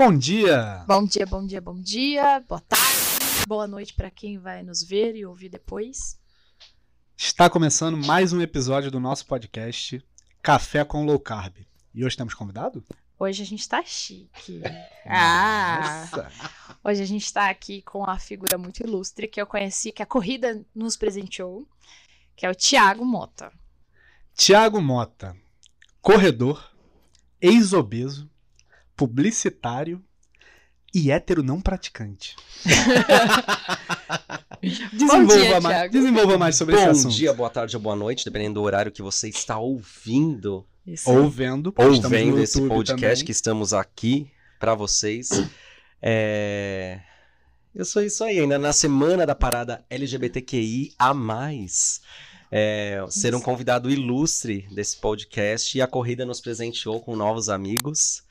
[0.00, 0.82] Bom dia!
[0.86, 5.14] Bom dia, bom dia, bom dia, boa tarde, boa noite para quem vai nos ver
[5.14, 6.18] e ouvir depois.
[7.14, 10.02] Está começando mais um episódio do nosso podcast
[10.40, 11.58] Café com Low Carb.
[11.92, 12.82] E hoje temos convidado?
[13.18, 14.62] Hoje a gente tá chique.
[15.04, 16.08] Ah!
[16.82, 20.06] Hoje a gente tá aqui com uma figura muito ilustre que eu conheci, que a
[20.06, 21.68] corrida nos presenteou,
[22.34, 23.52] que é o Tiago Mota.
[24.34, 25.36] Tiago Mota,
[26.00, 26.72] corredor,
[27.38, 28.30] ex-obeso,
[29.00, 30.04] publicitário
[30.94, 32.36] e hétero não praticante.
[34.92, 35.92] desenvolva, dia, mais, Thiago.
[35.94, 37.14] desenvolva mais sobre esse Bom assunto.
[37.14, 41.10] dia, boa tarde ou boa noite, dependendo do horário que você está ouvindo Isso.
[41.10, 43.24] Ou vendo, porque ou estamos no vendo esse YouTube podcast também.
[43.24, 45.30] que estamos aqui para vocês.
[46.02, 47.00] É...
[47.74, 52.02] Eu sou isso aí, ainda na semana da parada LGBTQI a mais.
[52.52, 58.28] É, ser um convidado ilustre desse podcast e a corrida nos presenteou com novos amigos.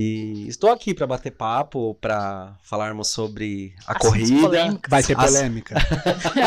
[0.00, 4.40] E estou aqui para bater papo, para falarmos sobre a Assuntos corrida.
[4.42, 4.88] polêmicos.
[4.88, 5.74] Vai ter As- polêmica.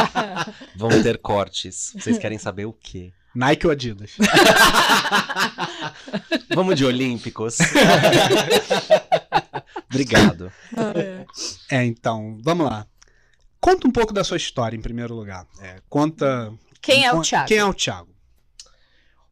[0.74, 1.92] Vão ter cortes.
[1.98, 3.12] Vocês querem saber o quê?
[3.36, 4.12] Nike ou Adidas?
[6.56, 7.58] Vamos de Olímpicos.
[9.92, 10.50] Obrigado.
[11.70, 12.88] É, então, vamos lá.
[13.60, 15.46] Conta um pouco da sua história, em primeiro lugar.
[15.60, 16.54] É, conta.
[16.82, 17.48] Quem é o Thiago?
[17.50, 18.16] Quem é o Thiago?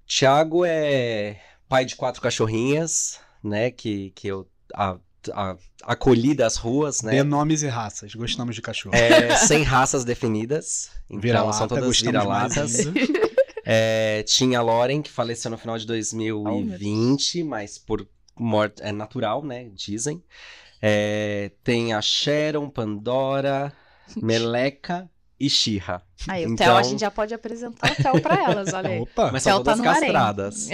[0.06, 1.40] Tiago é
[1.70, 3.72] pai de quatro cachorrinhas, né?
[3.72, 4.98] Que, que eu a,
[5.34, 7.12] a- acolhi das ruas, né?
[7.12, 8.14] Dê nomes e raças.
[8.16, 8.96] Gostamos de cachorro.
[8.96, 10.90] É, sem raças definidas.
[11.10, 12.74] Então Vira-lata, são todas vira-latas.
[13.72, 19.44] É, tinha a Lauren, que faleceu no final de 2020, mas por morte é natural,
[19.46, 19.70] né?
[19.76, 20.24] Dizem.
[20.82, 23.72] É, tem a Sharon, Pandora,
[24.18, 25.08] Meleca
[25.40, 26.02] e Shira.
[26.28, 29.00] Aí, o Então- Theo, a gente já pode apresentar o Theo pra elas, olha aí.
[29.02, 29.30] Opa!
[29.32, 30.12] Mas são tá todas harém.
[30.14, 30.68] castradas.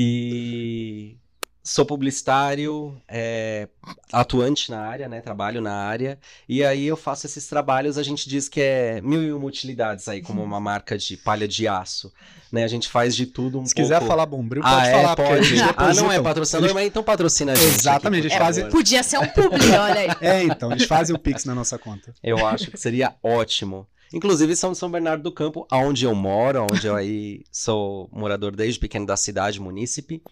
[0.00, 1.16] E
[1.64, 3.68] sou publicitário, é,
[4.12, 5.20] atuante na área, né?
[5.20, 6.18] Trabalho na área.
[6.48, 10.06] E aí eu faço esses trabalhos, a gente diz que é mil e uma utilidades
[10.06, 12.12] aí, como uma marca de palha de aço.
[12.50, 12.62] Né?
[12.62, 13.88] A gente faz de tudo um Se pouco.
[13.90, 15.16] quiser falar bombril, pode ah, é, falar.
[15.16, 15.60] porque pode.
[15.76, 17.66] Ah, não é patrocinador, Eles- mas então patrocina a gente.
[17.74, 18.76] Exatamente, aqui, eles por fazem- favor.
[18.78, 20.08] Podia ser um publi, olha aí.
[20.22, 22.14] É, então, eles fazem o Pix na nossa conta.
[22.22, 23.86] Eu acho que seria ótimo.
[24.12, 28.80] Inclusive, são São Bernardo do Campo, onde eu moro, onde eu aí sou morador desde
[28.80, 30.22] pequeno da cidade, munícipe.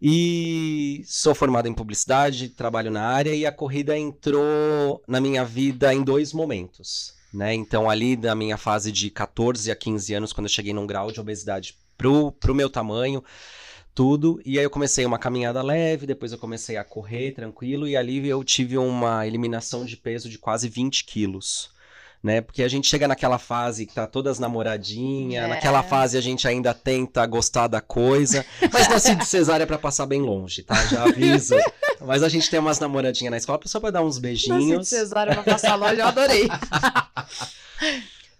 [0.00, 5.92] E sou formado em publicidade, trabalho na área e a corrida entrou na minha vida
[5.94, 7.14] em dois momentos.
[7.32, 7.54] Né?
[7.54, 11.10] Então, ali da minha fase de 14 a 15 anos, quando eu cheguei num grau
[11.10, 13.22] de obesidade pro, pro meu tamanho,
[13.94, 14.40] tudo.
[14.44, 18.26] E aí eu comecei uma caminhada leve, depois eu comecei a correr tranquilo, e ali
[18.28, 21.70] eu tive uma eliminação de peso de quase 20 quilos.
[22.22, 22.40] Né?
[22.40, 25.46] Porque a gente chega naquela fase que tá todas namoradinha, É.
[25.46, 30.06] naquela fase a gente ainda tenta gostar da coisa, mas nasci de cesárea pra passar
[30.06, 30.74] bem longe, tá?
[30.86, 31.54] Já aviso.
[32.00, 34.88] Mas a gente tem umas namoradinhas na escola só pra dar uns Nasci de beijinhos.
[34.88, 36.48] cesárea pra passar loja, eu adorei.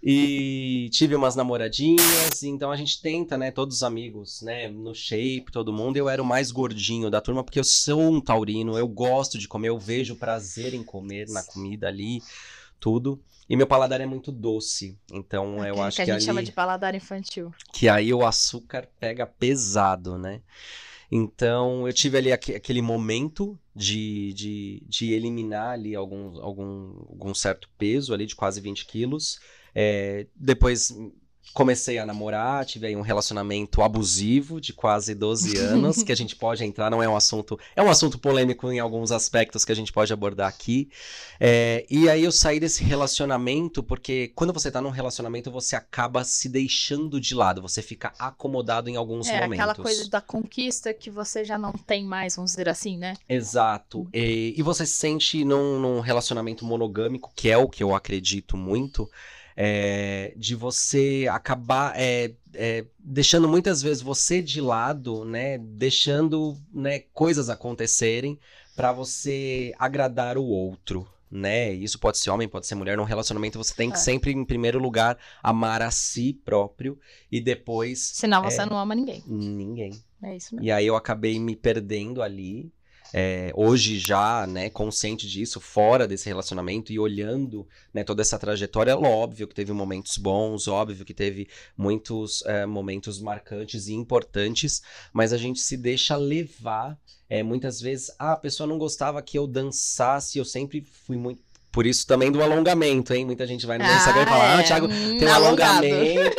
[0.09, 5.47] E tive umas namoradinhas, então a gente tenta, né, todos os amigos, né, no shape,
[5.51, 5.97] todo mundo.
[5.97, 9.47] Eu era o mais gordinho da turma, porque eu sou um taurino, eu gosto de
[9.47, 12.21] comer, eu vejo prazer em comer na comida ali,
[12.79, 13.21] tudo.
[13.49, 16.23] E meu paladar é muito doce, então eu Aquele acho que a que, gente ali,
[16.23, 17.53] chama de paladar infantil.
[17.73, 20.41] que aí o açúcar pega pesado, né?
[21.11, 27.33] Então eu tive ali aque- aquele momento de, de, de eliminar ali algum, algum, algum
[27.35, 29.39] certo peso ali de quase 20 quilos.
[29.75, 30.91] É, depois
[31.53, 36.35] comecei a namorar, tive aí um relacionamento abusivo de quase 12 anos, que a gente
[36.35, 37.59] pode entrar, não é um assunto.
[37.75, 40.89] É um assunto polêmico em alguns aspectos que a gente pode abordar aqui.
[41.39, 46.23] É, e aí eu saí desse relacionamento, porque quando você tá num relacionamento, você acaba
[46.23, 49.59] se deixando de lado, você fica acomodado em alguns É momentos.
[49.59, 53.15] aquela coisa da conquista que você já não tem mais, vamos dizer assim, né?
[53.27, 54.07] Exato.
[54.13, 58.55] E, e você se sente num, num relacionamento monogâmico, que é o que eu acredito
[58.57, 59.09] muito,
[59.59, 65.57] é, de você acabar é, é, deixando muitas vezes você de lado, né?
[65.57, 68.39] Deixando né, coisas acontecerem
[68.75, 71.07] para você agradar o outro.
[71.29, 71.73] Né?
[71.73, 72.95] Isso pode ser homem, pode ser mulher.
[72.95, 73.99] Num relacionamento você tem que É.
[73.99, 76.97] sempre, em primeiro lugar, amar a si próprio
[77.29, 78.65] e depois Senão você É.
[78.65, 79.21] não ama ninguém.
[79.27, 79.91] ninguém.
[80.23, 80.65] É isso mesmo.
[80.65, 82.71] E aí eu acabei me perdendo ali.
[83.13, 88.91] É, hoje já, né, consciente disso, fora desse relacionamento e olhando, né, toda essa trajetória,
[88.91, 94.81] é óbvio que teve momentos bons, óbvio que teve muitos é, momentos marcantes e importantes,
[95.13, 96.97] mas a gente se deixa levar.
[97.29, 101.41] é, muitas vezes, ah, a pessoa não gostava que eu dançasse, eu sempre fui muito
[101.77, 103.23] Por isso também do alongamento, hein?
[103.23, 105.85] Muita gente vai no meu Instagram e fala, ah, é, Thiago, hum, tem um alongado.
[105.85, 106.35] alongamento.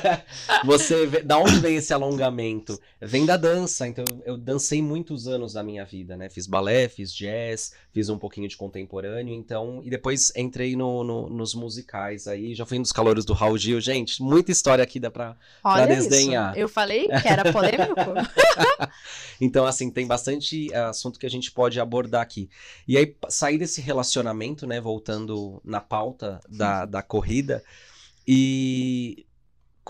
[0.64, 2.80] Você, vê- da onde vem esse alongamento?
[2.98, 3.86] Vem da dança.
[3.86, 6.30] Então, eu dancei muitos anos da minha vida, né?
[6.30, 9.82] Fiz balé, fiz jazz, fiz um pouquinho de contemporâneo, então...
[9.84, 13.58] E depois entrei no, no- nos musicais aí, já fui um dos calores do Raul
[13.58, 13.82] Gil.
[13.82, 15.36] Gente, muita história aqui dá pra...
[15.62, 16.52] Olha desdenhar.
[16.52, 16.60] isso.
[16.60, 17.94] Eu falei que era polêmico.
[19.40, 22.50] Então, assim, tem bastante eh, assunto que a gente pode abordar aqui.
[22.88, 27.62] E aí, sair desse relacionamento, né, voltando na pauta da, da corrida,
[28.26, 29.26] e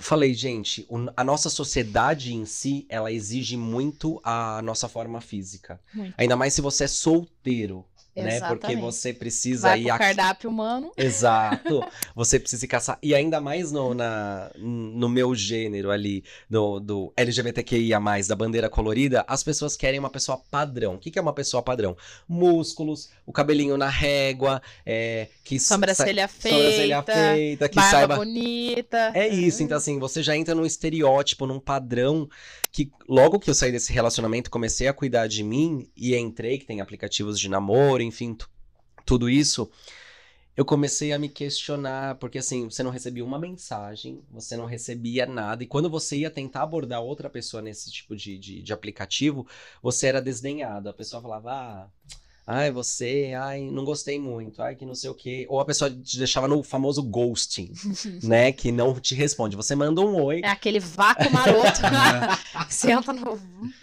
[0.01, 0.87] falei, gente,
[1.17, 5.81] a nossa sociedade em si, ela exige muito a nossa forma física.
[5.93, 6.15] Muito.
[6.17, 7.85] Ainda mais se você é solteiro,
[8.23, 8.41] né?
[8.41, 9.99] Porque você precisa Vai ir aqui.
[9.99, 10.93] cardápio humano.
[10.97, 11.85] Exato.
[12.15, 12.99] Você precisa caçar.
[13.03, 17.99] E ainda mais no, na, no meu gênero ali, do, do LGBTQIA,
[18.29, 20.95] da bandeira colorida, as pessoas querem uma pessoa padrão.
[20.95, 21.97] O que, que é uma pessoa padrão?
[22.29, 26.57] Músculos, o cabelinho na régua, é, que sa- Sobrancelha feita.
[26.57, 28.17] sobrancelha feita, que barba saiba.
[28.17, 29.13] bonita.
[29.15, 32.29] É isso, então assim, você já entra num estereótipo, num padrão
[32.71, 36.67] que logo que eu saí desse relacionamento, comecei a cuidar de mim e entrei, que
[36.67, 38.49] tem aplicativos de namoro, enfim, tu-
[39.07, 39.71] tudo isso,
[40.57, 45.25] eu comecei a me questionar, porque assim, você não recebia uma mensagem, você não recebia
[45.25, 49.47] nada, e quando você ia tentar abordar outra pessoa nesse tipo de, de, de aplicativo,
[49.83, 50.89] você era desdenhado.
[50.89, 51.89] A pessoa falava, ah.
[52.51, 55.45] Ai, você, ai, não gostei muito, ai, que não sei o quê.
[55.51, 57.71] Ou a pessoa te deixava no famoso ghosting,
[58.25, 58.53] né?
[58.53, 59.55] Que não te responde.
[59.55, 61.79] Você manda um oi, É aquele vácuo maroto.
[62.71, 63.39] Senta no.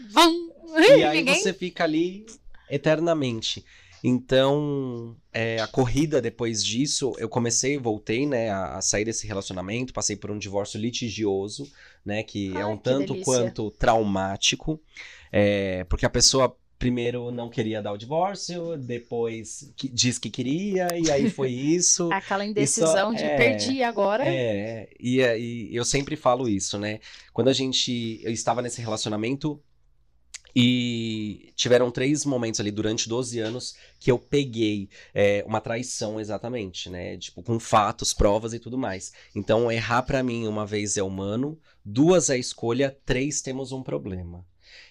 [0.09, 0.49] Vão!
[0.79, 2.25] e aí Ninguém- você fica ali
[2.67, 3.63] eternamente.
[4.07, 9.91] Então, é, a corrida depois disso, eu comecei, voltei, né, a, a sair desse relacionamento,
[9.93, 11.67] passei por um divórcio litigioso,
[12.05, 13.25] né, que é Ai, um que tanto delícia.
[13.25, 14.79] quanto traumático,
[15.31, 20.87] é, porque a pessoa primeiro não queria dar o divórcio, depois que- diz que queria,
[20.95, 21.49] e aí foi
[21.79, 22.11] isso.
[22.11, 24.23] Aquela indecisão de é- perdi agora.
[24.27, 26.99] É, e, e eu sempre falo isso, né?
[27.33, 28.19] Quando a gente.
[28.21, 29.59] Eu estava nesse relacionamento
[30.55, 36.89] e tiveram três momentos ali durante 12 anos que eu peguei é, uma traição exatamente,
[36.89, 37.17] né?
[37.17, 39.11] Tipo, com fatos, provas e tudo mais.
[39.35, 44.45] Então, errar pra mim uma vez é humano, duas é escolha, três temos um problema.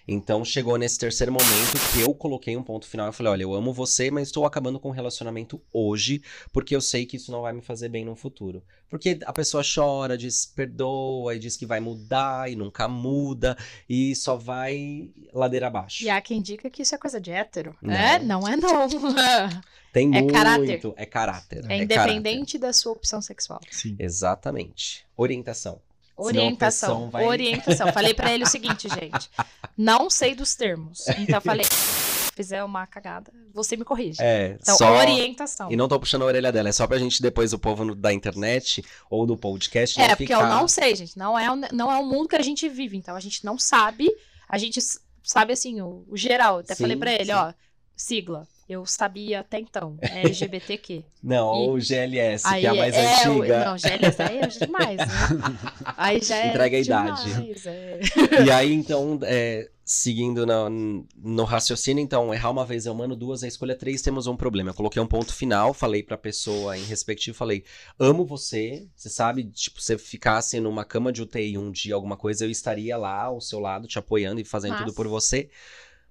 [0.07, 3.07] Então chegou nesse terceiro momento que eu coloquei um ponto final.
[3.07, 6.23] Eu falei: olha, eu amo você, mas estou acabando com o relacionamento hoje,
[6.53, 8.63] porque eu sei que isso não vai me fazer bem no futuro.
[8.89, 13.57] Porque a pessoa chora, diz perdoa, e diz que vai mudar e nunca muda,
[13.89, 16.05] e só vai ladeira abaixo.
[16.05, 17.75] E há quem diga que isso é coisa de hétero.
[17.81, 17.95] Não.
[17.95, 18.89] É, não é não.
[19.93, 20.33] Tem é muito.
[20.33, 20.81] caráter.
[20.97, 21.59] É caráter.
[21.59, 21.83] É caráter.
[21.83, 23.61] independente da sua opção sexual.
[23.71, 23.97] Sim.
[23.99, 25.07] Exatamente.
[25.17, 25.81] Orientação.
[26.17, 27.11] Orientação.
[27.11, 27.93] vai- Orientação.
[27.93, 29.31] Falei pra ele o seguinte, gente.
[29.77, 31.07] Não sei dos termos.
[31.19, 34.19] Então eu falei, se fizer uma cagada, você me corrige.
[34.21, 34.93] É, Então, só.
[34.97, 35.71] orientação.
[35.71, 37.95] E não tô puxando a orelha dela, é só pra gente depois, o povo no-
[37.95, 40.41] da internet ou do podcast, não É, porque ficar...
[40.43, 41.17] eu não sei, gente.
[41.19, 42.97] Não é, o- não é o mundo que a gente vive.
[42.97, 44.09] Então a gente não sabe.
[44.49, 44.81] A gente
[45.23, 46.59] sabe assim, o, o geral.
[46.59, 47.33] Até Sim, falei pra ele, sim.
[47.33, 47.53] ó,
[47.97, 48.47] sigla.
[48.69, 49.97] Eu sabia até então.
[50.03, 51.05] É LGBTQ.
[51.23, 53.65] Não, E- ou GLS, Aí que é a mais é, antiga.
[53.65, 55.07] Não, GLS aí é demais, né?
[55.97, 57.25] Aí já é Entrega a idade.
[57.25, 58.01] demais, é.
[58.45, 63.43] E aí, então, é, seguindo no, no raciocínio, então, errar uma vez é humano, duas
[63.43, 64.71] é escolha, três temos um problema.
[64.71, 67.65] Eu coloquei um ponto final, falei pra pessoa em respectivo, falei,
[67.99, 72.17] amo você, você sabe, tipo, se você ficasse numa cama de UTI um dia, alguma
[72.17, 75.49] coisa, eu estaria lá ao seu lado, te apoiando e fazendo tudo por você.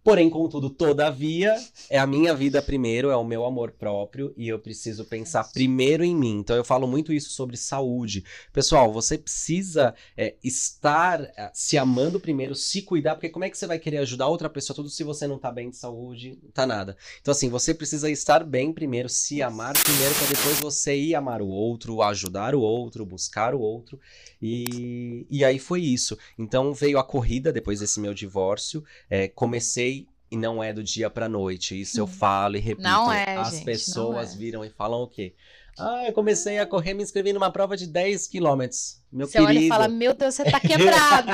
[0.03, 1.55] Porém, contudo, todavia,
[1.89, 6.03] é a minha vida primeiro, é o meu amor próprio e eu preciso pensar primeiro
[6.03, 6.39] em mim.
[6.39, 8.25] Então, eu falo muito isso sobre saúde.
[8.51, 13.57] Pessoal, você precisa é, estar é, se amando primeiro, se cuidar, porque como é que
[13.57, 16.51] você vai querer ajudar outra pessoa tudo se você não tá bem de saúde, não
[16.51, 16.97] tá nada.
[17.21, 21.41] Então, assim, você precisa estar bem primeiro, se amar primeiro, para depois você ir amar
[21.41, 23.97] o outro, ajudar o outro, buscar o outro.
[24.41, 26.17] E, e aí foi isso.
[26.37, 28.83] Então, veio a corrida depois desse meu divórcio.
[29.09, 29.92] É, comecei
[30.33, 31.79] e não é do dia pra noite.
[31.79, 32.81] Isso eu falo e repito.
[32.81, 34.37] Não é, As gente, pessoas é.
[34.37, 35.35] viram e falam o quê?
[35.77, 38.99] Ah, eu comecei a correr, me inscrevi numa prova de 10 quilômetros.
[39.11, 39.65] Meu Você olha querido.
[39.65, 41.31] e fala, meu Deus, você tá quebrado.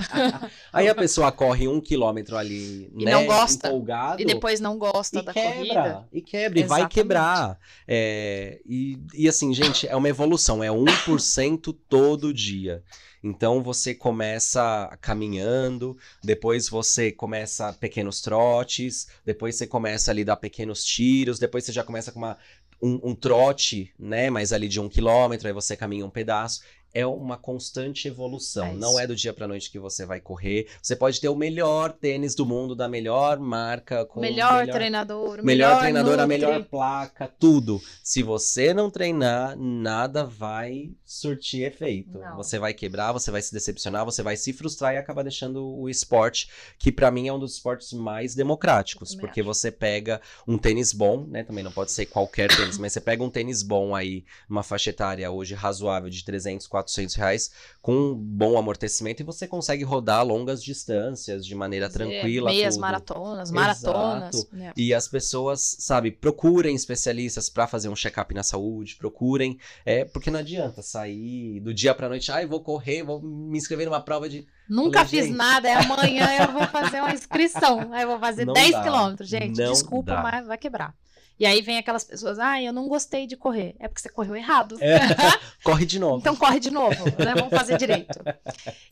[0.72, 3.68] Aí a pessoa corre um quilômetro ali, E né, não gosta.
[3.68, 4.20] empolgado.
[4.22, 6.08] e depois não gosta e da quebra, corrida.
[6.12, 7.58] e quebra, e vai quebrar.
[7.86, 12.82] É, e, e assim, gente, é uma evolução, é 1% todo dia.
[13.22, 20.84] Então você começa caminhando, depois você começa pequenos trotes, depois você começa ali dar pequenos
[20.84, 22.36] tiros, depois você já começa com uma,
[22.82, 24.28] um, um trote, né?
[24.28, 26.62] Mas ali de um quilômetro, aí você caminha um pedaço.
[26.94, 28.66] É uma constante evolução.
[28.66, 30.68] É não é do dia pra noite que você vai correr.
[30.80, 35.42] Você pode ter o melhor tênis do mundo, da melhor marca, com o melhor, treinador,
[35.42, 37.80] melhor treinador, a melhor placa, tudo.
[38.02, 42.18] Se você não treinar, nada vai surtir efeito.
[42.18, 42.36] Não.
[42.36, 45.88] Você vai quebrar, você vai se decepcionar, você vai se frustrar e acabar deixando o
[45.88, 50.92] esporte, que pra mim é um dos esportes mais democráticos, porque você pega um tênis
[50.92, 51.42] bom, né?
[51.42, 54.90] Também não pode ser qualquer tênis, mas você pega um tênis bom aí, uma faixa
[54.90, 56.81] etária hoje razoável de 300, 400
[57.16, 62.50] reais, com um bom amortecimento e você consegue rodar longas distâncias de maneira tranquila.
[62.50, 62.80] Meias tudo.
[62.80, 64.34] maratonas, maratonas.
[64.34, 64.56] Exato.
[64.56, 64.72] né?
[64.76, 70.30] E as pessoas, sabe, procurem especialistas pra fazer um check-up na saúde, procurem, é, porque
[70.30, 74.28] não adianta sair do dia pra noite, ai, vou correr, vou me inscrever numa prova
[74.28, 75.36] de Nunca Falei, fiz gente.
[75.36, 77.92] nada, é amanhã eu vou fazer uma inscrição.
[77.92, 78.82] Aí eu vou fazer Não 10 dá.
[78.82, 79.52] quilômetros, gente.
[79.56, 80.22] Desculpa, dá.
[80.22, 80.94] mas vai quebrar.
[81.42, 83.74] E aí vem aquelas pessoas, ah, eu não gostei de correr.
[83.80, 84.78] É porque você correu errado.
[84.80, 85.00] É,
[85.64, 86.20] corre de novo.
[86.20, 87.34] Então corre de novo, né?
[87.34, 88.16] Vamos fazer direito.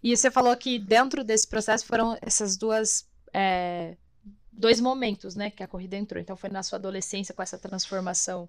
[0.02, 3.06] E você falou que dentro desse processo foram essas duas.
[3.32, 3.96] é,
[4.50, 5.52] dois momentos, né?
[5.52, 6.20] Que a corrida entrou.
[6.20, 8.48] Então foi na sua adolescência com essa transformação.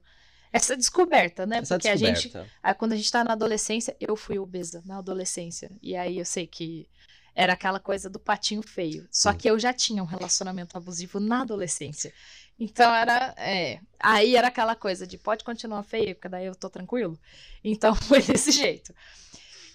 [0.52, 1.60] Essa descoberta, né?
[1.60, 2.24] Essa Porque a gente.
[2.24, 2.74] descoberta.
[2.80, 5.70] Quando a gente tá na adolescência, eu fui obesa na adolescência.
[5.80, 6.90] E aí eu sei que
[7.36, 9.08] era aquela coisa do patinho feio.
[9.12, 12.14] Só que eu já tinha um relacionamento abusivo na adolescência.
[12.60, 13.34] Então era.
[13.38, 17.18] É, aí era aquela coisa de pode continuar feio, porque daí eu tô tranquilo.
[17.64, 18.94] Então foi desse jeito.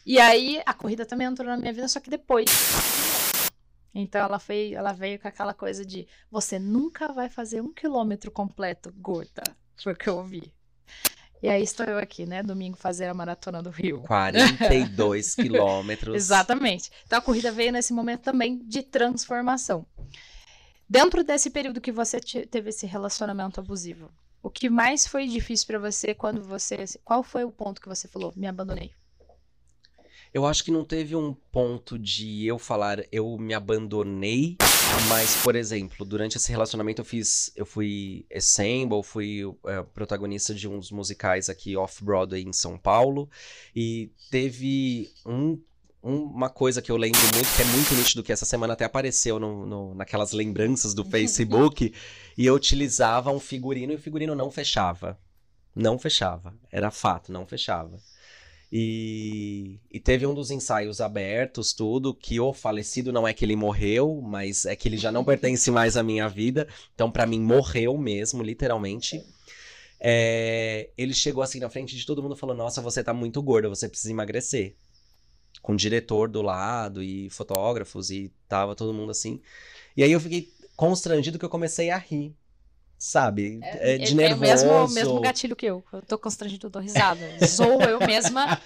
[0.04, 2.46] E aí a corrida também entrou na minha vida, só que depois.
[3.92, 8.30] Então ela, foi, ela veio com aquela coisa de você nunca vai fazer um quilômetro
[8.30, 9.42] completo gorda.
[9.82, 10.52] Foi o que eu ouvi.
[11.42, 12.42] E aí estou eu aqui, né?
[12.42, 14.00] Domingo fazer a maratona do Rio.
[14.02, 16.14] 42 quilômetros.
[16.16, 16.90] Exatamente.
[17.06, 19.86] Então a corrida veio nesse momento também de transformação.
[20.88, 24.10] Dentro desse período que você te- teve esse relacionamento abusivo,
[24.42, 26.84] o que mais foi difícil pra você quando você.
[27.04, 28.32] Qual foi o ponto que você falou?
[28.36, 28.92] Me abandonei.
[30.32, 34.56] Eu acho que não teve um ponto de eu falar eu me abandonei,
[35.08, 40.66] mas, por exemplo, durante esse relacionamento eu fiz, eu fui assemble, fui é, protagonista de
[40.68, 43.28] uns musicais aqui off-Broadway em São Paulo,
[43.74, 45.60] e teve um-
[46.02, 49.40] uma coisa que eu lembro muito, que é muito nítido, que essa semana até apareceu
[49.40, 51.92] no, no- naquelas lembranças do Facebook,
[52.38, 55.18] e eu utilizava um figurino e o figurino não fechava.
[55.74, 56.54] Não fechava.
[56.72, 57.98] Era fato, não fechava.
[58.78, 63.56] E, e teve um dos ensaios abertos, tudo, que o falecido não é que ele
[63.56, 66.68] morreu, mas é que ele já não pertence mais à minha vida.
[66.94, 69.24] Então, pra mim, morreu mesmo, literalmente.
[69.98, 73.40] É, ele chegou assim na frente de todo mundo e falou: Nossa, você tá muito
[73.40, 74.76] gorda, você precisa emagrecer.
[75.62, 79.40] Com o diretor do lado e fotógrafos, e tava todo mundo assim.
[79.96, 82.36] E aí eu fiquei constrangido que eu comecei a rir.
[82.98, 83.58] Sabe?
[83.62, 84.66] É, de tem nervoso.
[84.66, 85.84] o mesmo, mesmo gatilho que eu.
[85.92, 87.46] Eu tô constrangido, eu dou risada.
[87.46, 88.58] Sou eu mesma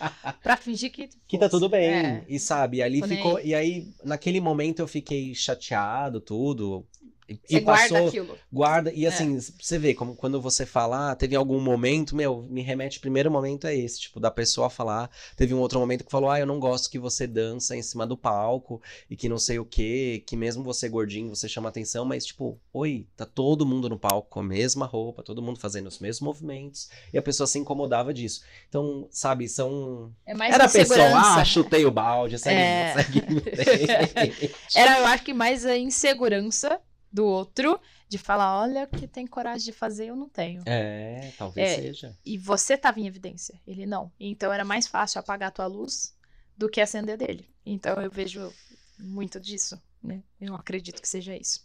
[0.43, 1.09] pra fingir que.
[1.27, 1.91] Que tá tudo bem.
[1.91, 2.25] É.
[2.29, 3.41] E sabe, ali Tô nem ficou.
[3.41, 6.87] E aí, naquele momento eu fiquei chateado, tudo.
[7.31, 8.39] E, Você e guarda passou, aquilo.
[8.53, 8.91] guarda.
[8.91, 8.95] É.
[8.95, 12.99] E assim, você vê, como quando você fala, ah, teve algum momento, meu, me remete,
[12.99, 15.09] primeiro momento é esse, tipo, da pessoa falar.
[15.37, 18.05] Teve um outro momento que falou, ah, eu não gosto que você dança em cima
[18.07, 22.05] do palco e que não sei o quê, que mesmo você gordinho, você chama atenção,
[22.05, 25.87] mas tipo, oi, tá todo mundo no palco com a mesma roupa, todo mundo fazendo
[25.87, 28.43] os mesmos movimentos, e a pessoa se incomodava disso.
[28.69, 32.95] Então, sabe, são É mais era a pessoa, ah, chutei o balde, segue, É.
[33.55, 34.51] segue.
[34.75, 36.81] Era, eu acho que mais a insegurança
[37.13, 40.63] do outro de falar, olha que tem coragem de fazer, eu não tenho.
[40.67, 41.77] É, talvez É.
[41.77, 42.19] seja.
[42.25, 44.11] E você tava em evidência, ele não.
[44.19, 46.15] Então era mais fácil apagar a tua luz
[46.57, 47.49] do que acender dele.
[47.65, 48.53] Então eu vejo
[48.99, 50.23] muito disso, né?
[50.41, 51.65] Eu acredito que seja isso.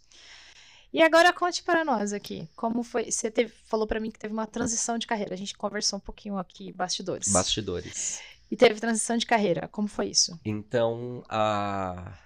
[0.92, 3.10] E agora conte para nós aqui, como foi?
[3.10, 5.34] Você teve, falou para mim que teve uma transição de carreira.
[5.34, 7.28] A gente conversou um pouquinho aqui bastidores.
[7.32, 8.20] Bastidores.
[8.50, 9.68] E teve transição de carreira.
[9.68, 10.38] Como foi isso?
[10.44, 12.16] Então, a...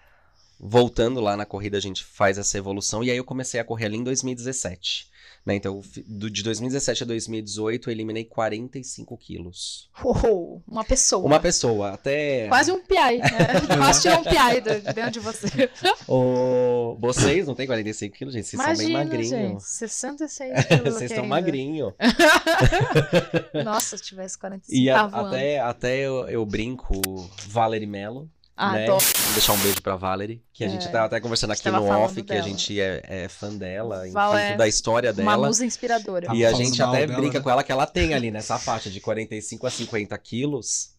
[0.61, 3.03] voltando lá na corrida, a gente faz essa evolução.
[3.03, 5.09] E aí eu comecei a correr ali em 2017.
[5.47, 5.55] Né?
[5.55, 9.89] Então, do- de 2017 a 2018, eu eliminei 45 quilos.
[10.05, 11.25] Uou, uma pessoa.
[11.27, 12.47] Uma pessoa, até.
[12.49, 13.29] Quase um piai, né?
[13.79, 15.71] Quase tirou um piai de de dentro de você.
[16.07, 16.95] O...
[17.01, 18.49] Vocês não têm 45 quilos, gente.
[18.49, 19.29] Vocês são bem Imagina, magrinhos.
[19.31, 19.63] gente.
[19.65, 21.35] 66 quilos Vocês estão ainda.
[21.37, 21.95] magrinhos.
[23.65, 27.01] Nossa, se tivesse 45, E tá até, até eu, eu brinco,
[27.49, 28.29] Valerie Mello.
[28.57, 28.85] Ah, né?
[28.87, 28.99] tô.
[29.33, 30.71] Deixar um beijo pra Valerie, que a É.
[30.71, 34.35] gente tava até conversando aqui no off, que a gente é, é fã dela, Val
[34.35, 35.47] enfim, é da história Uma dela.
[35.47, 36.35] musa inspiradora.
[36.35, 37.43] E a gente até dela, brinca né?
[37.45, 40.91] com ela que ela tem ali nessa faixa de 45 a 50 quilos.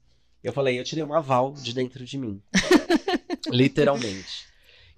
[0.43, 2.41] Eu falei, eu tirei uma Val de dentro de mim.
[3.49, 4.50] Literalmente.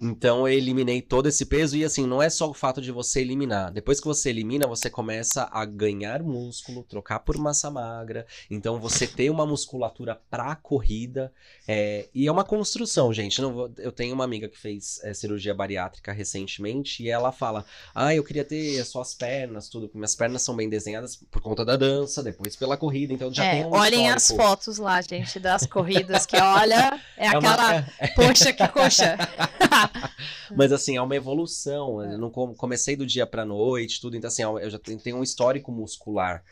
[0.06, 3.20] Então eu eliminei todo esse peso e assim, não é só o fato de você
[3.22, 3.72] eliminar.
[3.72, 8.26] Depois que você elimina, você começa a ganhar músculo, trocar por massa magra.
[8.50, 11.32] Então você ter uma musculatura pra corrida.
[11.66, 13.40] é, e é uma construção, gente.
[13.40, 18.14] Não eu tenho uma amiga que fez é, cirurgia bariátrica recentemente e ela fala: Ah,
[18.14, 19.86] eu queria ter as suas pernas, tudo.
[19.86, 23.12] porque Minhas pernas são bem desenhadas por conta da dança, depois pela corrida.
[23.14, 24.48] Então já É, tem um olhem as histórico.
[24.48, 29.16] fotos lá, gente, das corridas, que olha, é, É uma- aquela poxa que coxa.
[30.56, 32.02] Mas assim, é uma evolução.
[32.02, 32.14] É.
[32.14, 34.16] Eu não com- comecei do dia pra noite, tudo.
[34.16, 36.44] Então, assim, eu já tenho um histórico muscular.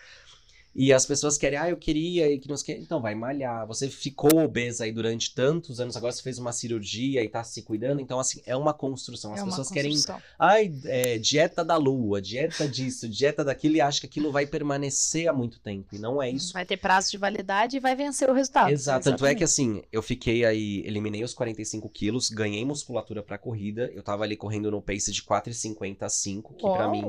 [0.74, 2.78] E as pessoas querem, ah, eu queria, e que não sei.
[2.78, 3.66] Então, vai malhar.
[3.66, 7.62] Você ficou obesa aí durante tantos anos, agora você fez uma cirurgia e tá se
[7.62, 8.00] cuidando.
[8.00, 9.32] Então, assim, é uma construção.
[9.32, 10.22] As é uma pessoas querem, construção.
[10.38, 15.28] ai, é, dieta da lua, dieta disso, dieta daquilo, e acham que aquilo vai permanecer
[15.28, 15.94] há muito tempo.
[15.94, 16.52] E não é isso.
[16.54, 18.70] Vai ter prazo de validade e vai vencer o resultado.
[18.70, 23.36] Exato, tanto é que assim, eu fiquei aí, eliminei os 45 quilos, ganhei musculatura pra
[23.36, 27.02] corrida, eu tava ali correndo no pace de 4,50 a 5, que pra mim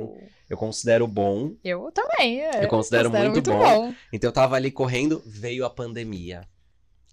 [0.53, 2.41] eu considero bom, Eu também.
[2.41, 3.59] é, Eu considero muito bom.
[3.59, 3.93] bom.
[4.11, 6.47] então eu tava ali correndo, veio a pandemia,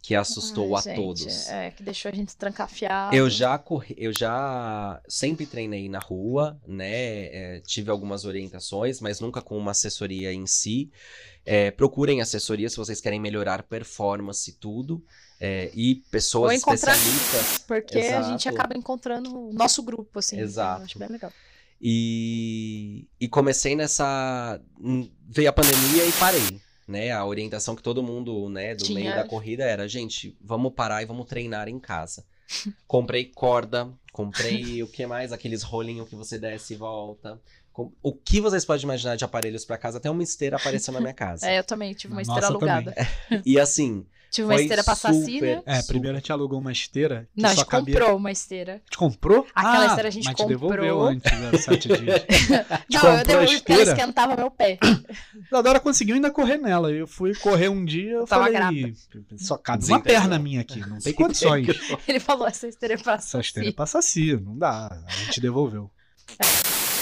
[0.03, 1.49] que assustou Ai, a gente, todos.
[1.49, 3.15] É, que deixou a gente trancafiado.
[3.15, 6.87] Eu já corri, eu já sempre treinei na rua, né?
[7.57, 10.91] é, tive algumas orientações, mas nunca com uma assessoria em si.
[11.45, 15.03] É, procurem assessoria se vocês querem melhorar performance e tudo.
[15.41, 18.49] é, e pessoas especialistas Porque a gente Exato.
[18.51, 20.39] acaba encontrando o nosso grupo, assim.
[20.39, 20.83] Exato.
[20.83, 21.33] Eu acho bem legal.
[21.83, 24.61] E, e comecei nessa.
[25.29, 26.61] Veio a pandemia e parei.
[26.87, 27.13] Né?
[27.13, 28.99] A orientação que todo mundo, né, do Tinha.
[29.01, 32.25] meio da corrida era, gente, vamos parar e vamos treinar em casa.
[32.87, 35.33] comprei corda, comprei o que mais?
[35.33, 37.41] Aqueles rolinhos que você desce e volta.
[37.73, 39.99] Com- O que vocês podem imaginar de aparelhos pra casa?
[39.99, 41.49] Até uma esteira apareceu na minha casa.
[41.49, 42.95] É, eu também tive uma Nossa, esteira alugada.
[43.47, 45.63] E assim, Tive uma Foi esteira super- passacina.
[45.67, 45.87] É, Super.
[45.89, 47.95] primeiro a gente alugou uma esteira que Não, a só gente cabia...
[47.95, 48.81] comprou uma esteira.
[48.89, 49.47] Te comprou?
[49.53, 50.49] Aquela ah, esteira a gente mas comprou.
[50.49, 52.23] devolveu antes, né, sete dias.
[52.89, 54.79] Não, eu a devolvi porque ela esquentava meu pé.
[55.53, 56.93] A Dora conseguiu ainda correr nela.
[56.93, 58.95] Eu fui correr um dia, eu Tava falei,
[59.37, 61.67] só cabe uma perna minha aqui, não tem condições.
[62.07, 63.41] Ele falou, essa esteira é Essa passacina.
[63.41, 64.87] esteira passa assim, não dá.
[65.07, 65.91] A gente devolveu.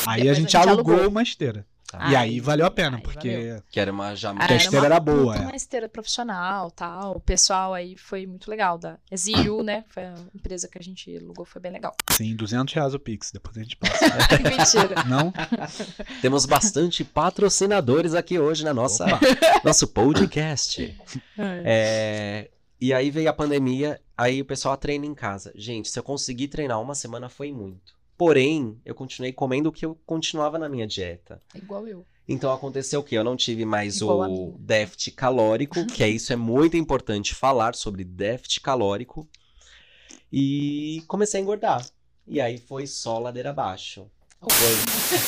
[0.07, 1.11] Aí Depois a gente alugou, alugou.
[1.11, 1.67] uma esteira.
[1.91, 2.11] Tá.
[2.11, 3.63] e aí valeu a pena, porque valeu.
[3.71, 5.39] que era uma já Ah, Porque a esteira uma era boa, é.
[5.41, 7.17] Uma esteira profissional, tal.
[7.17, 8.77] O pessoal aí foi muito legal.
[8.77, 9.85] Da Exiu, né?
[9.89, 11.95] Foi a empresa que a gente alugou, foi bem legal.
[12.11, 14.05] sim, 200 reais o Pix, depois a gente passa.
[14.45, 15.03] Mentira.
[15.05, 15.33] Não?
[16.21, 19.21] Temos bastante patrocinadores aqui hoje na nossa Opa.
[19.65, 20.95] nosso podcast.
[21.39, 25.53] É, e aí veio a pandemia, aí o pessoal treina em casa.
[25.55, 27.97] Gente, se eu conseguir treinar uma semana foi muito.
[28.19, 31.41] Porém, eu continuei comendo o que eu continuava na minha dieta.
[31.55, 32.05] Igual eu.
[32.29, 33.17] Então aconteceu o quê?
[33.17, 37.77] Eu não tive mais Igual o déficit calórico, que é isso é muito importante falar
[37.77, 39.27] sobre déficit calórico.
[40.33, 41.87] E comecei a engordar.
[42.27, 44.11] E aí foi só ladeira abaixo.
[44.41, 44.51] Foi.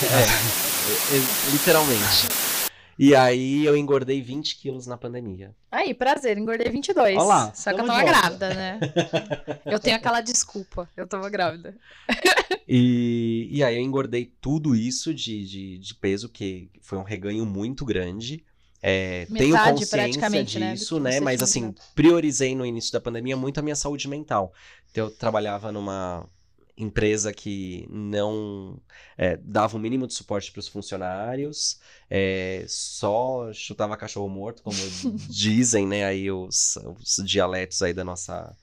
[0.08, 2.28] É, é, literalmente.
[3.02, 5.56] E aí eu engordei 20 quilos na pandemia.
[5.72, 7.16] Aí, prazer, engordei 22.
[7.16, 8.78] Ó lá, só que eu tava grávida, né?
[9.64, 10.86] Eu tenho aquela desculpa.
[10.94, 11.74] Eu tava grávida.
[12.68, 17.46] E, e aí eu engordei tudo isso de, de, de peso, que foi um reganho
[17.46, 18.44] muito grande.
[18.82, 21.12] É, tenho consciência praticamente, né, disso, né?
[21.12, 24.52] você Mas assim, priorizei no início da pandemia muito a minha saúde mental.
[24.90, 26.28] Então, eu trabalhava numa
[26.82, 28.78] empresa que não
[29.16, 34.76] é, dava o mínimo de suporte para os funcionários, é, só chutava cachorro morto, como
[35.28, 36.04] dizem, né?
[36.04, 38.56] Aí os, os dialetos aí da nossa,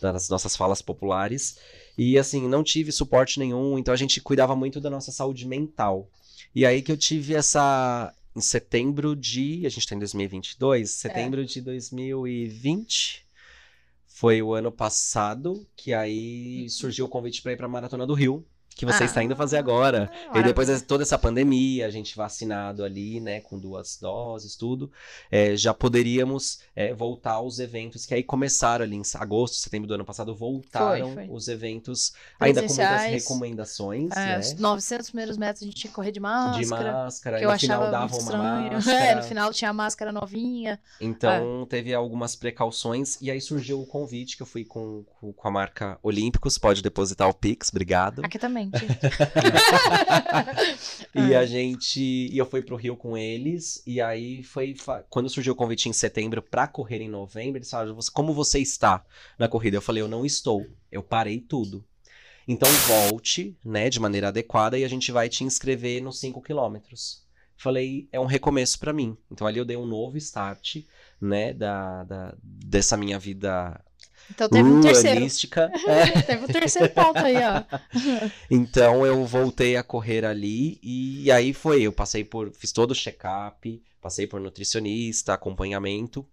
[0.00, 1.58] das nossas falas populares.
[1.96, 6.08] E assim, não tive suporte nenhum, então a gente cuidava muito da nossa saúde mental.
[6.54, 8.14] E aí que eu tive essa.
[8.34, 9.66] Em setembro de.
[9.66, 13.26] A gente tá em 2022, setembro de 2020.
[14.20, 18.46] Foi o ano passado que aí surgiu o convite para ir pra Maratona do Rio,
[18.80, 19.06] que você Ah.
[19.06, 20.10] está indo fazer agora.
[20.30, 24.56] Ah, E depois de toda essa pandemia, a gente vacinado ali, né, com duas doses,
[24.56, 24.90] tudo,
[25.30, 29.94] é, já poderíamos é, voltar aos eventos que aí começaram ali em agosto, setembro do
[29.94, 31.34] ano passado, voltaram Foi, foi.
[31.34, 34.38] os eventos, ainda com muitas recomendações, É, né?
[34.38, 36.62] os 900 primeiros metros a gente tinha que correr de máscara.
[36.62, 38.72] De máscara, que e eu no final dava uma estranho.
[38.72, 38.98] máscara.
[39.04, 40.80] É, no final tinha a máscara novinha.
[41.00, 45.50] Então teve algumas precauções e aí surgiu o convite que eu fui com, com a
[45.50, 48.22] marca Olímpicos, pode depositar o Pix, obrigado.
[48.24, 48.69] Aqui também.
[48.78, 49.00] Gente.
[51.14, 52.00] E a gente.
[52.00, 53.82] E eu fui pro Rio com eles.
[53.86, 54.74] E aí foi.
[55.08, 58.58] Quando surgiu o convite em setembro pra correr em novembro, eles falaram: "Você- como você
[58.60, 59.04] está
[59.38, 59.76] na corrida?
[59.76, 60.64] Eu falei, eu não estou.
[60.90, 61.84] Eu parei tudo.
[62.46, 67.22] Então volte, né, de maneira adequada, e a gente vai te inscrever nos 5 quilômetros.
[67.56, 69.16] Falei, é um recomeço pra mim.
[69.30, 70.78] Então ali eu dei um novo start,
[71.20, 73.80] né, da, da- dessa minha vida
[74.30, 75.16] Então teve um terceiro.
[75.18, 75.70] runística.
[75.86, 76.22] É.
[76.22, 77.64] Teve um terceiro ponto aí, ó.
[78.50, 82.94] Então eu voltei a correr ali e aí foi, eu passei por, fiz todo o
[82.94, 86.26] check-up, passei por nutricionista, acompanhamento.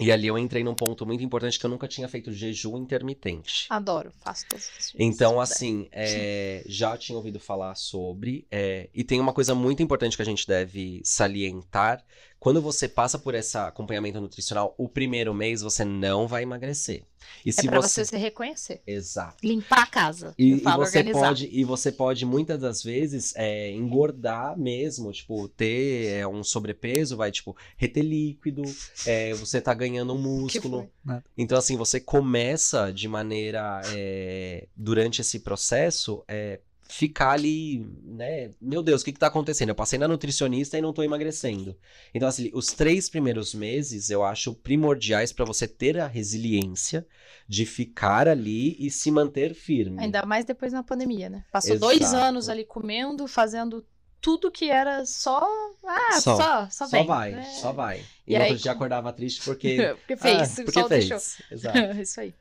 [0.00, 3.66] E ali eu entrei num ponto muito importante que eu nunca tinha feito jejum intermitente.
[3.68, 4.94] Adoro, faço todos os dias.
[4.96, 8.46] Então, assim, é, já tinha ouvido falar sobre.
[8.50, 12.04] é, e tem uma coisa muito importante que a gente deve salientar.
[12.40, 17.02] Quando você passa por esse acompanhamento nutricional, o primeiro mês você não vai emagrecer.
[17.44, 18.04] E É se pra você.
[18.04, 18.80] você se reconhecer.
[18.86, 19.36] Exato.
[19.44, 20.34] Limpar a casa.
[20.38, 21.20] E, e você organizar.
[21.20, 27.16] pode, e você pode, muitas das vezes, é, engordar mesmo, tipo, ter é, um sobrepeso,
[27.16, 28.62] vai, tipo, reter líquido,
[29.04, 30.88] é, você tá ganhando um músculo.
[31.36, 38.50] Então, assim, você começa de maneira, é, durante esse processo, é, ficar ali, né?
[38.60, 39.68] Meu Deus, o que que tá acontecendo?
[39.68, 41.76] Eu passei na nutricionista e não tô emagrecendo.
[42.14, 47.06] Então, assim, os três primeiros meses eu acho primordiais para você ter a resiliência
[47.46, 50.00] de ficar ali e se manter firme.
[50.00, 51.44] Ainda mais depois na pandemia, né?
[51.52, 51.92] Passou Exato.
[51.92, 53.84] dois anos ali comendo, fazendo
[54.20, 55.46] tudo que era só.
[55.86, 56.36] Ah, Só.
[56.36, 57.06] só, só, Só vem.
[57.06, 57.42] vai, É.
[57.44, 58.00] só vai.
[58.26, 59.76] E, E aí, outro dia acordava triste porque.
[59.98, 61.08] Porque fez, Ah, porque sol fez.
[61.08, 61.44] deixou.
[61.50, 61.78] Exato.
[62.00, 62.34] Isso aí.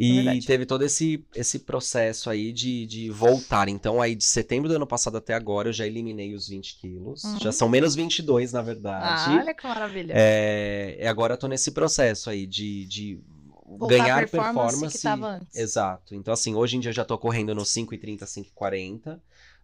[0.00, 0.46] E verdade.
[0.46, 3.68] teve todo esse, esse processo aí de, de voltar.
[3.68, 7.24] Então, aí de setembro do ano passado até agora, eu já eliminei os 20 quilos.
[7.24, 7.40] Uhum.
[7.40, 9.30] Já são menos 22, na Ah, verdade.
[9.38, 10.12] olha que maravilha.
[10.16, 13.20] É, e agora eu tô nesse processo aí de, de
[13.66, 14.96] Voltar ganhar performance performance.
[14.96, 15.56] que tava antes.
[15.56, 16.14] Exato.
[16.14, 19.18] Então, assim, hoje em dia eu já tô correndo no 5,30, 5,40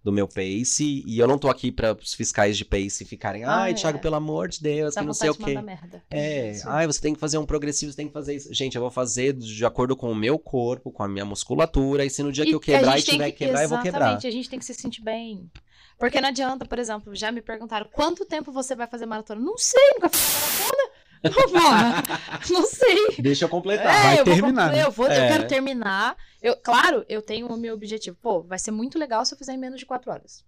[0.05, 1.03] do meu pace.
[1.07, 3.75] E eu não tô aqui para os fiscais de pace ficarem, Ah, ai, é.
[3.75, 5.59] Thiago, pelo amor de Deus, Dá que não sei o quê.
[5.61, 6.05] merda.
[6.11, 6.69] É, Isso.
[6.69, 8.53] ai, você tem que fazer um progressivo, você tem que fazer isso.
[8.53, 12.11] Gente, eu vou fazer de acordo com o meu corpo, com a minha musculatura, e
[12.11, 14.01] se no dia que eu quebrar e tiver que- que quebrar, eu vou quebrar.
[14.01, 15.51] Exatamente, a gente tem que se sentir bem.
[15.99, 19.41] Porque não adianta, por exemplo, já me perguntaram quanto tempo você vai fazer maratona?
[19.41, 20.91] Não sei, nunca fiz maratona.
[22.51, 23.17] Não sei.
[23.19, 23.87] Deixa eu completar.
[23.95, 24.87] É, vai eu vou terminar, concluir, né?
[24.87, 25.25] Eu, vou, É.
[25.25, 26.17] eu quero terminar.
[26.43, 28.17] Eu, claro, eu tenho o meu objetivo.
[28.21, 30.45] Pô, vai ser muito legal se eu fizer em menos de quatro horas.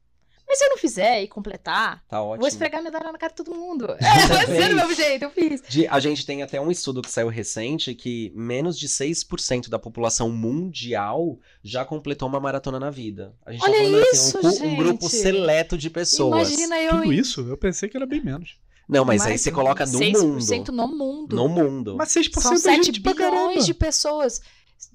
[0.49, 2.39] Mas se eu não fizer e completar, Tá ótimo.
[2.43, 3.89] vou esfregar medalha na cara de todo mundo.
[3.99, 5.61] É, vai ser do meu jeito, eu fiz.
[5.69, 9.77] De- a gente tem até um estudo que saiu recente que menos de 6% da
[9.77, 13.35] população mundial já completou uma maratona na vida.
[13.45, 16.49] A gente Olha tá falando isso, assim, um, um grupo seleto de pessoas.
[16.49, 17.41] Imagina eu Tudo isso?
[17.49, 18.57] Eu pensei que era bem menos.
[18.89, 20.73] Não, mas aí mais você de coloca no 6% mundo.
[20.73, 21.37] no mundo.
[21.37, 21.97] No mundo.
[21.97, 24.41] Mas 6% São é 7 gente bilhões de pessoas.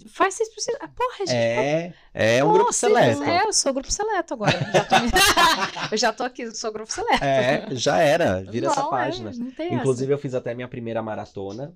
[0.07, 0.39] Faz 6%.
[0.79, 1.31] Ah, porra, gente.
[1.31, 3.23] É, é um grupo seleto.
[3.23, 4.57] É, eu sou grupo seleto agora.
[4.71, 4.95] Já tô...
[5.91, 7.23] eu já tô aqui, sou grupo seleto.
[7.23, 8.41] É, já era.
[8.43, 9.31] Vira essa Não, é, página.
[9.31, 11.73] não tem Inclusive, eu fiz até minha primeira maratona,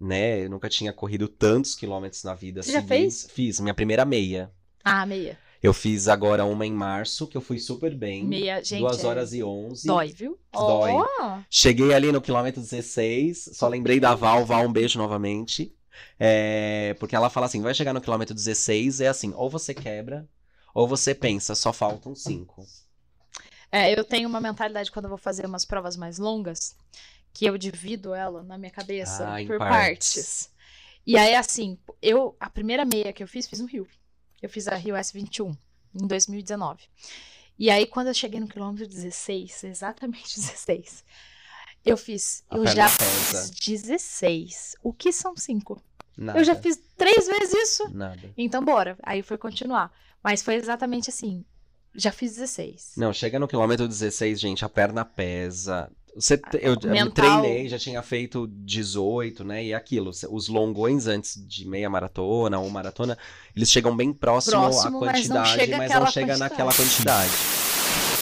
[0.00, 0.44] né?
[0.44, 2.62] Eu nunca tinha corrido tantos quilômetros na vida.
[2.62, 3.26] Você já seguidos.
[3.30, 4.52] Fiz, minha primeira meia.
[4.84, 5.02] essa.
[5.02, 5.38] Ah, meia.
[5.62, 8.24] Eu fiz agora uma em março, que eu fui super bem.
[8.24, 8.80] Meia, gente.
[8.80, 9.86] 2 é- horas e 11.
[9.86, 10.38] Dói, viu?
[10.52, 10.92] Dói.
[10.92, 15.74] Ó, Cheguei ali no quilômetro 16, só lembrei da Val, Val, um beijo novamente.
[16.18, 20.28] É, porque ela fala assim, vai chegar no quilômetro 16, é assim, ou você quebra,
[20.72, 22.64] ou você pensa, só faltam 5.
[23.70, 26.76] É, eu tenho uma mentalidade quando eu vou fazer umas provas mais longas,
[27.32, 30.14] que eu divido ela na minha cabeça Ah, por partes.
[30.14, 30.50] partes.
[31.06, 33.86] E aí, assim, eu a primeira meia que eu fiz, fiz no Rio.
[34.42, 35.56] Eu fiz a Rio S21
[35.94, 36.84] em 2019.
[37.58, 41.04] E aí, quando eu cheguei no quilômetro 16, exatamente 16,
[41.84, 42.44] eu fiz.
[42.50, 43.52] A eu já pesa.
[43.52, 44.76] fiz 16.
[44.82, 45.82] O que são 5?
[46.16, 46.38] Nada.
[46.38, 47.88] Eu já fiz três vezes isso.
[47.90, 48.32] Nada.
[48.36, 48.96] Então, bora.
[49.02, 49.92] Aí foi continuar.
[50.22, 51.44] Mas foi exatamente assim.
[51.94, 52.92] Já fiz 16.
[52.96, 55.90] Não, chega no quilômetro 16, gente, a perna pesa.
[56.14, 57.10] Você, te- eu, eu me mental.
[57.10, 59.64] treinei, já tinha feito 18, né?
[59.64, 63.16] E aquilo, os longões antes de meia maratona ou maratona,
[63.54, 66.38] eles chegam bem próximo, Próximo, à mas não quantidade, chega mas não chega quantidade.
[66.38, 67.32] naquela quantidade.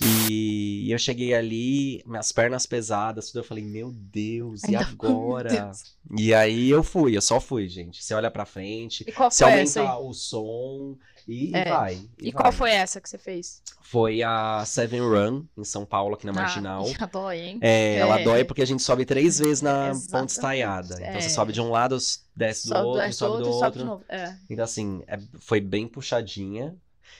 [0.05, 5.49] E eu cheguei ali, minhas pernas pesadas, tudo, eu falei, meu Deus, e agora?
[5.49, 5.97] Deus.
[6.19, 8.05] E aí eu fui, eu só fui, gente.
[8.05, 9.89] Você olha pra frente, E qual você foi aumenta essa aí?
[9.99, 11.65] o som e, e É.
[11.69, 11.99] vai.
[12.19, 12.43] E vai.
[12.43, 13.63] qual foi essa que você fez?
[13.83, 16.85] Foi a Seven Run, em São Paulo, aqui na Marginal.
[16.99, 17.59] Ah, dói, hein?
[17.61, 18.25] É, ela É.
[18.25, 20.11] dói porque a gente sobe três vezes na Exatamente.
[20.11, 20.95] ponte estaiada.
[20.97, 21.21] Então É.
[21.21, 21.97] você sobe de um lado,
[22.35, 23.85] desce do Sobe outro, desce sobe do outro.
[23.85, 24.05] novo.
[24.09, 24.35] É.
[24.51, 26.75] Então, assim, é- foi bem puxadinha.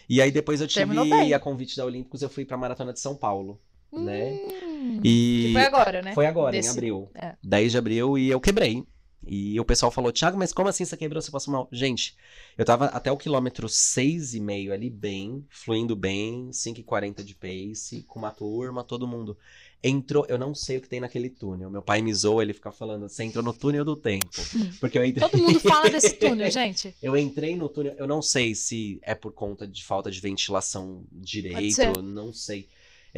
[0.09, 3.15] E aí depois eu tive a convite da Olímpicos, eu fui pra Maratona de São
[3.15, 3.61] Paulo.
[3.93, 4.33] Né?
[4.65, 6.13] Hum, E que foi agora, né?
[6.13, 7.11] foi agora, Desse- em abril.
[7.15, 7.35] é.
[7.43, 8.85] 10 de abril, e eu quebrei.
[9.27, 11.21] E o pessoal falou, Thiago, mas como assim você quebrou?
[11.21, 11.69] Você passou mal?
[11.73, 12.15] Gente,
[12.57, 18.31] eu tava até o quilômetro 6,5 ali bem, fluindo bem, 5,40 de pace, com uma
[18.31, 19.37] turma, todo mundo.
[19.83, 21.71] Entrou, eu não sei o que tem naquele túnel.
[21.71, 24.27] Meu pai me zoa, ele fica falando, você entrou no túnel do tempo.
[24.81, 26.95] Porque eu entrei, Todo mundo fala desse túnel, gente.
[27.03, 31.05] eu entrei no túnel, eu não sei se é por conta de falta de ventilação
[31.13, 32.69] direito, não sei.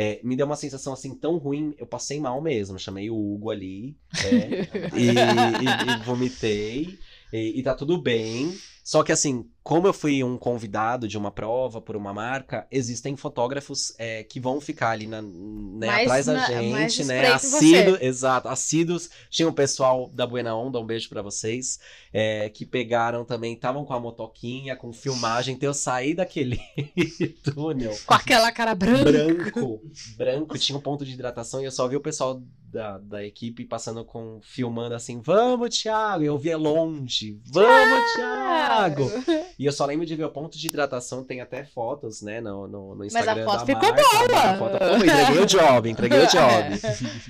[0.01, 2.79] É, me deu uma sensação assim tão ruim, eu passei mal mesmo.
[2.79, 4.63] Chamei o Hugo ali é,
[4.97, 6.97] e, e- e vomitei.
[7.33, 8.57] E, e tá tudo bem.
[8.85, 13.17] Só que assim, como eu fui um convidado de uma prova por uma marca, existem
[13.17, 17.27] fotógrafos é, que vão ficar ali na, né, Mais atrás da na- gente, né?
[17.33, 19.11] Assíduos, exato, assíduos.
[19.29, 21.79] Tinha o pessoal da Buena Onda, um beijo pra vocês,
[22.13, 25.55] é, que pegaram também, estavam com a motoquinha, com filmagem.
[25.55, 26.59] Então eu saí daquele
[27.45, 29.05] túnel Com aquela cara branca.
[29.05, 29.83] branco,
[30.17, 32.41] branco, tinha um ponto de hidratação e eu só vi o pessoal
[32.71, 39.11] da, da equipe passando com, filmando assim, vamos, Thiago, e eu via longe, vamos, Thiago!
[39.59, 42.69] E eu só lembro de ver o ponto de hidratação, tem até fotos, né, no,
[42.69, 44.29] no, no a Instagram foto da ficou marca, boa!
[44.29, 46.81] né, a foto- Pô, entreguei o job, entreguei o job.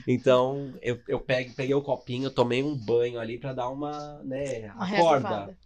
[0.06, 4.70] Então, eu, eu peguei, peguei o copinho, tomei um banho ali pra dar uma, né,
[4.74, 5.56] Uma acorda.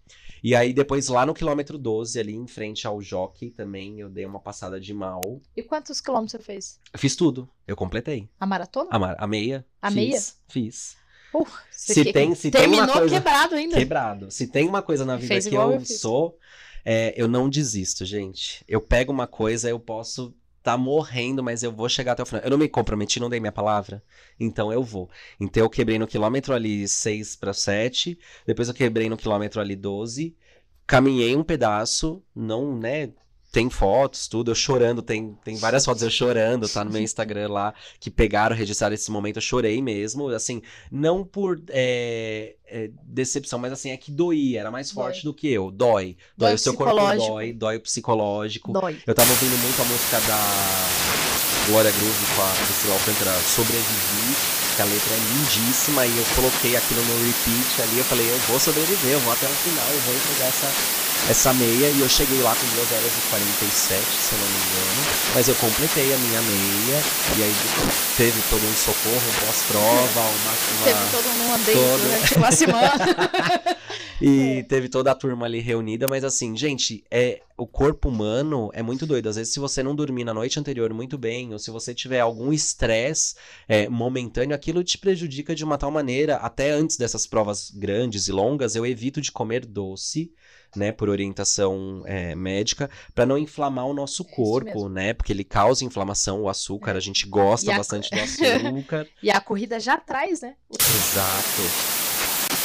[0.45, 4.27] E aí, depois, lá no quilômetro 12, ali em frente ao Jockey, também, eu dei
[4.27, 5.21] uma passada de mal.
[5.57, 6.81] E quantos quilômetros você fez?
[6.93, 8.29] Eu fiz tudo, eu completei.
[8.41, 8.89] A maratona?
[8.93, 9.65] A, ma- a meia.
[9.81, 10.21] A fiz, meia?
[10.49, 10.97] Fiz.
[11.35, 13.77] Uh, Se tem- se tem Terminou uma coisa- quebrado ainda.
[13.77, 14.31] Quebrado.
[14.31, 16.39] Se tem uma coisa na vida Fez que eu, eu sou,
[16.85, 18.65] é, eu não desisto, gente.
[18.69, 22.45] Eu pego uma coisa, eu posso tá morrendo, mas eu vou chegar até o final.
[22.45, 24.01] Eu não me comprometi, não dei minha palavra,
[24.39, 25.11] então eu vou.
[25.41, 28.17] Então eu quebrei no quilômetro ali 6 para 7,
[28.47, 30.37] depois eu quebrei no quilômetro ali 12,
[30.87, 33.11] caminhei um pedaço, não, né,
[33.53, 37.53] tem fotos, tudo, eu chorando, tem, tem várias fotos eu chorando, tá no meu Instagram
[37.53, 43.59] lá, que pegaram, registraram esse momento, eu chorei mesmo, assim, não por é, é, decepção,
[43.59, 45.05] mas assim, é que doía, era mais Dói.
[45.05, 46.17] forte do que eu, dói.
[46.35, 48.73] Dói, Dói o seu corpo dói, dói o psicológico.
[48.73, 48.99] Dói.
[49.07, 54.83] Eu tava ouvindo muito a música da Glória Groove com a Priscila Alcântara, Sobrevivi, que
[54.83, 58.59] a letra é lindíssima, e eu coloquei aquilo no repeat ali, eu falei, eu vou
[58.59, 60.69] sobreviver, eu vou até o final, eu vou entregar essa,
[61.29, 64.57] essa meia, e eu cheguei lá com 2 horas e 47, se eu não me
[64.57, 65.03] engano,
[65.35, 67.03] mas eu completei a minha meia,
[67.37, 67.55] e aí
[68.17, 70.51] teve todo um socorro, um pós-prova, uma...
[70.51, 70.85] uma...
[70.85, 72.03] Teve todo mundo andei todo.
[72.03, 72.93] durante uma semana.
[74.25, 78.83] E teve toda a turma ali reunida, mas assim, gente, é o corpo humano é
[78.83, 79.29] muito doido.
[79.29, 82.21] Às vezes, se você não dormir na noite anterior muito bem, ou se você tiver
[82.21, 83.35] algum estresse
[83.69, 86.37] é, momentâneo, aquilo te prejudica de uma tal maneira.
[86.37, 90.33] Até antes dessas provas grandes e longas, eu evito de comer doce.
[90.75, 95.13] Né, por orientação é, médica, para não inflamar o nosso isso corpo, né?
[95.13, 99.07] Porque ele causa inflamação, o açúcar, a gente gosta a- bastante do açúcar.
[99.23, 100.55] e a corrida já traz, né?
[100.73, 101.92] Exato.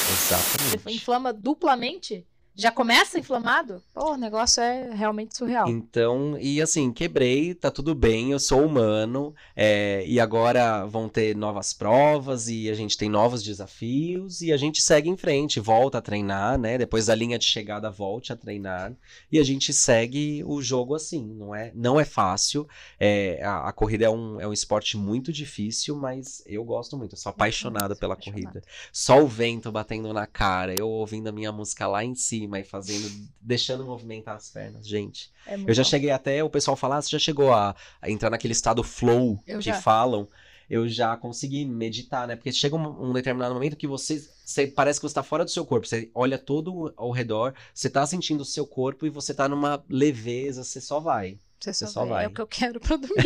[0.08, 0.96] Você Exatamente.
[0.96, 2.26] inflama duplamente.
[2.60, 3.80] Já começa inflamado?
[3.94, 5.68] Pô, o negócio é realmente surreal.
[5.68, 11.36] Então, e assim, quebrei, tá tudo bem, eu sou humano, é, e agora vão ter
[11.36, 15.98] novas provas, e a gente tem novos desafios, e a gente segue em frente, volta
[15.98, 16.76] a treinar, né?
[16.76, 18.92] Depois da linha de chegada, volte a treinar,
[19.30, 22.66] e a gente segue o jogo assim, não é, não é fácil,
[22.98, 27.12] é, a, a corrida é um, é um esporte muito difícil, mas eu gosto muito,
[27.12, 28.50] eu sou apaixonado sou pela apaixonada.
[28.50, 28.66] corrida.
[28.92, 32.64] Só o vento batendo na cara, eu ouvindo a minha música lá em cima e
[32.64, 35.30] fazendo, deixando movimentar as pernas, gente.
[35.46, 35.88] É muito Eu já bom.
[35.88, 39.38] cheguei até, o pessoal falar, ah, você já chegou a, a entrar naquele estado flow
[39.46, 39.80] Eu que já.
[39.80, 40.28] falam.
[40.70, 42.36] Eu já consegui meditar, né?
[42.36, 45.50] Porque chega um, um determinado momento que você, você parece que você tá fora do
[45.50, 45.86] seu corpo.
[45.86, 49.82] Você olha todo ao redor, você tá sentindo o seu corpo e você tá numa
[49.88, 51.38] leveza, você só vai.
[51.58, 52.08] Você só, você só vai.
[52.10, 52.24] vai.
[52.26, 53.16] É o que eu quero pro domingo.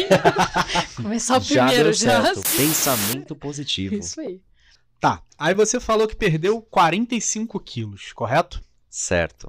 [0.96, 2.22] Começar o já primeiro deu já.
[2.34, 2.56] certo.
[2.56, 3.94] Pensamento positivo.
[3.96, 4.40] Isso aí.
[5.00, 5.20] Tá.
[5.36, 8.62] Aí você falou que perdeu 45 quilos, correto?
[8.92, 9.48] Certo.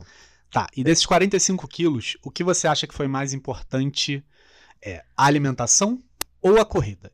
[0.49, 0.67] Tá.
[0.73, 4.23] E desses 45 quilos, o que você acha que foi mais importante?
[4.81, 6.01] É a alimentação
[6.41, 7.11] ou a corrida?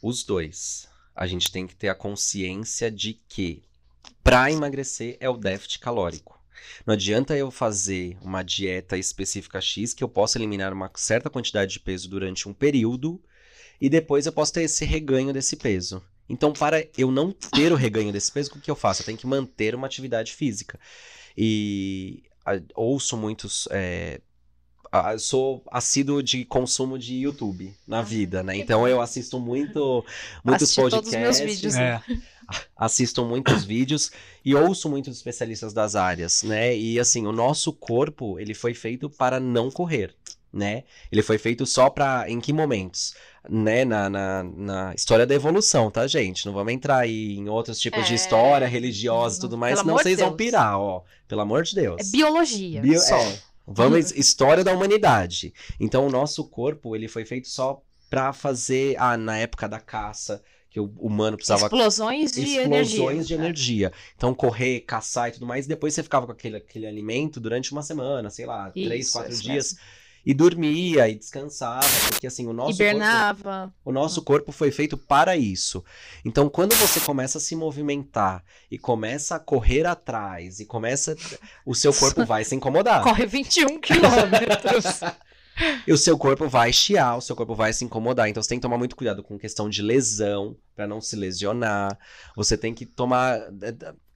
[0.00, 0.88] Os dois.
[1.12, 3.64] A gente tem que ter a consciência de que
[4.22, 6.40] para emagrecer é o déficit calórico.
[6.86, 11.72] Não adianta eu fazer uma dieta específica X que eu possa eliminar uma certa quantidade
[11.72, 13.20] de peso durante um período
[13.80, 16.00] e depois eu posso ter esse reganho desse peso.
[16.30, 19.02] Então, para eu não ter o reganho desse peso, o que eu faço?
[19.02, 20.78] Eu tenho que manter uma atividade física.
[21.36, 23.68] E a- ouço muitos.
[23.70, 24.20] é,
[24.92, 28.56] a- sou assíduo de consumo de YouTube na Ah, vida, né?
[28.56, 30.04] Então eu assisto muito,
[30.44, 31.40] muitos Assisti todos os podcasts.
[31.40, 31.76] meus vídeos.
[31.76, 32.02] É.
[32.76, 34.10] assisto muitos vídeos
[34.44, 36.76] e ouço muitos especialistas das áreas, né?
[36.76, 40.12] E assim, o nosso corpo, ele foi feito para não correr,
[40.52, 40.84] né?
[41.10, 43.14] Ele foi feito só para em que momentos?
[43.48, 46.44] Né, na, na, na história da evolução, tá, gente?
[46.44, 48.16] Não vamos entrar aí em outros tipos de É.
[48.16, 50.36] história religiosa e tudo mais, Pelo senão de vocês vão Deus.
[50.36, 51.02] pirar, ó.
[51.26, 51.96] Pelo amor de Deus.
[52.06, 52.82] É biologia.
[52.82, 53.16] Bio- só.
[53.16, 53.38] é.
[53.66, 55.54] Vamos, história da humanidade.
[55.78, 60.42] Então, o nosso corpo, ele foi feito só pra fazer, ah, na época da caça,
[60.68, 63.22] que o humano precisava Explosões de explosões energia.
[63.22, 63.92] de energia.
[64.16, 67.72] Então, correr, caçar e tudo mais, e depois você ficava com aquele, aquele alimento durante
[67.72, 69.76] uma semana, sei lá, Isso, três, quatro isso dias.
[70.24, 75.36] E dormia e descansava, porque assim, o nosso corpo o nosso corpo foi feito para
[75.36, 75.82] isso.
[76.24, 81.16] Então, quando você começa a se movimentar e começa a correr atrás e começa.
[81.64, 83.02] O seu corpo vai se incomodar.
[83.02, 85.00] Corre 21 quilômetros.
[85.86, 88.28] E o seu corpo vai chiar, o seu corpo vai se incomodar.
[88.28, 91.98] Então, você tem que tomar muito cuidado com questão de lesão, para não se lesionar.
[92.34, 93.38] Você tem que tomar.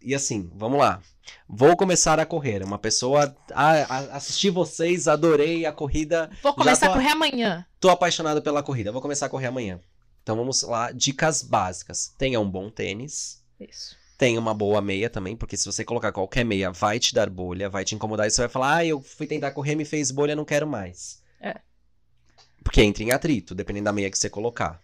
[0.04, 1.00] E assim, vamos lá.
[1.48, 2.62] Vou começar a correr.
[2.62, 3.34] Uma pessoa.
[3.52, 6.30] Ah, assisti vocês, adorei a corrida.
[6.42, 7.66] Vou começar tô- a correr amanhã.
[7.80, 8.92] Tô apaixonado pela corrida.
[8.92, 9.80] Vou começar a correr amanhã.
[10.22, 12.14] Então vamos lá, dicas básicas.
[12.18, 13.42] Tenha um bom tênis.
[13.60, 13.96] Isso.
[14.16, 17.68] Tenha uma boa meia também, porque se você colocar qualquer meia, vai te dar bolha,
[17.68, 20.36] vai te incomodar e você vai falar: "Ah, eu fui tentar correr, me fez bolha,
[20.36, 21.20] não quero mais".
[21.40, 21.56] É.
[22.62, 24.80] Porque entra em atrito, dependendo da meia que você colocar.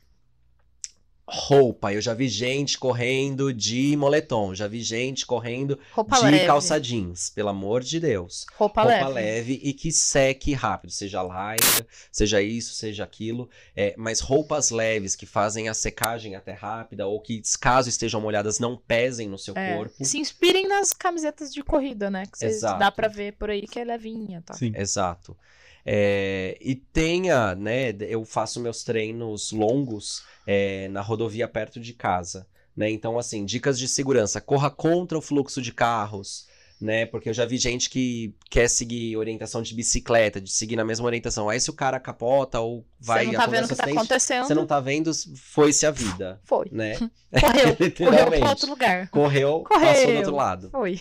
[1.32, 6.46] Roupa, eu já vi gente correndo de moletom, já vi gente correndo Roupa de leve.
[6.46, 9.12] calça jeans, pelo amor de Deus Roupa, roupa leve.
[9.54, 9.60] leve.
[9.62, 15.26] e que seque rápido, seja lycra, seja isso, seja aquilo, é, mas roupas leves que
[15.26, 19.76] fazem a secagem até rápida ou que caso estejam molhadas não pesem no seu É,
[19.76, 20.04] corpo.
[20.04, 22.24] Se inspirem nas camisetas de corrida, né?
[22.26, 22.78] Que vocês Exato.
[22.78, 24.54] dá pra ver por aí que é levinha, tá?
[24.54, 24.72] Sim.
[24.74, 25.36] Exato.
[25.84, 27.94] É, e tenha, né?
[28.00, 32.90] Eu faço meus treinos longos é, na rodovia perto de casa, né?
[32.90, 36.46] Então, assim, dicas de segurança: corra contra o fluxo de carros,
[36.80, 37.04] né?
[37.06, 41.04] Porque eu já vi gente que quer seguir orientação de bicicleta, de seguir na mesma
[41.06, 41.48] orientação.
[41.48, 44.46] Aí, se o cara capota ou vai Você não tá vendo o que tá acontecendo?
[44.46, 46.66] você não tá vendo, foi-se a vida, Foi.
[46.72, 46.96] né?
[47.30, 47.76] Correu.
[47.96, 49.08] Correu pra outro lugar.
[49.10, 49.86] Correu, Correu.
[49.86, 50.70] passou do outro lado.
[50.70, 51.00] Foi.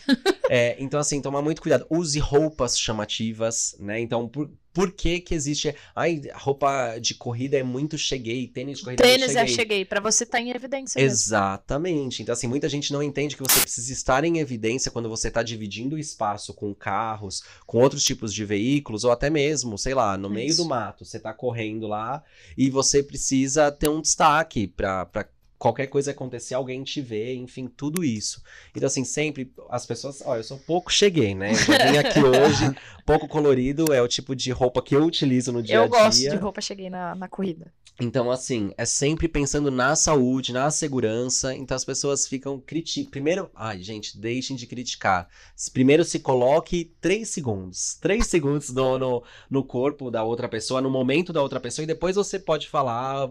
[0.50, 1.88] É, então, assim, tomar muito cuidado.
[1.90, 4.00] Use roupas chamativas, né?
[4.00, 5.76] Então, por, por que que existe...
[5.94, 9.56] Ai, roupa de corrida é muito cheguei, tênis de corrida é Tênis é cheguei.
[9.56, 9.86] cheguei.
[9.86, 11.14] Pra você tá em evidência mesmo.
[11.14, 12.22] Exatamente.
[12.22, 15.44] Então, assim, muita gente não entende que você precisa estar em evidência quando você está
[15.44, 20.18] dividindo o espaço com carros, com outros tipos de veículos, ou até mesmo, sei lá,
[20.18, 20.64] no meio Isso.
[20.64, 22.24] do mato, você tá correndo lá
[22.58, 25.28] e você precisa ter um destaque pra, pra
[25.60, 28.42] qualquer coisa acontecer, alguém te vê, enfim, tudo isso.
[28.74, 30.24] Então, assim, sempre as pessoas.
[30.26, 31.52] Ó, eu sou pouco cheguei, né?
[31.52, 35.62] Eu vim aqui hoje, pouco colorido, é o tipo de roupa que eu utilizo no
[35.62, 36.00] dia a Eu dia.
[36.00, 37.72] gosto de roupa cheguei na, na corrida.
[38.02, 41.54] Então, assim, é sempre pensando na saúde, na segurança.
[41.54, 43.12] Então, as pessoas ficam criticando.
[43.12, 45.28] Primeiro, ai, gente, deixem de criticar.
[45.74, 47.96] Primeiro, se coloque três segundos.
[48.00, 51.88] Três segundos no, no, no corpo da outra pessoa, no momento da outra pessoa, e
[51.88, 53.30] depois você pode falar,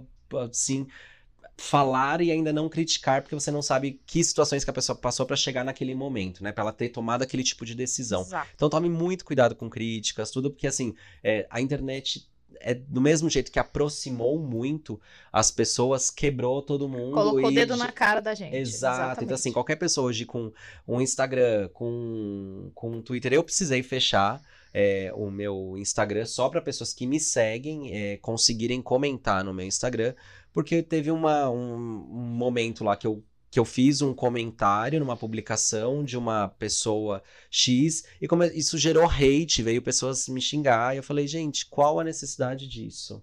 [0.51, 0.87] assim.
[1.61, 5.27] Falar e ainda não criticar, porque você não sabe que situações que a pessoa passou
[5.27, 6.53] pra chegar naquele momento, né?
[6.53, 8.21] Pra ela ter tomado aquele tipo de decisão.
[8.23, 8.49] Exato.
[8.55, 12.29] Então tome muito cuidado com críticas, tudo, porque assim, é, a internet
[12.61, 15.01] é do mesmo jeito que aproximou muito
[15.33, 17.13] as pessoas, quebrou todo mundo.
[17.15, 18.55] Colocou o dedo de- na cara da gente.
[18.57, 18.95] Exato.
[18.95, 19.33] Então, Exatamente.
[19.35, 20.53] assim, qualquer pessoa hoje com
[20.87, 24.41] um Instagram, com, com um Twitter, eu precisei fechar
[24.75, 29.67] é, o meu Instagram só para pessoas que me seguem é, conseguirem comentar no meu
[29.67, 30.15] Instagram,
[30.59, 31.57] porque teve uma, um,
[32.11, 37.23] um momento lá que eu, que eu fiz um comentário numa publicação de uma pessoa
[37.49, 42.01] X e come- isso gerou hate, veio pessoas me xingar, e eu falei, gente, qual
[42.01, 43.23] a necessidade disso?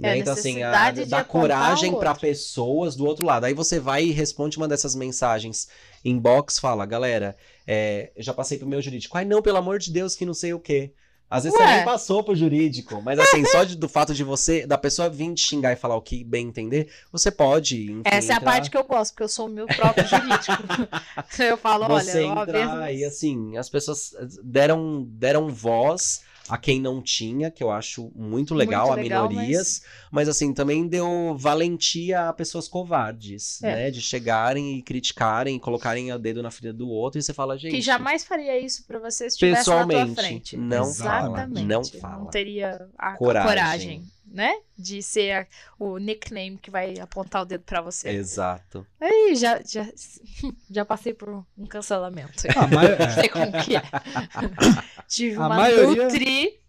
[0.00, 0.18] É, Né?
[0.18, 0.70] Então, assim, a,
[1.08, 3.44] dar coragem para pessoas do outro lado.
[3.44, 5.68] Aí você vai e responde uma dessas mensagens
[6.04, 9.16] inbox, fala, galera, é, eu já passei pro meu jurídico.
[9.18, 10.92] Ai, não, pelo amor de Deus, que não sei o quê.
[11.28, 11.76] Às vezes você Ué.
[11.76, 15.34] nem passou pro jurídico, mas assim, só de- do fato de você, da pessoa vir
[15.34, 18.52] te xingar e falar o que bem entender, você pode, enfim, Essa é a entrar-
[18.52, 20.62] parte que eu gosto, porque eu sou o meu próprio jurídico.
[21.42, 24.12] eu falo, você olha, ó, entrar vezes- e assim, as pessoas
[24.44, 29.28] deram, deram voz a quem não tinha, que eu acho muito legal, Muito a legal,
[29.28, 30.28] minorias, mas...
[30.28, 33.74] assim, também deu valentia a pessoas covardes, É.
[33.74, 37.56] né, de chegarem e criticarem, colocarem o dedo na ferida do outro e você fala,
[37.58, 40.56] gente, que jamais faria isso pra você se estivesse na tua Pessoalmente, frente.
[40.56, 41.66] não fala, Exatamente.
[41.66, 42.18] não fala.
[42.18, 43.48] Não teria a a Coragem.
[43.48, 44.16] coragem.
[44.28, 44.54] né?
[44.76, 45.46] De ser a-
[45.78, 48.08] o nickname que vai apontar o dedo pra você.
[48.10, 48.84] exato.
[49.00, 49.86] Aí já, já,
[50.68, 52.42] já passei por um cancelamento.
[52.56, 53.82] Ah, mas- sei como que é.
[55.08, 56.60] Tive A uma maioria- Nutri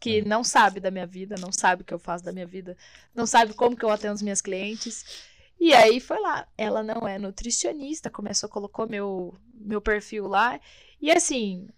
[0.00, 2.76] que não sabe da minha vida, não sabe o que eu faço da minha vida,
[3.14, 5.26] não sabe como que eu atendo os meus clientes.
[5.58, 6.46] E aí foi lá.
[6.56, 10.60] Ela não é nutricionista, começou, colocou meu, meu perfil lá.
[11.00, 11.68] E assim,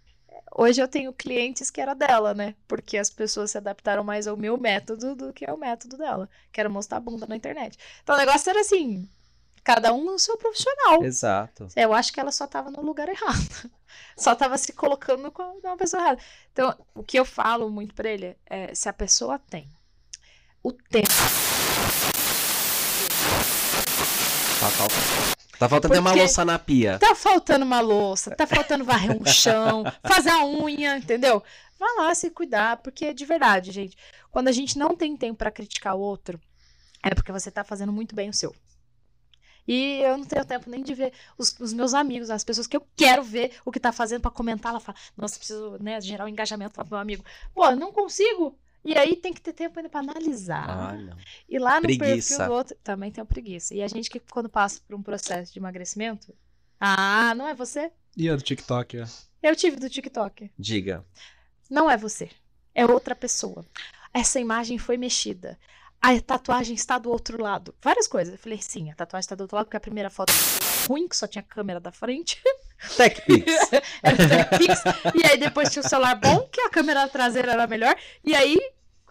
[0.55, 2.55] hoje eu tenho clientes que era dela, né?
[2.69, 6.29] Porque as pessoas se adaptaram mais ao meu método do que ao método dela.
[6.53, 7.79] Que era mostrar a bunda na internet.
[8.03, 9.09] Então o negócio era assim,
[9.65, 11.03] cada um no seu profissional.
[11.03, 11.69] Exato.
[11.75, 13.71] Eu acho que ela só tava no lugar errado.
[14.17, 16.21] Só tava se colocando com uma pessoa errada.
[16.53, 19.69] Então, o que eu falo muito pra ele é: se a pessoa tem
[20.63, 21.09] o tempo.
[24.61, 25.41] Tá faltando.
[25.59, 26.99] Tá faltando até uma Porque- louça na pia.
[26.99, 31.43] Tá faltando uma louça, tá faltando varrer um chão, fazer a unha, entendeu?
[31.79, 33.97] Vai lá se cuidar, porque de verdade, gente,
[34.31, 36.41] quando a gente não tem tempo pra criticar o outro,
[37.03, 38.55] é porque você tá fazendo muito bem o seu.
[39.67, 42.77] E eu não tenho tempo nem de ver os, os meus amigos, as pessoas que
[42.77, 44.71] eu quero ver o que tá fazendo pra comentar.
[44.71, 47.25] Ela fala, nossa, preciso né, gerar um engajamento pro meu amigo.
[47.55, 48.59] Pô, eu não consigo.
[48.85, 50.69] E aí tem que ter tempo ainda pra analisar.
[50.69, 51.17] Ah, não.
[51.49, 52.07] E lá no Preguiça.
[52.07, 53.75] perfil do outro também tem o preguiça.
[53.75, 56.35] E a gente que quando passa por um processo de emagrecimento,
[56.81, 57.91] ah, não é você?
[58.17, 59.05] E a do TikTok, é.
[59.43, 60.51] Eu tive do TikTok.
[60.59, 61.05] Diga.
[61.69, 62.31] Não é você.
[62.75, 63.65] É outra pessoa.
[64.13, 65.59] Essa imagem foi mexida.
[66.03, 67.75] A tatuagem está do outro lado.
[67.83, 68.33] Várias coisas.
[68.35, 70.33] Eu falei, sim, a tatuagem está do outro lado, porque a primeira foto
[70.89, 72.41] ruim, que só tinha câmera da frente.
[72.97, 73.53] TechPix.
[74.03, 74.81] era TechPix.
[75.15, 77.95] e aí depois tinha o celular bom, que a câmera traseira era melhor.
[78.25, 78.59] E aí,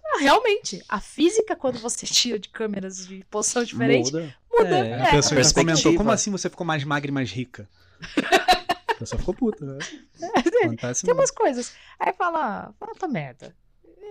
[0.04, 4.36] ah, realmente, a física, quando você tira de câmeras de posição diferente, Muda.
[4.52, 4.78] muda.
[4.78, 5.54] É, É, A pessoa perspectiva.
[5.72, 7.70] comentou, como assim você ficou mais magra e mais rica?
[8.88, 9.78] A pessoa ficou puta, né?
[10.64, 11.22] Acontece Tem mesmo.
[11.22, 11.74] umas coisas.
[12.00, 13.56] Aí fala, ah, tá merda.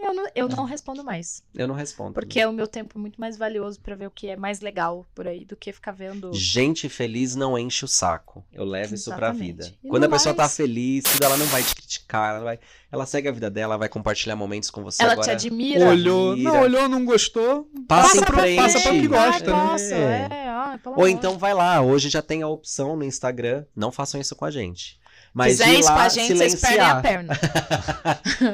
[0.00, 1.42] Eu não, eu não respondo mais.
[1.54, 2.12] Eu não respondo.
[2.14, 5.06] Porque o meu tempo é muito mais valioso pra ver o que é mais legal
[5.14, 6.32] por aí do que ficar vendo.
[6.32, 8.44] Gente feliz não enche o saco.
[8.52, 9.46] Eu levo isso pra Exatamente.
[9.64, 9.74] vida.
[9.82, 12.58] E Quando a pessoa tá mais- feliz, tudo, ela não vai te criticar, ela, vai,
[12.92, 15.26] ela segue a vida dela, vai compartilhar momentos com você Ela agora.
[15.26, 15.88] te admira.
[15.88, 16.50] Olhou, Vira.
[16.52, 17.68] não olhou, não gostou.
[17.88, 18.56] Passa Passa pra- frente.
[18.62, 19.50] passa pra quem gosta,
[19.94, 20.28] É.
[20.30, 21.08] é, pelo Ou amor.
[21.08, 24.50] então vai lá, hoje já tem a opção no Instagram, não façam isso com a
[24.50, 24.98] gente.
[25.38, 27.02] Mas ir isso com lá, a gente, vocês perdem a silenciar.
[27.02, 27.38] perna.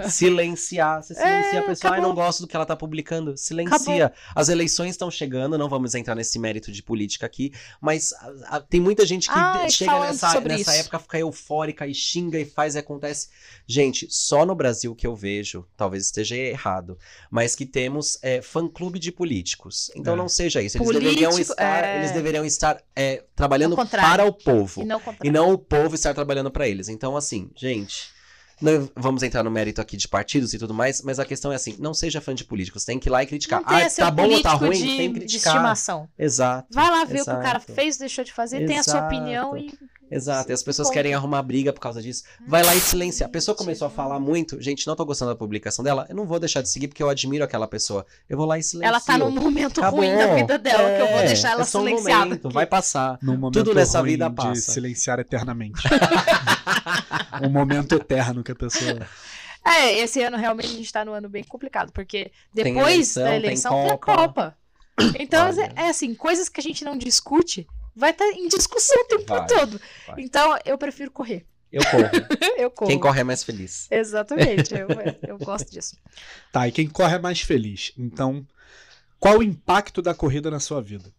[0.09, 1.03] silenciar.
[1.03, 1.93] Você silencia É, a pessoa.
[1.93, 2.09] Ai, acabou.
[2.09, 3.37] não gosto do que ela tá publicando.
[3.37, 4.13] Silencia.
[4.35, 8.61] As eleições estão chegando, não vamos entrar nesse mérito de política aqui, mas a- a-
[8.61, 10.81] tem muita gente que Ai, chega nessa, nessa isso.
[10.83, 13.29] época, fica eufórica e xinga e faz e acontece.
[13.67, 16.99] Gente, só no Brasil que eu vejo, talvez esteja errado,
[17.31, 19.91] mas que temos é, fã-clube de políticos.
[19.97, 20.17] Então É.
[20.17, 20.77] não seja isso.
[20.77, 21.99] Eles Político, deveriam estar, é.
[21.99, 24.83] eles deveriam estar é, trabalhando para o povo.
[24.83, 26.74] E não E não o povo estar trabalhando para eles.
[26.89, 28.09] Então, assim, gente,
[28.61, 31.57] não vamos entrar no mérito aqui de partidos e tudo mais, mas a questão é
[31.57, 33.61] assim, não seja fã de políticos, tem que ir lá e criticar.
[33.61, 34.71] Não tenha Ah, seu tá bom ou tá ruim?
[34.73, 35.55] de, tem que de criticar.
[35.55, 36.09] estimação.
[36.19, 36.69] Exato.
[36.73, 37.73] Vai lá ver o que o cara Exato.
[37.73, 39.07] fez, deixou de fazer, tem a sua Exato.
[39.15, 39.73] opinião e.
[40.11, 40.51] Exato.
[40.51, 40.95] E as pessoas Ponto.
[40.95, 42.23] querem arrumar briga por causa disso.
[42.47, 43.27] Vai lá e silencia.
[43.27, 46.27] A pessoa começou a falar muito, gente, não tô gostando da publicação dela, eu não
[46.27, 48.07] vou deixar de seguir porque eu admiro aquela pessoa.
[48.29, 48.87] Eu vou lá e silencio.
[48.89, 50.01] Ela tá num momento Acabou.
[50.01, 52.25] ruim da vida dela, que eu vou É, deixar ela é só um silenciada.
[52.27, 52.55] momento, aqui.
[52.55, 53.19] vai passar.
[53.23, 54.73] Num momento Tudo nessa ruim vida de passa.
[54.73, 55.83] silenciar eternamente.
[57.43, 59.07] um momento eterno que a pessoa.
[59.65, 63.23] É, esse ano realmente a gente tá no ano bem complicado, porque Tem depois eleição,
[63.23, 64.17] da tem eleição tem, a Copa.
[64.17, 64.59] Copa.
[65.19, 65.73] Então, Olha.
[65.77, 67.67] é, é assim, coisas que a gente não discute,
[67.97, 69.81] vai estar em discussão o tempo Vai, todo.
[70.07, 70.21] vai.
[70.21, 71.47] Então, eu prefiro correr.
[71.73, 72.11] Eu corro.
[72.57, 72.91] eu corro.
[72.91, 73.89] Quem corre é mais feliz.
[73.91, 74.87] Exatamente, eu,
[75.27, 75.97] eu gosto disso.
[76.53, 77.93] Tá, e quem corre é mais feliz.
[77.99, 78.47] Então,
[79.19, 81.13] qual o impacto da corrida na sua vida?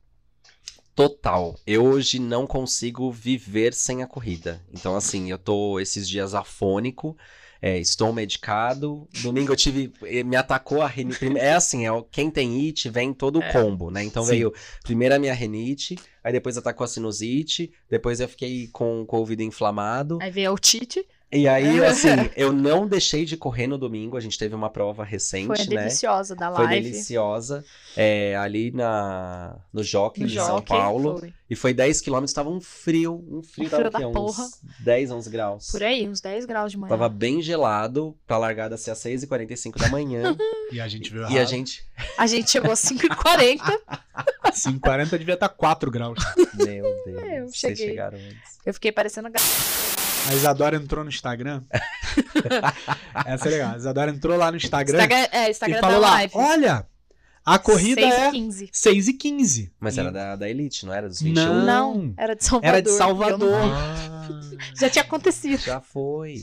[0.96, 1.60] Total.
[1.68, 4.62] Eu hoje não consigo viver sem a corrida.
[4.74, 7.18] Então, assim, eu tô esses dias afônico,
[7.62, 9.06] é, estou medicado.
[9.22, 9.92] Domingo eu tive.
[10.04, 11.38] eh, Me atacou a rinite.
[11.38, 13.52] É assim, é, o- quem tem it vem todo o É.
[13.52, 14.04] combo, né?
[14.06, 14.32] Então Sim.
[14.32, 19.18] veio primeiro a minha renite, aí depois atacou a sinusite, depois eu fiquei com, com
[19.18, 20.20] o ouvido inflamado.
[20.22, 24.16] Aí veio o Tite, E aí, assim, eu não deixei de correr no domingo.
[24.16, 25.66] A gente teve uma prova recente, foi né?
[25.84, 26.84] deliciosa da Foi live.
[26.84, 27.66] deliciosa.
[27.98, 31.18] É, ali na, no Jockey, No em São Paulo.
[31.20, 31.34] foi.
[31.50, 33.24] E foi 10 km, tava um frio.
[33.30, 34.48] Um frio, Um tava frio da uns porra.
[34.80, 35.72] 10, 11 graus.
[35.72, 36.90] Por aí, uns 10 graus de manhã.
[36.90, 40.36] Tava bem gelado, pra largada ser às 6h45 da manhã.
[40.72, 41.48] E a gente viu e a errado.
[41.48, 41.86] gente.
[42.18, 43.60] A gente chegou às 5h40.
[44.52, 46.18] 5,40 devia estar 4 graus.
[46.56, 47.24] Meu Deus.
[47.24, 47.90] Eu vocês cheguei.
[47.90, 48.60] chegaram antes.
[48.66, 49.30] Eu fiquei parecendo.
[50.30, 51.64] A Isadora entrou no Instagram.
[53.26, 53.74] Essa é legal.
[53.74, 56.34] A Isadora entrou lá no Instagram, Instagram, é, Instagram e da falou lá: live.
[56.36, 56.88] olha,
[57.46, 58.70] a corrida 6 é e 15.
[58.72, 59.74] 6 e 15.
[59.80, 61.44] Mas E- era da, da Elite, não era dos 21?
[61.46, 61.64] Não.
[61.96, 62.68] Não, era de Salvador.
[62.70, 63.54] Era de eu não- Salvador.
[63.54, 64.28] Ah,
[64.80, 65.60] Já tinha acontecido.
[65.62, 66.42] já foi.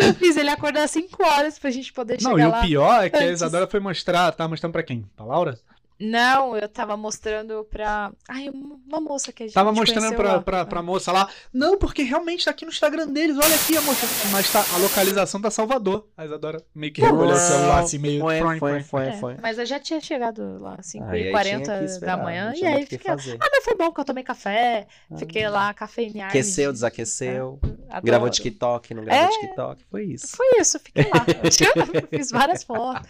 [0.00, 2.60] Eu fiz ele acordar às 5 horas pra gente poder Não, chegar e o lá.
[2.60, 3.32] pior é que a antes.
[3.34, 4.30] Isadora foi mostrar.
[4.32, 5.02] Tá mostrando pra quem?
[5.16, 5.58] Pra Laura?
[6.00, 8.10] Não, eu tava mostrando pra.
[8.28, 10.40] Ai, uma moça que a gente Tava mostrando pra, lá.
[10.42, 11.28] pra, pra moça lá.
[11.52, 13.36] Não, porque realmente tá aqui no Instagram deles.
[13.38, 14.06] Olha aqui a moça.
[14.32, 16.08] Mas tá, a localização tá Salvador.
[16.16, 18.20] A Isadora meio que recolheu o celular assim, meio.
[18.20, 18.82] Foi, foi, froin.
[18.82, 19.36] foi, É, foi.
[19.40, 21.84] Mas eu já tinha chegado lá, 5 Ah, e e aí 40 tinha que da
[21.92, 22.52] esperar, manhã.
[22.56, 23.12] E aí fiquei.
[23.12, 23.38] Ah, fazer.
[23.40, 24.86] mas foi bom que eu tomei café.
[25.10, 25.16] Ah.
[25.16, 26.28] Fiquei lá, cafeinear.
[26.28, 27.60] Aqueceu, desaqueceu.
[27.88, 28.02] Adoro.
[28.04, 29.40] Gravou TikTok, não gravou É.
[29.40, 29.84] TikTok.
[29.90, 30.36] Foi isso.
[30.36, 31.24] Foi isso, fiquei lá.
[32.02, 33.08] Eu Fiz várias fotos.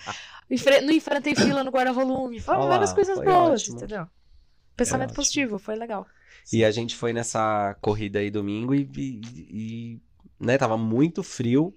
[0.55, 2.41] Enfre- Não enfrentei fila no guarda-volume.
[2.41, 3.77] Foram várias coisas boas, ótimo.
[3.79, 4.07] entendeu?
[4.77, 6.07] Pensamento positivo, foi legal.
[6.53, 10.01] E a gente foi nessa corrida aí domingo e, e- e,
[10.39, 11.75] né, tava muito frio.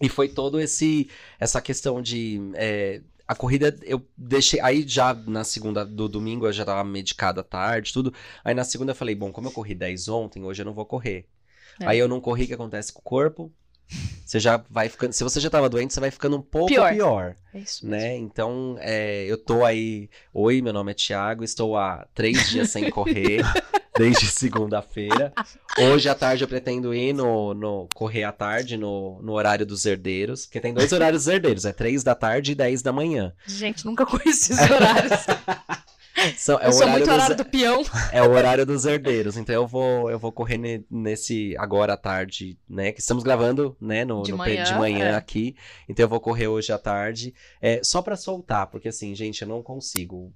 [0.00, 1.08] E foi todo esse
[1.40, 6.52] essa questão de é, a corrida eu deixei aí já na segunda do domingo eu
[6.52, 8.12] já tava medicado à tarde, tudo.
[8.44, 10.84] Aí na segunda eu falei, bom, como eu corri 10 ontem, hoje eu não vou
[10.86, 11.26] correr.
[11.80, 11.86] É.
[11.86, 13.52] Aí eu não corri, o que acontece com o corpo?
[14.24, 15.12] Você já vai ficando.
[15.12, 16.92] Se você já tava doente, você vai ficando um pouco Pior.
[16.92, 18.04] pior É isso mesmo.
[18.04, 18.16] né?
[18.16, 20.10] Então, é, eu tô aí.
[20.34, 23.42] Oi, meu nome é Thiago, estou há três dias sem correr,
[23.96, 25.32] desde segunda-feira.
[25.78, 29.86] Hoje à tarde eu pretendo ir no, no correr à tarde no, no horário dos
[29.86, 33.32] herdeiros, porque tem dois horários dos herdeiros, é três da tarde e dez da manhã.
[33.46, 35.12] Gente, nunca conheci esses horários.
[36.36, 37.82] São, é, eu o sou horário muito dos, horário do peão.
[38.12, 41.96] é o horário dos herdeiros, então eu vou, eu vou correr ne- nesse agora à
[41.96, 42.92] tarde, né?
[42.92, 44.04] Que estamos gravando, né?
[44.04, 45.14] No, De no pe- de manhã, manhã é.
[45.14, 45.54] aqui.
[45.88, 47.34] Então eu vou correr hoje à tarde.
[47.60, 50.32] É, só pra soltar, porque assim, gente, eu não consigo.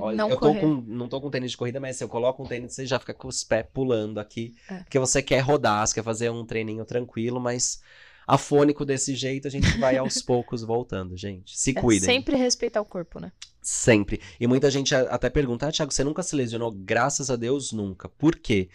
[0.00, 0.60] Olha, Não eu tô correr.
[0.60, 2.98] com, não tô com tênis de corrida, mas se eu coloco um tênis, você já
[2.98, 4.54] fica com os pés pulando aqui.
[4.70, 4.76] É.
[4.78, 7.80] Porque você quer rodar, você quer fazer um treininho tranquilo, mas
[8.26, 11.58] afônico desse jeito, a gente vai aos poucos voltando, gente.
[11.58, 12.04] Se É cuidem.
[12.04, 13.30] sempre respeitar o corpo, né?
[13.64, 14.20] Sempre.
[14.38, 16.70] E muita gente até pergunta, ah, Thiago, você nunca se lesionou?
[16.70, 18.08] Graças a Deus, nunca.
[18.10, 18.68] Por quê?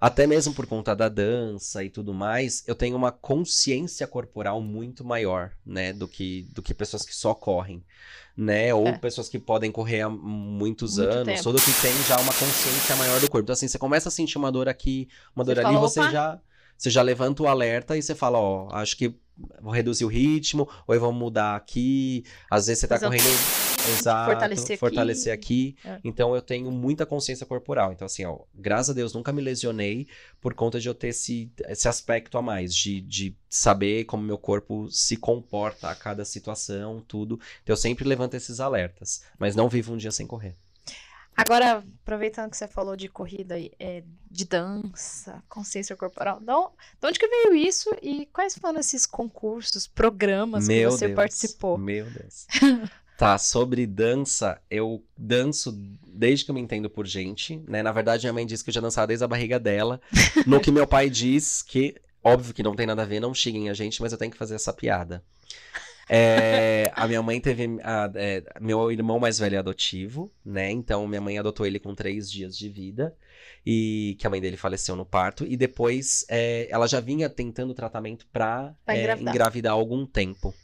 [0.00, 5.02] Até mesmo por conta da dança e tudo mais, eu tenho uma consciência corporal muito
[5.04, 7.82] maior, né, do que, do que pessoas que só correm,
[8.36, 8.98] né, ou É.
[8.98, 11.42] pessoas que podem correr há muitos Muito anos, tempo.
[11.44, 13.44] todo que tem já uma consciência maior do corpo.
[13.44, 16.00] Então assim, você começa a sentir uma dor aqui, uma Você dor ali, fala, você
[16.00, 16.40] "Opa." já
[16.76, 19.14] você já levanta o alerta e você fala, ó, acho que
[19.62, 22.22] vou reduzir o ritmo, ou eu vou mudar aqui.
[22.50, 23.24] Às vezes você tá um- correndo
[23.88, 25.76] Exato, fortalecer fortalecer aqui.
[25.84, 26.00] É.
[26.04, 27.92] Então eu tenho muita consciência corporal.
[27.92, 30.06] Então, assim, ó, graças a Deus nunca me lesionei
[30.40, 34.38] por conta de eu ter esse, esse aspecto a mais, de, de saber como meu
[34.38, 37.40] corpo se comporta a cada situação, tudo.
[37.62, 39.22] Então eu sempre levanto esses alertas.
[39.38, 40.56] Mas não vivo um dia sem correr.
[41.36, 46.70] Agora, aproveitando que você falou de corrida, e, é, de dança, consciência corporal, de on-
[46.98, 51.16] de onde que veio isso e quais foram esses concursos, programas meu que você Deus.
[51.16, 51.76] participou?
[51.76, 52.46] Meu Deus.
[53.18, 55.72] Tá, sobre dança, eu danço
[56.06, 57.82] desde que eu me entendo por gente, né?
[57.82, 60.00] Na verdade, minha mãe disse que eu já dançava desde a barriga dela.
[60.46, 63.70] No que meu pai diz que, óbvio que não tem nada a ver, não xinguem
[63.70, 65.22] a gente, mas eu tenho que fazer essa piada.
[66.08, 67.78] É, a minha mãe teve.
[67.82, 70.70] a- é, meu irmão mais velho é adotivo, né?
[70.70, 73.14] Então minha mãe adotou ele com três dias de vida.
[73.64, 75.44] E que a mãe dele faleceu no parto.
[75.44, 79.34] E depois é, ela já vinha tentando tratamento pra, Pra é, engravidar.
[79.34, 80.54] engravidar há algum tempo.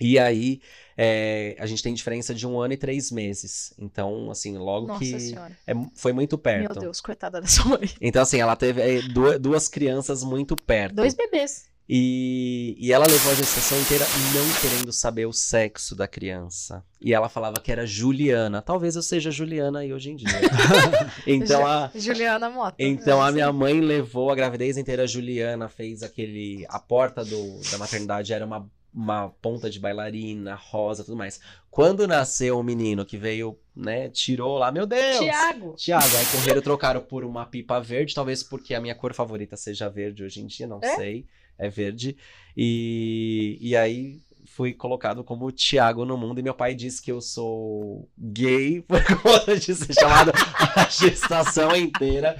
[0.00, 0.60] E aí,
[0.96, 3.72] é, a gente tem diferença de um ano e três meses.
[3.78, 5.20] Então, assim, logo Nossa que.
[5.20, 5.56] senhora.
[5.66, 6.72] é- foi muito perto.
[6.72, 7.90] Meu Deus, coitada da sua mãe.
[8.00, 10.94] Então, assim, ela teve é, du- duas crianças muito perto.
[10.96, 11.70] Dois bebês.
[11.92, 16.84] E, e ela levou a gestação inteira não querendo saber o sexo da criança.
[17.00, 18.62] E ela falava que era Juliana.
[18.62, 20.28] Talvez eu seja Juliana aí hoje em dia.
[21.26, 21.90] então a.
[21.92, 22.76] Juliana Mota.
[22.78, 23.34] Então a Sim.
[23.34, 25.02] minha mãe levou a gravidez inteira.
[25.02, 26.64] A Juliana fez aquele.
[26.68, 31.40] A porta do, da maternidade era uma, uma ponta de bailarina, rosa, tudo mais.
[31.70, 35.18] Quando nasceu o menino que veio, né, tirou lá, meu Deus!
[35.18, 35.74] Tiago.
[35.76, 39.88] Tiago, aí correram, trocaram por uma pipa verde, talvez porque a minha cor favorita seja
[39.88, 40.96] verde hoje em dia, não É?
[40.96, 41.26] sei.
[41.58, 42.16] É verde.
[42.56, 47.20] E, e aí fui colocado como Tiago no mundo e meu pai disse que eu
[47.20, 50.32] sou gay por conta de ser chamado
[50.76, 52.36] a gestação inteira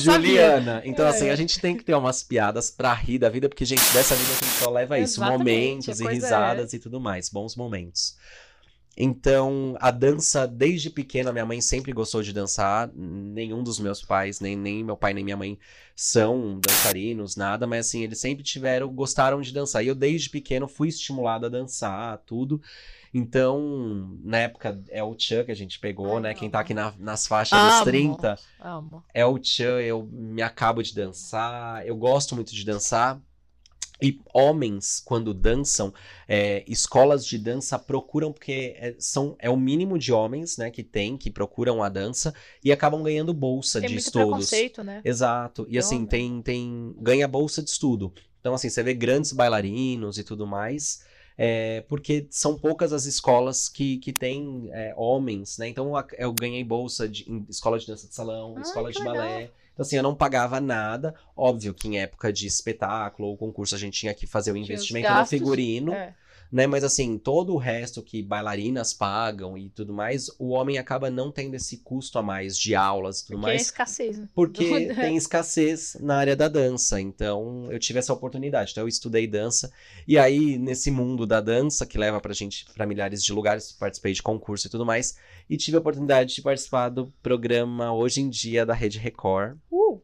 [0.00, 0.82] Juliana.
[0.84, 1.08] Então, É.
[1.08, 4.14] assim, a gente tem que ter umas piadas pra rir da vida, porque, gente, dessa
[4.14, 5.20] vida a gente só leva isso.
[5.20, 6.10] Exatamente, Momentos e é.
[6.10, 7.28] risadas e tudo mais.
[7.28, 8.16] Bons momentos.
[9.00, 12.90] Então, a dança, desde pequena, minha mãe sempre gostou de dançar.
[12.94, 15.56] Nenhum dos meus pais, nem, nem meu pai nem minha mãe
[15.94, 19.84] são dançarinos, nada, mas assim, eles sempre tiveram, gostaram de dançar.
[19.84, 22.60] E eu, desde pequeno, fui estimulado a dançar, tudo.
[23.12, 26.30] Então, na época, é o Tchan que a gente pegou, Ai, né?
[26.30, 26.38] amo.
[26.38, 27.70] Quem tá aqui na- nas faixas Amo.
[27.70, 29.04] dos 30 Amo.
[29.14, 33.20] é o Tchan, eu me acabo de dançar, eu gosto muito de dançar.
[34.00, 35.92] E homens, quando dançam,
[36.28, 40.84] é, escolas de dança procuram, porque é, são, é o mínimo de homens né, que
[40.84, 42.32] tem, que procuram a dança,
[42.62, 44.28] e acabam ganhando bolsa Tem de muito estudos.
[44.28, 45.00] preconceito, né?
[45.04, 45.66] Exato.
[45.68, 46.06] E Eu assim, amo.
[46.06, 46.94] tem, tem.
[47.00, 48.12] ganha bolsa de estudo.
[48.40, 51.02] Então, assim, você vê grandes bailarinos e tudo mais.
[51.40, 55.68] É, porque são poucas as escolas que, que têm é, homens, né?
[55.68, 59.14] Então eu ganhei bolsa de em escola de dança de salão, Ai, escola de legal.
[59.14, 59.52] balé.
[59.72, 61.14] Então, assim, eu não pagava nada.
[61.36, 65.08] Óbvio que em época de espetáculo ou concurso a gente tinha que fazer o investimento
[65.08, 66.12] no figurino É.
[66.50, 66.66] né?
[66.66, 71.30] Mas assim, todo o resto que bailarinas pagam e tudo mais, o homem acaba não
[71.32, 74.28] tendo esse custo a mais de aulas e tudo Porque é mais, escassez, né?
[74.34, 77.00] porque Do- tem escassez na área da dança.
[77.00, 78.72] Então, eu tive essa oportunidade.
[78.72, 79.70] Então, eu estudei dança.
[80.06, 84.12] E aí, nesse mundo da dança, que leva pra gente pra milhares de lugares, participei
[84.12, 85.16] de concurso e tudo mais,
[85.48, 89.56] e tive a oportunidade de participar do programa Hoje em Dia da Rede Record.
[89.70, 90.00] Uh,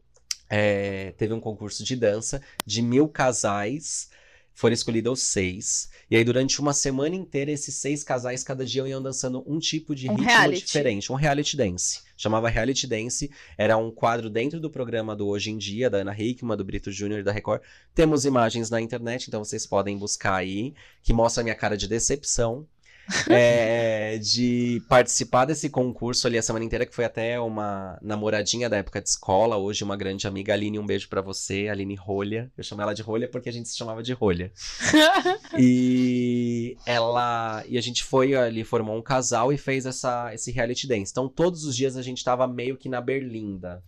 [0.49, 4.09] É, teve um concurso de dança de mil casais.
[4.55, 5.89] Foram escolhidos seis.
[6.09, 9.93] E aí, durante uma semana inteira, esses seis casais, cada dia iam dançando um tipo
[9.93, 10.65] de Um ritmo reality.
[10.65, 11.11] diferente.
[11.11, 12.05] Um reality dance.
[12.17, 13.29] Chamava Reality Dance.
[13.57, 16.89] Era um quadro dentro do programa do Hoje em Dia, da Ana Hickman, do Brito
[16.91, 17.61] Júnior e da Record.
[17.93, 21.87] Temos imagens na internet, então vocês podem buscar aí, que mostra a minha cara de
[21.87, 22.65] decepção.
[23.29, 28.77] é, de participar desse concurso ali a semana inteira, que foi até uma namoradinha da
[28.77, 32.51] época de escola, hoje uma grande amiga, Aline, um beijo pra você, Aline Rolha.
[32.57, 34.51] Eu chamo ela de Rolha porque a gente se chamava de Rolha.
[35.57, 40.87] E ela e a gente foi ali, formou um casal e fez essa, esse reality
[40.87, 41.11] dance.
[41.11, 43.83] Então todos os dias a gente tava meio que na berlinda.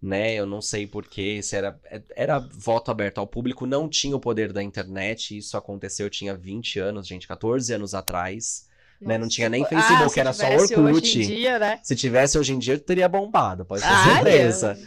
[0.00, 1.76] Né, eu não sei porquê, se era,
[2.14, 6.36] era voto aberto ao público, não tinha o poder da internet, isso aconteceu, eu tinha
[6.36, 8.68] 20 anos, gente, 14 anos atrás,
[9.00, 11.26] né, não tinha nem Ah, Facebook, se era só Orkut.
[11.26, 11.80] Dia, né?
[11.82, 14.78] Se tivesse hoje em dia, eu teria bombado, pode ter Ah, certeza.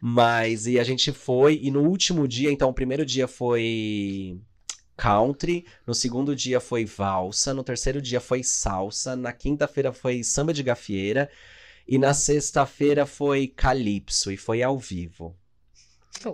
[0.00, 4.36] Mas e a gente foi, e no último dia, então, o primeiro dia foi
[4.96, 10.52] country, no segundo dia foi valsa, no terceiro dia foi salsa, na quinta-feira foi samba
[10.52, 11.30] de gafieira,
[11.86, 15.36] e na sexta-feira foi calypso, e foi ao vivo.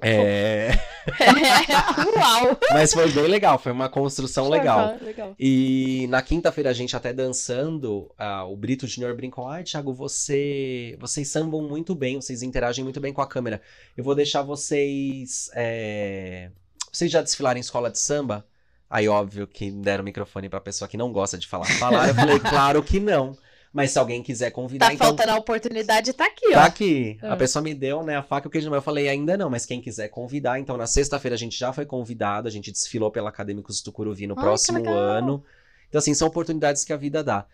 [0.03, 0.71] É...
[2.17, 2.59] Uau!
[2.73, 4.99] Mas foi bem legal, foi uma construção legal.
[5.01, 5.35] legal.
[5.39, 10.97] E na quinta-feira a gente até dançando, ah, o Brito Junior brincou: Ai, Thiago, você,
[11.01, 13.63] vocês sambam muito bem, vocês interagem muito bem com a câmera.
[13.97, 15.51] Eu vou deixar vocês.
[15.55, 16.51] é,
[16.93, 18.45] Vocês já desfilaram em escola de samba?
[18.91, 21.67] Aí, óbvio que deram o microfone pra pessoa que não gosta de falar.
[21.79, 23.37] Falar, eu falei, claro que não.
[23.73, 25.07] Mas se alguém quiser convidar, Tá então.
[25.09, 26.64] faltando a oportunidade, tá aqui, Tá ó.
[26.66, 27.19] aqui.
[27.23, 27.37] A Ah.
[27.37, 28.75] pessoa me deu, né, a faca e o queijo.
[28.75, 30.59] Eu falei, ainda não, mas quem quiser convidar.
[30.59, 34.27] Então, na sexta-feira a gente já foi convidado, a gente desfilou pela Acadêmicos do Curuvi
[34.27, 35.45] no Ai, próximo ano.
[35.89, 37.47] Então, assim, são oportunidades que a vida dá.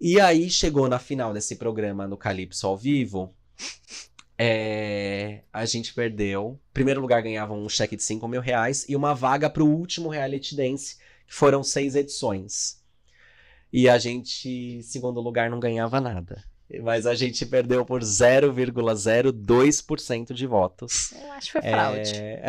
[0.00, 3.32] E aí, chegou na final desse programa no Calypso ao vivo,
[4.38, 6.58] é, a gente perdeu.
[6.72, 10.56] Primeiro lugar ganhava um cheque de 5 mil reais e uma vaga pro último reality
[10.56, 10.96] dance,
[11.26, 12.81] que foram seis edições.
[13.72, 16.44] E a gente, segundo lugar, não ganhava nada.
[16.82, 21.12] Mas a gente perdeu por 0,02% de votos.
[21.12, 22.16] Eu acho que foi fraude.
[22.16, 22.42] É,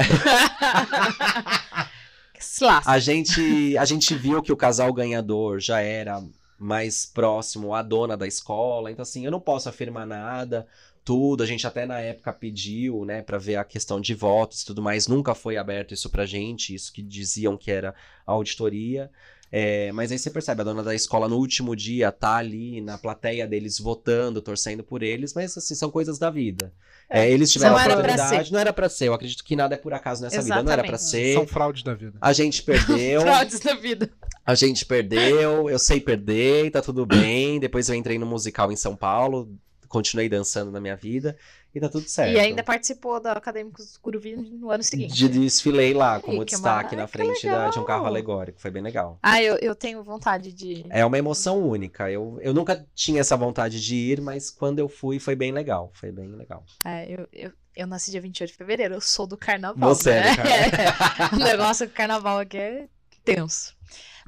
[2.39, 2.91] Se lasca.
[2.91, 6.21] A gente, a gente viu que o casal ganhador já era
[6.59, 10.67] mais próximo à dona da escola, então assim, eu não posso afirmar nada,
[11.03, 14.65] tudo, a gente até na época pediu, né, pra ver a questão de votos e
[14.65, 17.93] tudo mais, nunca foi aberto isso pra gente, isso que diziam que era
[18.26, 19.11] auditoria.
[19.56, 22.97] É, mas aí você percebe, a dona da escola no último dia tá ali na
[22.97, 26.74] plateia deles votando, torcendo por eles, mas assim, são coisas da vida.
[27.08, 29.78] É, eles tiveram Não a oportunidade, não era pra ser, eu acredito que nada é
[29.78, 31.28] por acaso nessa vida, não era pra Exatamente.
[31.28, 31.34] ser.
[31.36, 32.18] São fraudes da vida.
[32.20, 33.22] A gente perdeu.
[33.22, 34.10] Fraudes da vida.
[34.43, 37.60] A gente perdeu, eu sei perder, tá tudo bem.
[37.60, 39.56] Depois eu entrei no musical em São Paulo,
[39.88, 41.38] continuei dançando na minha vida
[41.74, 42.32] e tá tudo certo.
[42.32, 45.13] E ainda participou da Acadêmicos do Curuvi no ano seguinte.
[45.13, 48.61] De desfilei lá como que destaque na frente da- de um carro alegórico.
[48.61, 49.17] Foi bem legal.
[49.24, 50.86] Ah, eu, eu tenho vontade de.
[50.89, 52.11] É uma emoção única.
[52.11, 55.91] Eu, eu nunca tinha essa vontade de ir, mas quando eu fui foi bem legal.
[55.93, 56.63] Foi bem legal.
[56.86, 59.95] É, eu, eu, eu nasci dia 28 de fevereiro, eu sou do carnaval.
[59.95, 60.32] Você é né?
[60.32, 61.30] do carnaval.
[61.34, 62.88] o negócio do carnaval aqui é
[63.24, 63.76] tenso.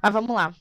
[0.02, 0.54] Mas vamos lá.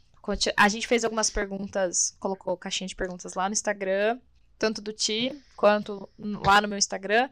[0.57, 4.19] A gente fez algumas perguntas, colocou caixinha de perguntas lá no Instagram,
[4.59, 7.29] tanto do Ti quanto lá no meu Instagram.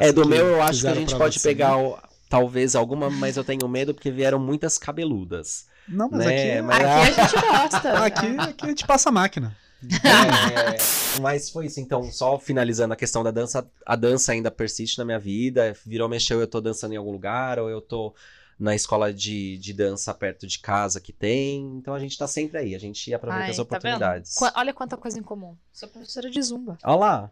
[0.00, 1.48] É, do meu eu acho que a gente pode você.
[1.48, 1.98] pegar o-
[2.28, 5.66] talvez alguma, mas eu tenho medo porque vieram muitas cabeludas.
[5.88, 7.90] Não, mas né, aqui, mas- Aqui a gente gosta.
[8.04, 9.56] aqui, aqui a gente passa a máquina.
[9.82, 14.98] É, mas foi isso, então, só finalizando a questão da dança, a dança ainda persiste
[14.98, 18.14] na minha vida, virou, mexeu, eu tô dançando em algum lugar, ou eu tô
[18.60, 22.58] na escola de, de dança perto de casa que tem, então a gente tá sempre
[22.58, 24.34] aí, a gente aproveita Ai, as tá oportunidades.
[24.34, 25.56] Qua- Olha quanta coisa em comum.
[25.72, 26.76] Sou professora de zumba.
[26.84, 27.30] Olha lá,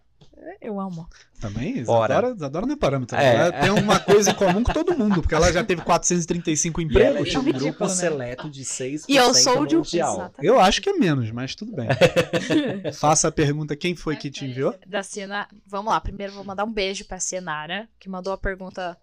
[0.61, 1.09] Eu amo.
[1.41, 2.15] Também, Bora.
[2.15, 3.17] Isadora, Isadora não é parâmetro.
[3.17, 3.35] É.
[3.37, 6.85] Ela tem uma coisa em comum com todo mundo, porque ela já teve 435 e
[6.85, 7.29] ela empregos.
[7.29, 7.91] é de um ridículo, grupo né?
[7.91, 9.79] seleto de 6% E eu sou de um.
[9.81, 10.15] mundial.
[10.15, 10.47] Exatamente.
[10.47, 11.89] Eu acho que é menos, mas tudo bem.
[12.99, 14.75] Faça a pergunta, quem foi que te enviou?
[14.87, 15.47] Da Siena.
[15.67, 18.97] Vamos lá, primeiro vou mandar um beijo pra Cienara, que mandou a pergunta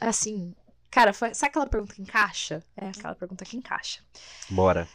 [0.00, 0.54] assim.
[0.92, 1.34] Cara, foi...
[1.34, 2.62] sabe aquela pergunta que encaixa?
[2.76, 3.98] É aquela pergunta que encaixa.
[4.48, 4.86] Bora.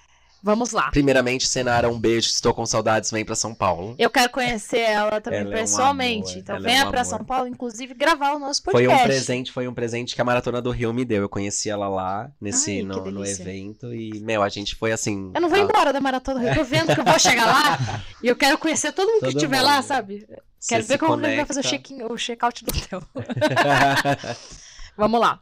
[0.43, 0.91] Vamos lá.
[0.91, 3.95] Primeiramente, Senara, um beijo, estou com saudades, vem pra São Paulo.
[3.97, 6.37] Eu quero conhecer ela também Ela é um pessoalmente.
[6.37, 7.09] então ela é venha um pra amor.
[7.09, 9.01] São Paulo, inclusive, gravar o nosso Foi podcast.
[9.03, 11.23] um presente, foi um presente que a Maratona do Rio me deu.
[11.23, 14.91] Eu conheci ela lá, nesse, Ai, que no, no evento, e, meu, a gente foi
[14.91, 15.31] assim.
[15.33, 16.51] Eu não vou a- embora da Maratona do Rio.
[16.53, 19.25] Eu tô vendo que eu vou chegar lá e eu quero conhecer todo mundo que
[19.31, 20.27] Todo estiver lá, sabe?
[20.69, 21.53] Quero ver como ele vai conecta.
[21.63, 23.01] fazer o check-out do hotel.
[24.95, 25.39] Vamos lá.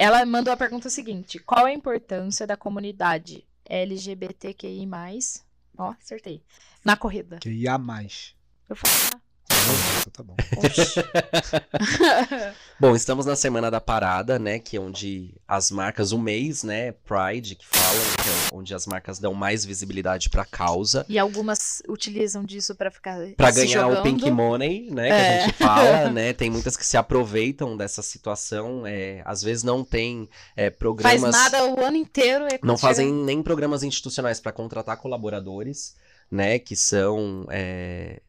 [0.00, 4.88] Ela mandou a pergunta seguinte: Qual a importância da comunidade LGBTQI+,
[5.76, 6.40] ó, acertei,
[6.84, 7.38] na corrida?
[7.40, 8.36] Que ia mais.
[8.68, 9.20] Eu falo,
[10.00, 10.36] então tá bom.
[10.56, 11.04] Oxe.
[12.80, 14.58] Bom, estamos na semana da parada, né?
[14.60, 16.92] Que é onde as marcas, o mês, né?
[16.92, 21.04] Pride, que falam, que é onde as marcas dão mais visibilidade pra causa.
[21.08, 24.02] e algumas utilizam disso pra ficar Pra ganhar o jogando.
[24.04, 25.08] pink money, né?
[25.08, 25.38] Que É.
[25.38, 26.32] a gente fala, né?
[26.32, 28.86] Tem muitas que se aproveitam dessa situação.
[28.86, 31.32] É, às vezes não tem é, Faz programas.
[31.32, 32.46] nada o ano inteiro.
[32.46, 35.96] e Não fazem chega- nem programas institucionais para contratar colaboradores,
[36.30, 36.58] né?
[36.60, 38.20] Que são é,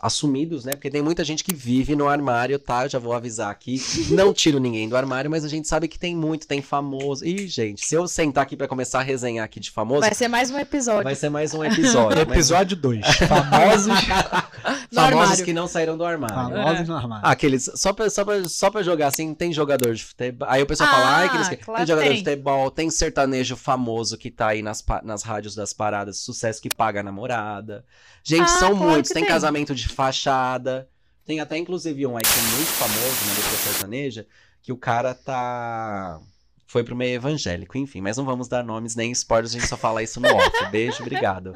[0.00, 0.72] assumidos, né?
[0.72, 2.86] Porque tem muita gente que vive no armário, tá?
[2.86, 3.82] Já vou avisar aqui.
[4.10, 7.24] Não tiro ninguém do armário, mas a gente sabe que tem muito, tem famoso.
[7.24, 10.28] Ih, gente, se eu sentar aqui para começar a resenhar aqui de famoso, Vai ser
[10.28, 11.02] mais um episódio.
[11.04, 12.18] vai ser mais um episódio.
[12.28, 13.04] mas- Episódio 2.
[13.26, 15.44] Famosos, No famosos armário.
[15.44, 16.34] que não saíram do armário.
[16.36, 17.26] famosos no armário.
[17.26, 17.70] Ah, aqueles.
[17.74, 20.48] Só pra, só, pra, só pra jogar assim, tem jogador de futebol.
[20.50, 21.64] Aí o pessoal fala, Ah, que sei o quê.
[21.64, 22.34] claro Tem jogador que de tem.
[22.34, 26.68] futebol, tem sertanejo famoso que tá aí nas, pa- nas rádios das paradas, sucesso que
[26.74, 27.84] paga a namorada.
[28.22, 29.08] Gente, Ah, são claro muitos.
[29.08, 29.32] que Tem, tem.
[29.32, 30.88] casamento de fachada.
[31.24, 34.26] Tem até, inclusive, um aí que é muito famoso na dupla sertaneja,
[34.62, 36.20] que o cara tá.
[36.66, 39.76] Foi pro meio evangélico, enfim, mas não vamos dar nomes nem spoilers, a gente só
[39.76, 40.50] fala isso no off.
[40.70, 41.54] Beijo, obrigado.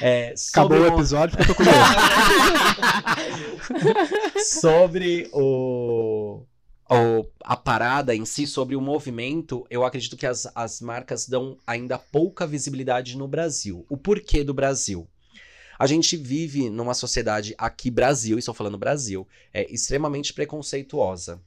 [0.00, 1.80] É, sobre Acabou o episódio porque eu tô curioso.
[4.44, 6.42] sobre o,
[6.90, 11.56] o- a parada em si, sobre o movimento, eu acredito que as, as marcas dão
[11.66, 13.86] ainda pouca visibilidade no Brasil.
[13.88, 15.08] O porquê do Brasil?
[15.80, 21.40] A gente vive numa sociedade aqui, Brasil, e estou falando Brasil, é extremamente preconceituosa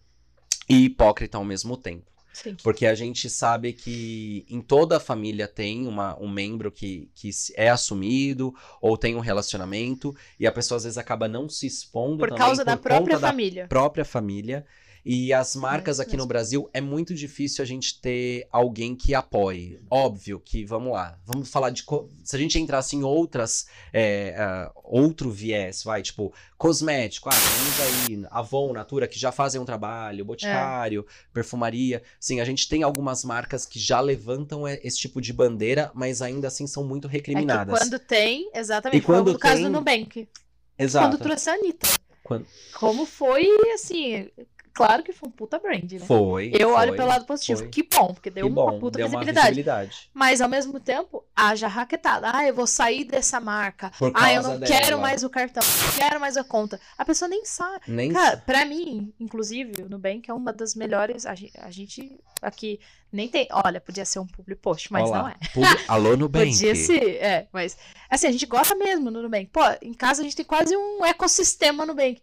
[0.68, 2.12] e hipócrita ao mesmo tempo.
[2.34, 2.58] Sim.
[2.64, 7.30] Porque a gente sabe que em toda a família tem uma, um membro que, que
[7.54, 12.18] é assumido ou tem um relacionamento e a pessoa às vezes acaba não se expondo
[12.18, 13.68] Por também causa da por própria conta da família.
[13.68, 14.66] própria família.
[15.06, 16.26] E as marcas aqui no.
[16.26, 19.82] Brasil é muito difícil a gente ter alguém que apoie.
[19.92, 21.84] Óbvio que, vamos lá, vamos falar de.
[22.24, 23.66] Se a gente entrasse em outras.
[23.92, 29.60] é, ah, outro viés, vai, tipo, cosmético, ah, temos aí Avon, Natura, que já fazem
[29.60, 32.02] um trabalho, Boticário, perfumaria.
[32.20, 36.22] Sim, a gente tem algumas marcas que já levantam é, esse tipo de bandeira, mas
[36.22, 37.78] ainda assim são muito É recriminadas.
[37.78, 40.30] quando tem, exatamente, E quando como no caso tem- do Nubank.
[40.80, 41.10] Exato.
[41.10, 41.88] Quando trouxe a Anitta.
[42.24, 42.48] Quando-
[42.80, 44.30] Como foi, assim,
[44.74, 46.00] claro que foi um puta brand, né?
[46.00, 46.52] Foi.
[46.58, 46.98] Eu olho foi.
[46.98, 47.60] pelo lado positivo.
[47.60, 47.70] foi.
[47.70, 49.48] Que bom, porque deu Que uma bom, puta deu uma visibilidade.
[49.56, 50.10] visibilidade.
[50.14, 52.32] Mas ao mesmo tempo, haja raquetada.
[52.34, 53.92] Ah, eu vou sair dessa marca.
[54.00, 54.66] Por Ah, eu não dela.
[54.82, 56.80] quero mais o cartão, não quero mais a conta.
[56.98, 57.82] A pessoa nem sabe.
[57.88, 61.26] Nem Cara, pra mim, inclusive, o Nubank é uma das melhores.
[61.26, 62.80] A gente, a gente aqui
[63.12, 63.48] nem tem.
[63.52, 65.20] Olha, podia ser um public post, mas Olá.
[65.22, 65.36] não é.
[65.54, 66.46] Publi- Alô, Nubank.
[66.52, 67.78] Podia ser, é, mas
[68.10, 69.48] assim, a gente gosta mesmo no Nubank.
[69.54, 72.22] Pô, em casa a gente tem quase um ecossistema Nubank.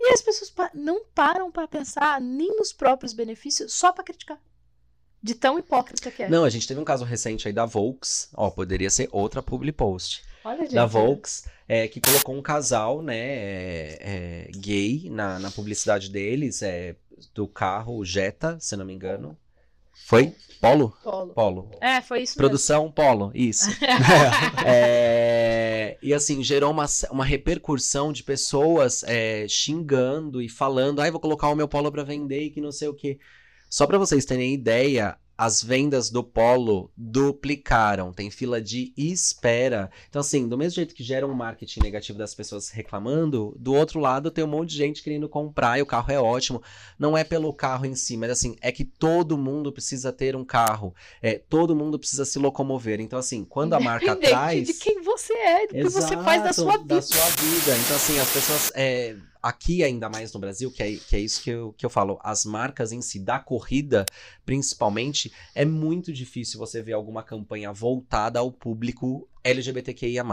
[0.00, 4.40] E as pessoas não param pra pensar nem nos próprios benefícios, só pra criticar.
[5.22, 6.28] De tão hipócrita que é.
[6.28, 8.30] Não, a gente teve um caso recente aí da Volks.
[8.34, 10.24] Ó, poderia ser outra public post.
[10.42, 10.74] Olha, gente.
[10.74, 16.62] da Volks, é, que colocou um casal, né, é, é, gay na, na publicidade deles,
[16.62, 16.96] é,
[17.34, 19.36] do carro Jetta, se não me engano.
[20.10, 20.34] Foi?
[20.60, 20.92] Polo?
[21.04, 21.32] Polo.
[21.32, 21.70] Polo.
[21.80, 22.38] É, foi isso mesmo.
[22.38, 23.70] Produção Polo, isso.
[24.66, 31.20] É, e assim, gerou uma, uma repercussão de pessoas é, xingando e falando, ai, vou
[31.20, 33.20] colocar o meu polo pra vender e que não sei o que.
[33.70, 39.90] Só pra vocês terem ideia, as vendas do polo duplicaram, tem fila de espera.
[40.10, 44.00] Então, assim, do mesmo jeito que gera um marketing negativo das pessoas reclamando, do outro
[44.00, 46.62] lado tem um monte de gente querendo comprar e o carro é ótimo.
[46.98, 50.44] Não é pelo carro em si, mas assim, é que todo mundo precisa ter um
[50.44, 50.94] carro.
[51.22, 53.00] É, todo mundo precisa se locomover.
[53.00, 54.66] Então, assim, quando a marca traz.
[54.66, 56.96] de quem você é, do que você faz da sua vida.
[56.96, 57.78] Da sua vida.
[57.78, 58.72] Então, assim, as pessoas.
[58.74, 61.90] é, aqui, ainda mais no Brasil, que é, que é isso que eu, que eu
[61.90, 64.04] falo, as marcas em si, da corrida,
[64.44, 70.24] principalmente, é muito difícil você ver alguma campanha voltada ao público LGBTQIA.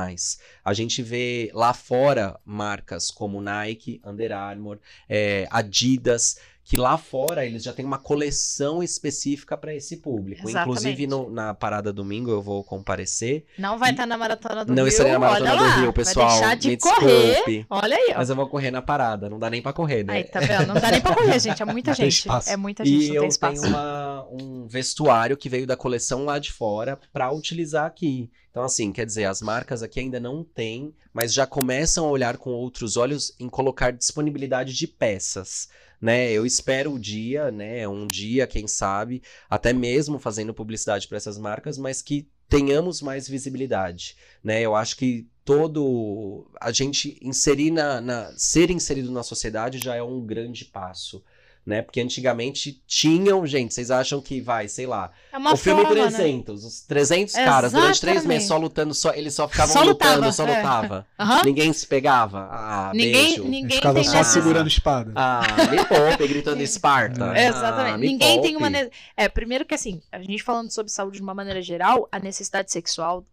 [0.63, 6.37] A gente vê lá fora marcas como Nike, Under Armour, é, Adidas.
[6.69, 10.41] Que lá fora eles já têm uma coleção específica para esse público.
[10.49, 10.79] Exatamente.
[10.79, 13.45] Inclusive no- na parada domingo eu vou comparecer.
[13.57, 14.87] Não vai E- estar na maratona do Não Rio.
[14.89, 16.27] estarei na Maratona do lá, Rio, pessoal.
[16.27, 17.27] Vai deixar de me correr.
[17.27, 17.65] desculpe.
[17.69, 18.17] Olha aí, ó.
[18.17, 20.13] Mas eu vou correr na parada, não dá nem pra correr, né?
[20.15, 20.67] Aí, tá vendo?
[20.67, 21.61] Não dá nem pra correr, gente.
[21.61, 22.19] É muita Não tem gente.
[22.19, 22.49] espaço.
[22.49, 23.61] É muita gente, E não eu tem espaço.
[23.61, 28.29] tenho uma- um vestuário que veio da coleção lá de fora pra utilizar aqui.
[28.51, 32.37] Então, assim, quer dizer, as marcas aqui ainda não têm, mas já começam a olhar
[32.37, 35.69] com outros olhos em colocar disponibilidade de peças.
[35.99, 41.17] Né, eu espero o dia, né, um dia, quem sabe, até mesmo fazendo publicidade para
[41.17, 44.61] essas marcas, mas que tenhamos mais visibilidade, né?
[44.61, 50.03] Eu acho que todo a gente inserir na, na- ser inserido na sociedade já é
[50.03, 51.23] um grande passo,
[51.67, 51.81] né?
[51.81, 56.05] Porque antigamente tinham, gente, vocês acham que vai, sei lá, É uma o filme forma,
[56.05, 56.09] né?
[56.09, 58.27] 300, os 300 caras durante três Exatamente.
[58.27, 60.55] meses só lutando, só, eles só ficavam Só lutando, lutava, só é.
[60.55, 61.07] lutava.
[61.19, 61.41] Aham.
[61.43, 62.47] Ninguém se pegava.
[62.49, 63.43] Ah, Ninguém, beijo.
[63.43, 65.11] ninguém Ficava tem só segurando espada.
[65.13, 67.37] Ah, me poupe, gritando Esparta.
[67.37, 67.93] É, Exatamente.
[67.93, 68.55] Ah, Ninguém tem poupe.
[68.55, 68.69] uma.
[68.69, 72.17] ne- É, primeiro que assim, a gente falando sobre saúde de uma maneira geral, a
[72.17, 73.25] necessidade sexual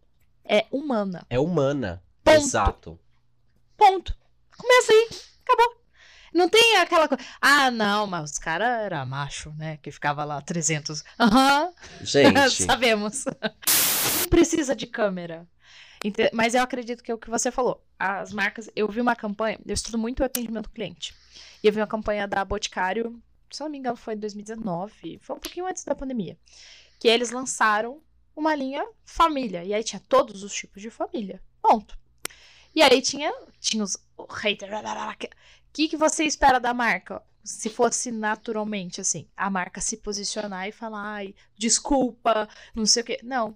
[0.45, 1.24] é humana.
[1.30, 2.03] É humana.
[2.24, 2.37] Ponto.
[2.37, 2.99] Exato.
[3.76, 4.12] Ponto.
[4.59, 5.09] Começa aí.
[5.47, 5.84] Acabou.
[6.35, 7.24] Não tem aquela coisa.
[7.41, 9.76] Ah, não, mas os caras eram macho, né?
[9.76, 11.05] Que ficava lá 300.
[11.18, 11.72] Aham,
[12.03, 13.24] Gente, sabemos.
[13.24, 15.47] Não precisa de câmera.
[16.32, 17.82] Mas eu acredito que é o que você falou.
[17.97, 18.68] As marcas.
[18.74, 19.59] Eu vi uma campanha.
[19.64, 21.14] Eu estudo muito o atendimento cliente.
[21.62, 23.22] E eu vi uma campanha da Boticário.
[23.49, 25.20] Se eu não me engano, foi em 2019.
[25.22, 26.37] Foi um pouquinho antes da pandemia.
[26.99, 28.03] Que eles lançaram
[28.35, 29.62] uma linha família.
[29.64, 31.41] E aí tinha todos os tipos de família.
[31.62, 31.97] Ponto.
[32.74, 34.68] E aí tinha, tinha os o hater.
[34.68, 35.32] O
[35.75, 37.20] que, que você espera da marca?
[37.43, 43.07] Se fosse naturalmente, assim, a marca se posicionar e falar, ai, desculpa, não sei o
[43.07, 43.18] quê.
[43.22, 43.55] Não.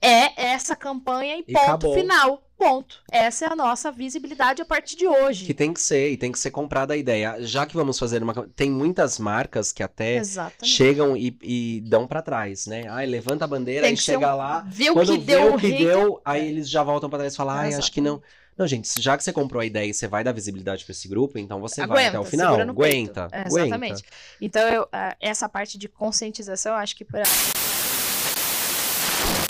[0.00, 1.94] É essa campanha e E ponto acabou.
[1.94, 2.42] final.
[2.56, 3.02] Ponto.
[3.10, 5.44] Essa é a nossa visibilidade a partir de hoje.
[5.44, 7.36] que tem que ser, e tem que ser comprada a ideia.
[7.40, 8.32] Já que vamos fazer uma.
[8.54, 10.68] Tem muitas marcas que até Exatamente.
[10.68, 12.84] chegam e, e dão pra trás, né?
[12.90, 14.60] Ai, levanta a bandeira e chega um- lá.
[14.68, 15.86] Vê o Quando que vê deu o que hater.
[15.88, 18.22] deu, aí eles já voltam pra trás e falam, ai, acho que não.
[18.56, 21.08] Não, gente, já que você comprou a ideia e você vai dar visibilidade pra esse
[21.08, 22.60] grupo, então você vai Aguenta, até o final.
[22.60, 23.56] Aguenta, É, aguenta.
[23.66, 24.04] exatamente.
[24.40, 27.20] Então, eu, ah, essa parte de conscientização, eu acho que por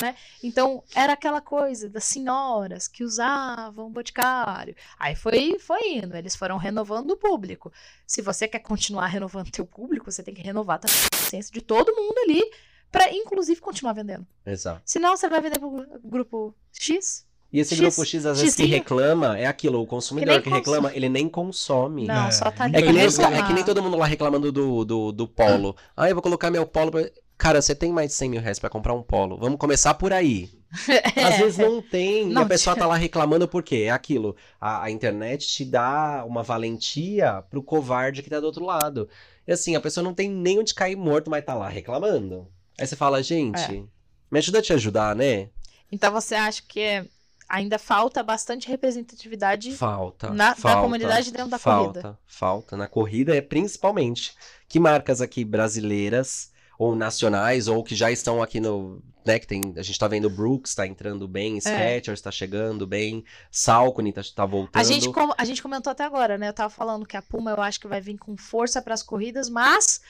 [0.02, 0.14] né?
[0.42, 4.74] Então, era aquela coisa das senhoras que usavam boticário.
[4.98, 7.72] Aí foi, foi indo, eles foram renovando o público.
[8.06, 11.60] Se você quer continuar renovando teu público, você tem que renovar também a consciência de
[11.62, 12.42] todo mundo ali,
[12.90, 14.26] para inclusive continuar vendendo.
[14.44, 14.82] Exato.
[14.84, 17.26] Senão você vai vender pro gru- grupo X?
[17.54, 18.76] E esse X- grupo X, às vezes, que Xzinho.
[18.76, 20.96] reclama, é aquilo, o consumidor nem que, reclama, consome.
[20.98, 22.04] ele nem consome.
[22.04, 24.84] Não, É, só tá É que, nem é que nem todo mundo lá reclamando do,
[24.84, 25.76] do, do polo.
[25.96, 26.90] Ah, eu vou colocar meu polo.
[26.90, 27.08] Pra...
[27.38, 29.38] Cara, você tem mais de 100 mil reais pra comprar um polo.
[29.38, 30.50] Vamos começar por aí.
[31.24, 32.22] Às vezes não tem.
[32.22, 33.84] e Não a pessoa tá lá reclamando por quê?
[33.86, 34.34] É aquilo.
[34.60, 39.08] A, a internet te dá uma valentia pro covarde que tá do outro lado.
[39.46, 42.48] E assim, a pessoa não tem nem onde cair morto, mas tá lá reclamando.
[42.76, 43.82] Aí você fala, gente, É.
[44.30, 45.50] me ajuda a te ajudar, né?
[45.92, 47.04] Então você acha que
[47.48, 50.30] ainda falta bastante representatividade Falta.
[50.30, 52.18] Na- falta, comunidade dentro da falta, corrida.
[52.26, 52.76] Falta.
[52.76, 54.34] Na corrida é principalmente.
[54.68, 59.02] Que marcas aqui brasileiras, ou nacionais, ou que já estão aqui no.
[59.24, 59.60] Né, que tem.
[59.76, 64.44] A gente tá vendo Brooks tá entrando bem, Skechers tá chegando bem, Salcone tá, tá
[64.44, 64.76] voltando.
[64.76, 64.80] É.
[64.80, 66.48] A gente, com- a gente comentou até agora, né?
[66.48, 69.02] Eu tava falando que a Puma eu acho que vai vir com força para as
[69.02, 70.00] corridas, mas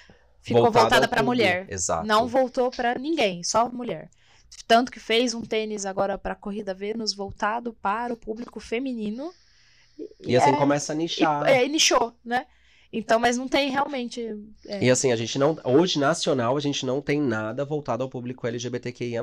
[0.41, 1.67] ficou Voltado voltada para mulher.
[1.69, 2.07] Exato.
[2.07, 4.09] Não voltou para ninguém, só mulher.
[4.67, 9.33] Tanto que fez um tênis agora para corrida Vênus voltado para o público feminino.
[10.21, 11.47] E assim é- começa a e, nichar.
[11.47, 12.47] é, e nichou, né?
[12.93, 14.21] Então, mas não tem realmente.
[14.67, 15.59] é, E assim, a gente não.
[15.65, 19.21] Hoje, nacional, a gente não tem nada voltado ao público LGBTQIA.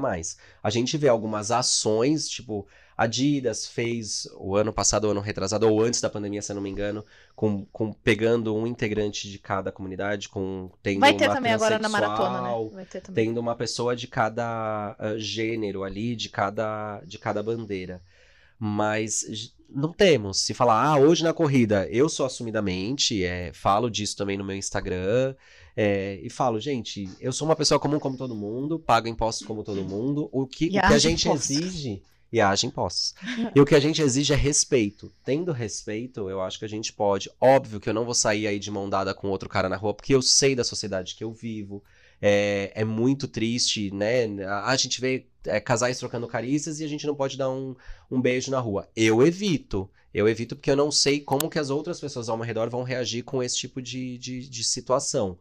[0.61, 2.67] A gente vê algumas ações, tipo,
[3.01, 6.61] Adidas fez o ano passado, o ano retrasado, ou antes da pandemia, se eu não
[6.61, 7.03] me engano,
[7.35, 11.79] com, com pegando um integrante de cada comunidade, com tendo vai ter uma também agora
[11.79, 12.69] na maratona, né?
[12.71, 13.25] Vai ter também.
[13.25, 18.03] Tendo uma pessoa de cada ah, gênero ali, de cada, de cada bandeira.
[18.59, 19.25] Mas
[19.67, 20.37] não temos.
[20.41, 24.55] Se falar, ah, hoje na corrida, eu sou assumidamente, é, falo disso também no meu
[24.55, 25.33] Instagram,
[25.75, 29.63] é, e falo, gente, eu sou uma pessoa comum como todo mundo, pago impostos como
[29.63, 31.49] todo mundo, o que, o que a gente impostos.
[31.49, 32.03] exige.
[32.31, 33.13] E age impostos.
[33.53, 35.11] e o que a gente exige é respeito.
[35.25, 37.29] Tendo respeito, eu acho que a gente pode.
[37.39, 39.93] Óbvio que eu não vou sair aí de mão dada com outro cara na rua,
[39.93, 41.83] porque eu sei da sociedade que eu vivo.
[42.21, 44.25] É, é muito triste, né?
[44.45, 47.75] A, a gente vê é, casais trocando carícias e a gente não pode dar um,
[48.09, 48.87] um beijo na rua.
[48.95, 49.89] Eu evito.
[50.13, 52.83] Eu evito porque eu não sei como que as outras pessoas ao meu redor vão
[52.83, 55.37] reagir com esse tipo de, de, de situação.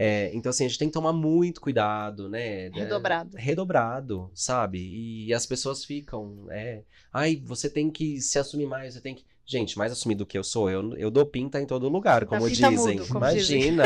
[0.00, 2.68] É, então, assim, a gente tem que tomar muito cuidado, né?
[2.68, 3.36] Redobrado.
[3.36, 4.78] É, redobrado, sabe?
[4.78, 6.82] E as pessoas ficam, é...
[7.12, 9.24] Ai, você tem que se assumir mais, você tem que...
[9.44, 12.48] Gente, mais assumido do que eu sou, eu, eu dou pinta em todo lugar, como
[12.48, 12.70] dizem.
[12.70, 13.76] mudo, como dizem.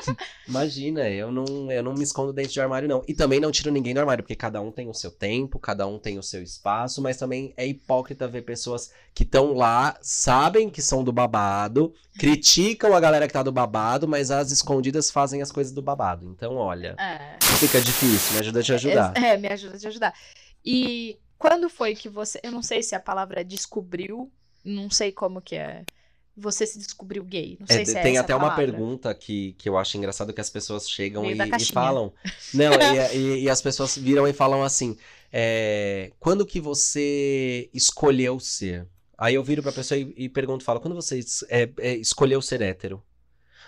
[0.48, 1.08] Imagina.
[1.08, 3.02] Eu não, eu não me escondo dentro de armário, não.
[3.06, 5.86] E também não tiro ninguém do armário, porque cada um tem o seu tempo, cada
[5.86, 10.68] um tem o seu espaço, mas também é hipócrita ver pessoas que estão lá, sabem
[10.68, 15.42] que são do babado, criticam a galera que tá do babado, mas as escondidas fazem
[15.42, 16.28] as coisas do babado.
[16.28, 17.38] Então, olha, É.
[17.58, 19.12] fica difícil, me ajuda a te ajudar.
[19.16, 20.14] É, é, me ajuda a te ajudar.
[20.64, 22.40] E quando foi que você.
[22.42, 24.30] Eu não sei se a palavra é descobriu,
[24.64, 25.84] não sei como que é.
[26.36, 27.56] Você se descobriu gay.
[27.58, 30.40] Não É, sei se é tem até uma pergunta que, que eu acho engraçado que
[30.40, 32.12] as pessoas chegam e, e falam.
[32.52, 34.96] Não, e, e- e as pessoas viram e falam assim:
[35.32, 38.86] é, quando que você escolheu ser?
[39.18, 42.60] Aí eu viro pra pessoa e, e pergunto, falo, quando você é, é, escolheu ser
[42.60, 43.02] hétero?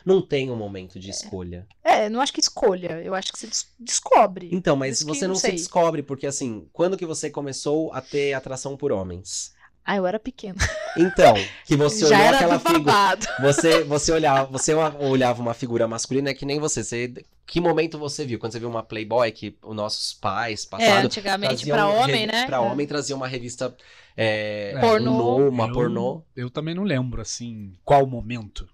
[0.04, 1.66] Não tem um momento de escolha.
[1.82, 4.48] É, não acho que escolha, eu acho que você des- descobre.
[4.52, 8.32] Então, mas você não não se descobre, porque assim, quando que você começou a ter
[8.34, 9.52] atração por homens?
[9.90, 10.56] Ah, eu era pequena.
[10.98, 11.32] Então,
[11.64, 13.18] que você Já olhou aquela figura.
[13.40, 16.84] Você, você olhava, você olhava uma figura masculina é que nem você.
[16.84, 17.10] você.
[17.46, 18.38] Que momento você viu?
[18.38, 21.06] Quando você viu uma Playboy que os nossos pais É, passaram.
[21.06, 22.44] antigamente, traziam pra homem, né?
[22.44, 23.74] Pra homem trazia uma revista
[24.14, 25.38] é, É, Pornô.
[25.38, 26.22] um uma Eu- pornô.
[26.36, 28.68] Eu também não lembro, assim, qual momento.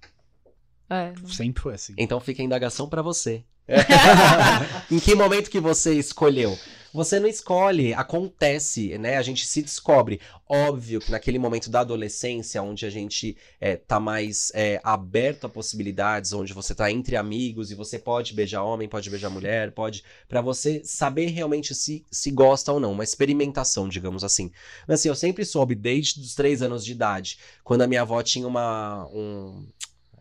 [0.91, 1.13] É.
[1.29, 1.95] Sempre foi assim.
[1.97, 3.45] Então fica a indagação pra você.
[4.91, 6.59] em que momento que você escolheu?
[6.95, 9.17] Você não escolhe, acontece, né?
[9.17, 10.21] A gente se descobre.
[10.49, 15.49] Óbvio que naquele momento da adolescência, onde a gente é, tá mais é, aberto a
[15.49, 20.05] possibilidades, onde você tá entre amigos e você pode beijar homem, pode beijar mulher, pode.
[20.29, 22.93] Pra você saber realmente se, se gosta ou não.
[22.93, 24.53] Uma experimentação, digamos assim.
[24.87, 28.23] Mas assim, eu sempre soube, desde os três anos de idade, quando a minha avó
[28.23, 29.09] tinha uma.
[29.13, 29.67] Um,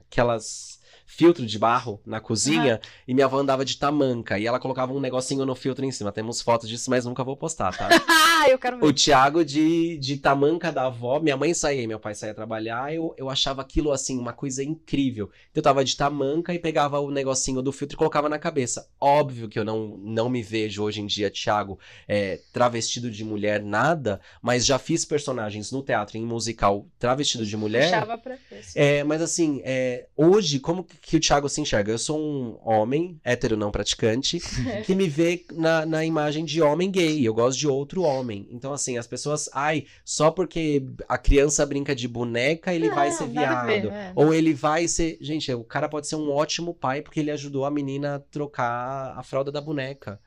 [0.07, 0.80] aquelas
[1.16, 4.99] filtro de barro na cozinha e minha avó andava de tamanca e ela colocava um
[4.99, 6.11] negocinho no filtro em cima.
[6.11, 7.88] Temos fotos disso, mas nunca vou postar, tá?
[8.07, 8.86] Ah, eu quero ver.
[8.86, 12.93] o Thiago de, de tamanca da avó, minha mãe saía e meu pai saía trabalhar,
[12.93, 15.30] eu, eu achava aquilo assim uma coisa incrível.
[15.53, 18.89] Eu tava de tamanca e pegava o negocinho do filtro e colocava na cabeça.
[18.99, 23.61] Óbvio que eu não, não me vejo hoje em dia, Thiago, é, travestido de mulher,
[23.61, 27.91] nada, mas já fiz personagens no teatro, em musical, travestido de mulher.
[27.91, 28.80] Puxava pra esse.
[28.80, 31.91] É, mas assim, é, hoje, como que que o Thiago se enxerga?
[31.91, 34.39] Eu sou um homem, hétero não praticante,
[34.85, 37.27] que me vê na, na imagem de homem gay.
[37.27, 38.47] Eu gosto de outro homem.
[38.49, 43.17] Então, assim, as pessoas, ai, só porque a criança brinca de boneca, ele vai Não,
[43.17, 43.93] ser nada a ver, viado.
[43.93, 44.13] é.
[44.15, 45.17] Ou ele vai ser.
[45.19, 49.13] Gente, o cara pode ser um ótimo pai porque ele ajudou a menina a trocar
[49.17, 50.19] a fralda da boneca.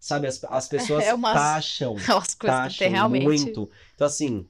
[0.00, 3.24] Sabe, as, as pessoas É umas- taxam coisas que taxam tem realmente.
[3.24, 3.70] muito.
[3.94, 4.46] Então, assim,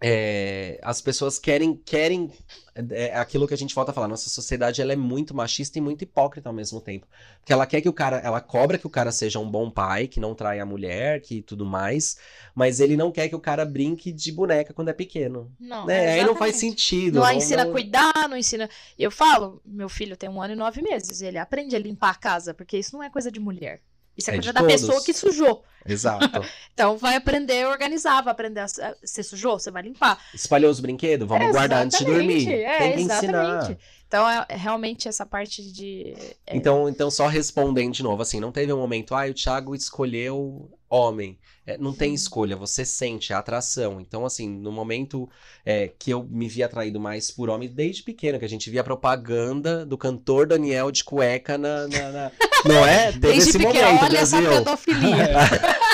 [0.00, 2.30] é, as pessoas querem, querem
[2.74, 4.06] é, é aquilo que a gente volta a falar.
[4.06, 7.06] Nossa sociedade ela é muito machista e muito hipócrita ao mesmo tempo.
[7.40, 10.06] Porque ela quer que o cara, ela cobra que o cara seja um bom pai,
[10.06, 12.16] que não trai a mulher, que tudo mais,
[12.54, 15.52] mas ele não quer que o cara brinque de boneca quando é pequeno.
[15.58, 16.12] Não, Né?
[16.12, 17.18] Aí não faz sentido.
[17.18, 18.70] Não, ensina a cuidar, não ensina.
[18.96, 21.20] Eu falo, meu filho tem um ano e nove meses.
[21.20, 23.80] Ele aprende a limpar a casa, porque isso não é coisa de mulher.
[24.18, 24.74] Isso é, É coisa da todos.
[24.80, 25.62] pessoa que sujou.
[25.86, 26.28] Exato.
[26.78, 28.66] Então vai aprender a organizar, vai aprender a.
[29.02, 30.16] Você sujou, você vai limpar.
[30.32, 31.26] Espalhou os brinquedos?
[31.26, 32.62] Vamos guardar antes de Exatamente, dormir.
[32.62, 33.62] É, Tem que exatamente.
[33.64, 33.78] ensinar.
[34.06, 36.14] Então é, é realmente essa parte de.
[36.46, 39.74] é, Então, então, só respondendo de novo, assim, não teve um momento, ah, o Thiago
[39.74, 41.36] escolheu homem.
[41.66, 44.00] É, não tem escolha, você sente a atração.
[44.00, 45.28] Então, assim, no momento
[45.66, 48.84] é, que eu me vi atraído mais por homem, desde pequeno, que a gente via
[48.84, 51.88] propaganda do cantor Daniel de cueca na.
[51.88, 52.32] na- na-
[52.64, 53.12] Não é?
[53.12, 54.64] Teve Desde esse pequeno, momento, olha essa Brasil.
[54.64, 55.28] pedofilia.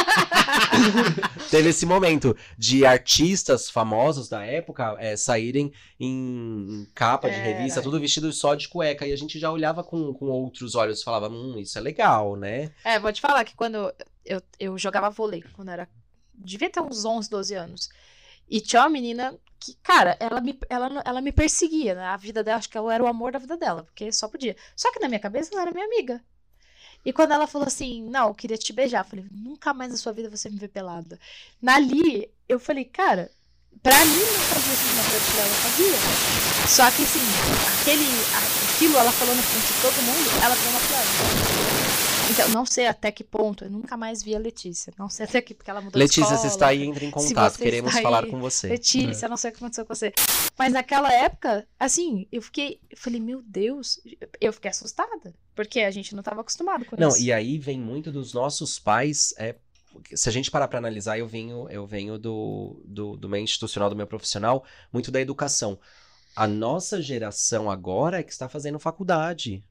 [1.51, 7.81] Teve esse momento de artistas famosos da época é, saírem em, capa de É, revista,
[7.81, 7.83] era.
[7.83, 9.07] tudo vestido só de cueca.
[9.07, 12.37] E a gente já olhava com, com outros olhos e falava, hum, isso é legal,
[12.37, 12.71] né?
[12.83, 13.93] É, vou te falar que quando
[14.25, 15.89] eu, eu jogava vôlei, quando era.
[16.35, 17.89] Devia ter uns 11, 12 anos.
[18.49, 22.05] E tinha uma menina que, cara, ela me, ela, ela me perseguia, né?
[22.07, 24.57] A vida dela, acho que eu era o amor da vida dela, porque só podia.
[24.77, 26.23] Só que na minha cabeça ela era minha amiga.
[27.05, 29.96] E quando ela falou assim, não, eu queria te beijar, eu falei, nunca mais na
[29.96, 31.18] sua vida você me vê pelada.
[31.61, 33.30] Nali, eu falei, cara,
[33.82, 36.68] pra mim não fazia sentido, mas pra ti ela fazia.
[36.68, 37.20] Só que assim,
[37.80, 38.07] aquele,
[38.74, 41.53] aquilo ela falou na frente de todo mundo, ela deu uma plana.
[42.31, 44.93] Então, não sei até que ponto, eu nunca mais vi a Letícia.
[44.99, 46.41] Não sei até que, porque ela mudou Letícia, de escola.
[46.41, 47.59] você está aí, entre em contato.
[47.59, 48.68] Queremos falar aí, com você.
[48.68, 50.12] Letícia, não sei o que aconteceu com você.
[50.59, 52.81] Mas naquela época, assim, eu fiquei.
[52.91, 54.01] Eu falei, meu Deus,
[54.41, 55.35] eu fiquei assustada.
[55.55, 57.22] Porque a gente não estava acostumado com Não, isso.
[57.22, 59.33] e aí vem muito dos nossos pais.
[59.39, 59.55] É,
[60.14, 63.89] se a gente parar pra analisar, eu venho, eu venho do, do, do meio institucional,
[63.89, 65.79] do meu profissional, muito da educação.
[66.35, 69.62] A nossa geração agora é que está fazendo faculdade.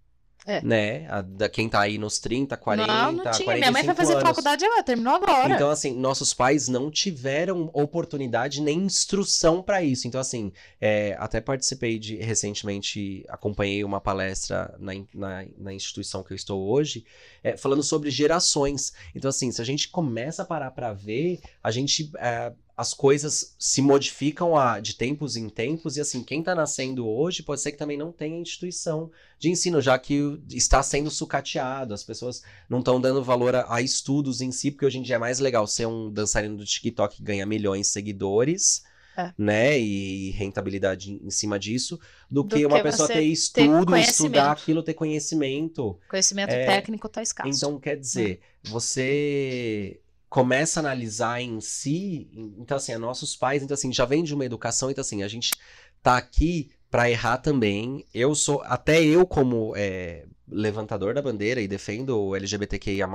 [0.45, 0.61] É.
[0.61, 1.07] Né?
[1.09, 3.45] A, da, quem tá aí nos 30, 40, não, não tinha.
[3.45, 4.27] 45 Minha mãe foi fazer anos.
[4.27, 5.53] faculdade agora, terminou agora.
[5.53, 10.07] Então, assim, nossos pais não tiveram oportunidade nem instrução para isso.
[10.07, 16.33] Então, assim, é, até participei de, recentemente, acompanhei uma palestra na, na, na instituição que
[16.33, 17.05] eu estou hoje,
[17.43, 18.93] é, falando sobre gerações.
[19.15, 22.11] Então, assim, se a gente começa a parar para ver, a gente.
[22.17, 27.07] é, as coisas se modificam a, de tempos em tempos, e assim, quem tá nascendo
[27.07, 31.93] hoje pode ser que também não tenha instituição de ensino, já que está sendo sucateado,
[31.93, 35.15] as pessoas não estão dando valor a, a estudos em si, porque hoje em dia
[35.15, 38.83] é mais legal ser um dançarino do TikTok que ganha milhões de seguidores,
[39.15, 39.31] É.
[39.37, 43.25] né, e rentabilidade em, cima disso, do, Do que uma que pessoa você ter ter
[43.27, 44.09] estudo, conhecimento.
[44.09, 45.99] estudar aquilo, ter conhecimento.
[46.09, 47.47] Conhecimento É, técnico tá escasso.
[47.55, 49.99] Então, quer dizer, você
[50.33, 52.27] começa a analisar em si,
[52.57, 55.27] então assim, a nossos pais, então assim, já vem de uma educação, então assim, a
[55.27, 55.51] gente
[56.01, 58.03] tá aqui pra errar também.
[58.11, 63.07] Eu sou, até eu como é, levantador da bandeira e defendo o LGBTQIA+,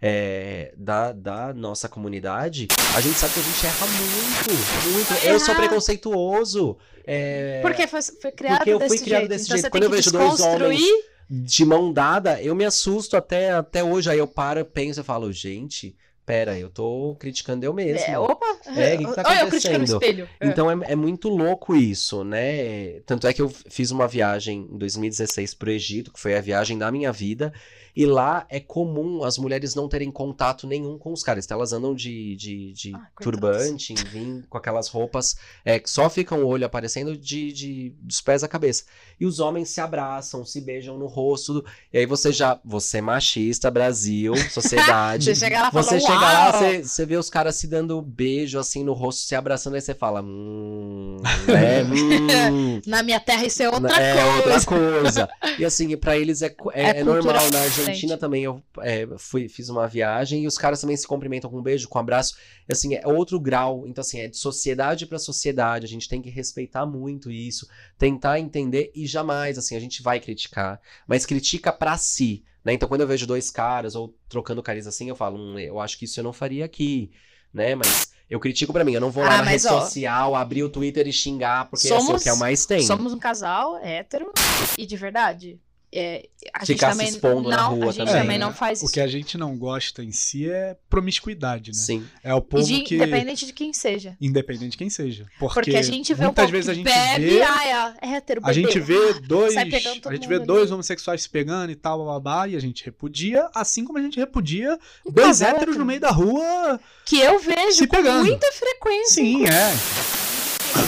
[0.00, 5.26] é, da, da nossa comunidade, a gente sabe que a gente erra muito, muito.
[5.26, 6.78] Eu sou preconceituoso.
[7.04, 9.30] é, Porque foi, foi criado Porque eu fui criado jeito.
[9.30, 9.70] desse então jeito.
[9.72, 11.04] Quando eu vejo dois desconstruir.
[11.28, 14.08] de mão dada, eu me assusto até, até hoje.
[14.08, 15.96] Aí eu paro, penso e falo, gente,
[16.26, 18.04] pera, eu tô criticando eu mesmo.
[18.04, 18.44] É, opa!
[18.66, 20.02] É, o que que tá Olha eu criticando o acontecendo?
[20.02, 20.28] espelho.
[20.40, 20.46] É.
[20.48, 23.00] Então é, é muito louco isso, né?
[23.06, 26.76] Tanto é que eu fiz uma viagem em 2016 pro Egito, que foi a viagem
[26.76, 27.52] da minha vida,
[27.94, 31.46] e lá é comum as mulheres não terem contato nenhum com os caras.
[31.46, 36.10] Então elas andam de, de, de Ah, turbante, enfim, com aquelas roupas é, que só
[36.10, 38.84] ficam o olho aparecendo de, de, dos pés à cabeça.
[39.18, 41.64] E os homens se abraçam, se beijam no rosto.
[41.90, 42.60] E aí você já.
[42.62, 45.24] Você é machista, Brasil, sociedade.
[45.24, 45.82] Você chega lá e fala,
[46.18, 49.74] chega lá, você, você vê os caras se dando beijo assim no rosto, se abraçando,
[49.74, 51.82] aí você fala, hum, né?
[51.84, 52.80] Hum.
[52.86, 54.36] Na minha terra isso é outra é coisa.
[54.36, 55.28] outra coisa.
[55.58, 57.34] E assim, pra eles é, é, É é normal.
[57.34, 58.16] Na Argentina diferente.
[58.18, 61.62] também eu é, fui, fiz uma viagem e os caras também se cumprimentam com um
[61.62, 62.36] beijo, com um abraço.
[62.68, 63.84] E, assim, é outro grau.
[63.86, 65.86] Então, assim, é de sociedade pra sociedade.
[65.86, 70.20] A gente tem que respeitar muito isso, tentar entender e jamais, assim, a gente vai
[70.20, 72.44] criticar, mas critica pra si.
[72.66, 72.72] Né?
[72.72, 75.96] Então, quando eu vejo dois caras ou trocando caris assim, eu falo, hum, eu acho
[75.96, 77.12] que isso eu não faria aqui,
[77.54, 77.76] né?
[77.76, 80.64] Mas eu critico pra mim, eu não vou lá Ah, na rede ó, social, abrir
[80.64, 82.82] o Twitter e xingar, porque assim, é o somos- que é o mais tem.
[82.82, 84.32] Somos um casal hétero
[84.76, 85.60] e de verdade.
[85.98, 88.44] É, a gente Ficar se também expondo na não, rua a gente também, também né?
[88.44, 88.92] não faz O isso.
[88.92, 91.76] que a gente não gosta em si é promiscuidade, né?
[91.78, 92.04] Sim.
[92.22, 92.96] É o E povo de- que.
[92.96, 94.16] Independente de quem seja.
[94.20, 95.26] Independente de quem seja.
[95.38, 97.42] Porque, Porque a gente vê o muitas vezes a gente bebe, vê.
[97.42, 99.56] ah, é hétero, A gente vê dois.
[99.56, 100.44] A gente vê ali.
[100.46, 103.98] dois homossexuais se pegando e tal, blá, blá, blá, e a gente repudia, assim como
[103.98, 105.78] a gente repudia Um dois héteros hétero.
[105.78, 106.78] no meio da rua.
[107.04, 108.24] Que eu vejo Se com pegando.
[108.26, 109.14] muita frequência.
[109.14, 110.25] Sim, é.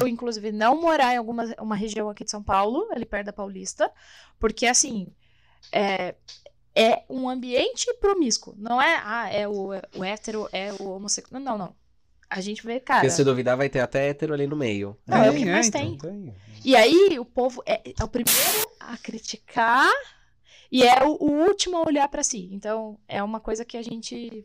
[0.00, 3.32] Eu, inclusive, não morar em alguma uma região aqui de São Paulo, ali perto da
[3.32, 3.90] Paulista,
[4.38, 5.08] porque, assim,
[5.72, 6.14] é,
[6.74, 8.54] é um ambiente promíscuo.
[8.56, 11.40] Não é, ah, é o, o hétero, é o homossexual.
[11.40, 11.74] Não, não.
[12.30, 13.00] A gente vê, cara.
[13.00, 14.96] Porque se duvidar, vai ter até hétero ali no meio.
[15.06, 15.98] Não, é o que mais então, tem.
[15.98, 16.34] tem.
[16.64, 19.90] E aí, o povo é, é o primeiro a criticar
[20.70, 22.48] e é o, o último a olhar pra si.
[22.52, 24.44] Então, é uma coisa que a gente.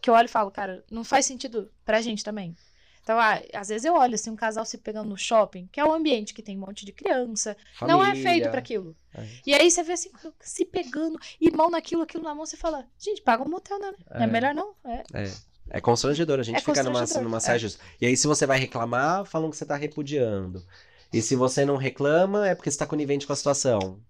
[0.00, 2.54] que eu olho e falo, cara, não faz sentido pra gente também.
[3.02, 5.84] Então, ah, às vezes eu olho assim, um casal se pegando no shopping, que é
[5.84, 8.94] um ambiente que tem um monte de criança, não é feito pra aquilo.
[9.14, 9.26] É.
[9.46, 12.84] E aí você vê assim, se pegando, e mão naquilo, aquilo na mão, você fala,
[12.98, 13.92] gente, paga um motel, né?
[14.10, 14.26] É, É.
[14.26, 14.74] melhor não.
[14.84, 15.02] É.
[15.14, 15.32] É.
[15.72, 17.40] É constrangedor a gente É ficar numa, numa é.
[17.40, 17.80] saia justa.
[18.00, 20.64] E aí, se você vai reclamar, falam que você tá repudiando.
[21.12, 24.00] E se você não reclama, é porque você tá conivente com a situação.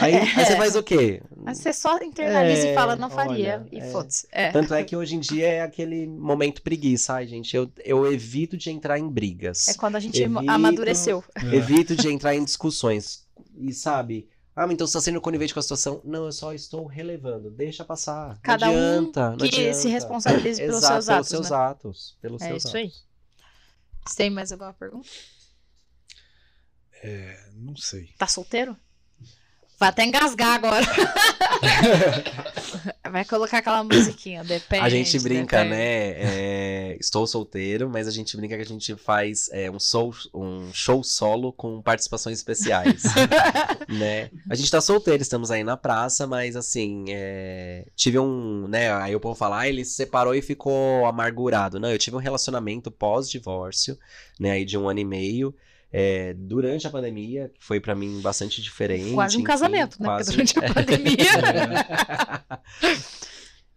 [0.00, 1.22] Aí, aí você faz o quê?
[1.36, 3.60] Mas você só internaliza É, e fala, não faria.
[3.60, 3.90] olha, e é.
[3.90, 4.26] foda-se.
[4.32, 4.50] É.
[4.50, 7.14] Tanto é que hoje em dia é aquele momento preguiça.
[7.14, 9.68] Ai, gente, eu, eu evito de entrar em brigas.
[9.68, 11.22] É quando a gente Evito- amadureceu.
[11.36, 11.54] É.
[11.56, 13.26] Evito de entrar em discussões.
[13.56, 14.28] E sabe?
[14.56, 16.00] Ah, mas então você tá sendo conivente com a situação.
[16.04, 17.50] Não, eu só estou relevando.
[17.50, 18.38] Deixa passar.
[18.42, 19.74] Cada não um adianta, não que adianta.
[19.74, 21.56] se responsabilize pelos Exato, seus pelos atos, seus né?
[21.56, 22.18] atos.
[22.22, 22.86] Pelos É seus isso aí.
[22.86, 23.04] atos.
[24.06, 25.08] Você tem mais alguma pergunta?
[27.02, 28.10] É, não sei.
[28.16, 28.76] Tá solteiro?
[29.78, 30.86] Vai até engasgar agora.
[33.10, 34.82] Vai colocar aquela musiquinha, depende.
[34.82, 35.76] A gente brinca, depende.
[35.76, 36.14] né?
[36.16, 40.72] é, estou solteiro, mas a gente brinca que a gente faz é, um, show, um
[40.72, 43.02] show solo com participações especiais.
[43.88, 44.30] né?
[44.50, 48.92] A gente tá solteiro, estamos aí na praça, mas assim, é, tive um, né?
[48.94, 51.78] Aí o povo fala, ah, ele se separou e ficou amargurado.
[51.78, 53.98] Não, eu tive um relacionamento pós-divórcio,
[54.40, 54.52] né?
[54.52, 55.54] Aí de um ano e meio.
[55.96, 59.12] É, durante a pandemia, que foi pra mim bastante diferente.
[59.14, 60.08] Quase um enfim, casamento, né?
[60.08, 61.16] Porque durante a pandemia.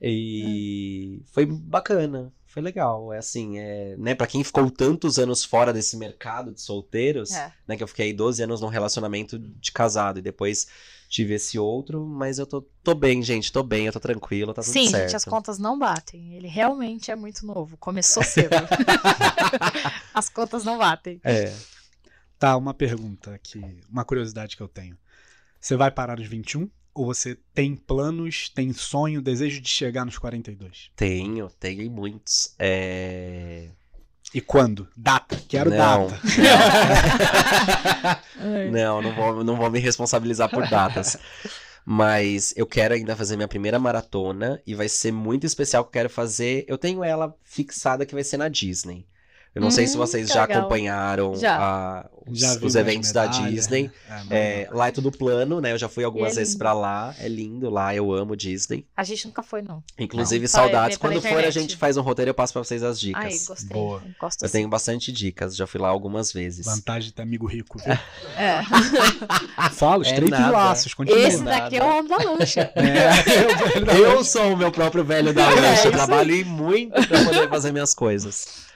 [0.02, 3.14] e foi bacana, foi legal.
[3.14, 7.54] É assim, é, né, para quem ficou tantos anos fora desse mercado de solteiros, É.
[7.68, 10.66] né, que eu fiquei 12 anos num relacionamento de casado e depois
[11.08, 14.64] tive esse outro, mas eu tô, tô bem, gente, tô bem, eu tô tranquilo, tá
[14.64, 15.04] tudo Sim, certo.
[15.04, 16.34] gente, as contas não batem.
[16.34, 17.78] Ele realmente é muito novo.
[17.78, 18.56] Começou cedo.
[20.16, 21.22] as contas não batem.
[21.24, 21.54] É.
[22.40, 24.98] Tá, uma pergunta aqui, uma curiosidade que eu tenho.
[25.60, 26.70] Você vai parar nos 21?
[26.94, 30.92] Ou você tem planos, tem sonho, desejo de chegar nos 42?
[30.96, 32.56] Tenho, tenho muitos.
[32.58, 33.70] É...
[34.34, 34.88] E quando?
[34.96, 35.40] Data.
[35.48, 36.22] Quero Não, data.
[38.72, 41.18] Não, não vou, não vou me responsabilizar por datas.
[41.86, 45.94] Mas eu quero ainda fazer minha primeira maratona e vai ser muito especial que eu
[45.94, 46.66] quero fazer.
[46.68, 49.08] Eu tenho ela fixada que vai ser na Disney.
[49.58, 50.60] Eu não sei se Hum, vocês já legal.
[50.62, 51.58] acompanharam Já.
[51.58, 53.90] a- os, Já os eventos da Disney.
[54.10, 55.72] É, mas- É, lá é tudo plano, né?
[55.72, 57.16] Eu já fui algumas é vezes pra lá.
[57.20, 58.86] É lindo lá, eu amo Disney.
[58.98, 59.82] A gente nunca foi, não.
[59.98, 60.98] Inclusive, Não, saudades.
[60.98, 63.30] pela Quando for, a gente faz um roteiro e eu passo pra vocês as Ai,
[63.30, 63.48] dicas.
[63.48, 63.70] gostei.
[63.70, 64.02] Boa.
[64.06, 64.58] Eu Gosto Eu assim.
[64.58, 66.66] tenho bastante dicas, já fui lá algumas vezes.
[66.66, 67.98] Vantagem de ter amigo rico, viu?
[68.38, 68.62] É.
[69.72, 70.52] Fala, É estreito nada.
[70.52, 71.20] laços, continua.
[71.28, 72.72] Esse daqui é o homem da lancha.
[72.76, 75.92] É, Eu sou o meu próprio velho da É, lancha.
[75.92, 78.68] trabalhei muito pra poder fazer minhas coisas.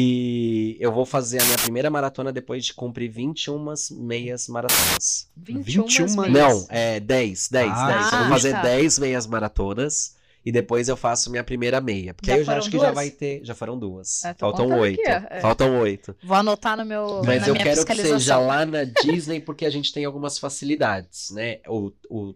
[0.00, 5.28] E eu vou fazer a minha primeira maratona depois de cumprir 21 meias maratonas.
[5.36, 6.32] 21 21 meses.
[6.32, 8.04] Não, é 10, 10, Ah, 10.
[8.04, 8.62] Eu vou ah, fazer tá.
[8.62, 10.14] 10 meias maratonas
[10.46, 12.14] e depois eu faço minha primeira meia.
[12.14, 12.94] Porque Já aí eu já acho que já duas?
[12.94, 13.40] vai ter.
[13.42, 14.24] Já foram duas.
[14.24, 15.00] É, Faltam oito.
[15.00, 15.40] É.
[15.40, 16.14] Faltam oito.
[16.22, 17.22] Vou anotar no meu.
[17.26, 20.38] Mas na eu minha quero que seja lá na Disney porque a gente tem algumas
[20.38, 21.58] facilidades, né?
[21.66, 22.34] O, o,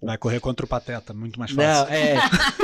[0.00, 1.92] Vai correr contra o Pateta, muito mais Não, fácil.
[1.92, 2.14] é.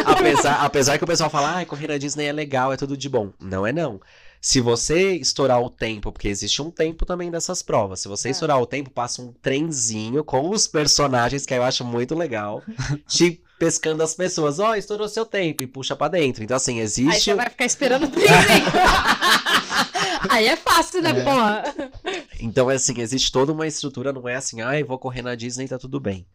[0.07, 3.09] apesar, apesar que o pessoal fala, ah, correr na Disney é legal, é tudo de
[3.09, 3.33] bom.
[3.41, 4.01] Não é não.
[4.41, 8.01] Se você estourar o tempo, porque existe um tempo também dessas provas.
[8.01, 8.31] Se você É.
[8.31, 12.63] estourar o tempo, passa um trenzinho com os personagens, que eu acho muito legal,
[13.09, 14.59] te pescando as pessoas.
[14.59, 16.45] Ó, estourou seu tempo e puxa pra dentro.
[16.45, 17.25] Então, assim, Aí existe.
[17.25, 18.37] você vai ficar esperando o trenzinho.
[20.29, 21.23] Aí é fácil, né, É.
[21.25, 21.75] porra?
[22.41, 25.35] Então, é assim, existe toda uma estrutura, não é assim, ah, eu vou correr na
[25.35, 26.27] Disney, tá tudo bem.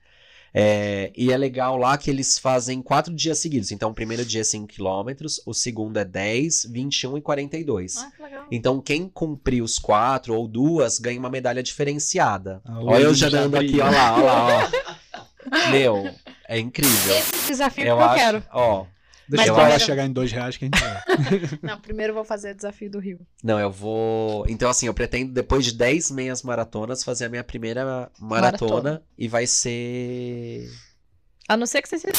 [0.54, 3.72] É, e é legal lá que eles fazem quatro dias seguidos.
[3.72, 7.98] Então, o primeiro dia é 5 km, o segundo é 10, 21 e 42.
[7.98, 8.46] Ah, que legal.
[8.52, 12.62] Então, quem cumprir os quatro ou duas ganha uma medalha diferenciada.
[12.66, 14.72] Ah, olha eu já dando aqui, ó lá, ó lá,
[15.68, 15.72] ó.
[15.72, 16.10] Meu,
[16.48, 17.16] é incrível.
[17.16, 18.44] Esse desafio Eu que eu acho, quero.
[18.52, 18.86] ó.
[19.38, 21.60] Deixa eu pra ela acho- chegar em dois reais que a gente vai.
[21.62, 23.20] Não, primeiro eu vou fazer o desafio do Rio.
[23.44, 24.46] Não, eu vou.
[24.48, 29.04] Então, assim, eu pretendo, depois de 10 meias maratonas, fazer a minha primeira maratona, Maratona.
[29.18, 30.70] e vai ser.
[31.48, 32.14] A não ser que você seja.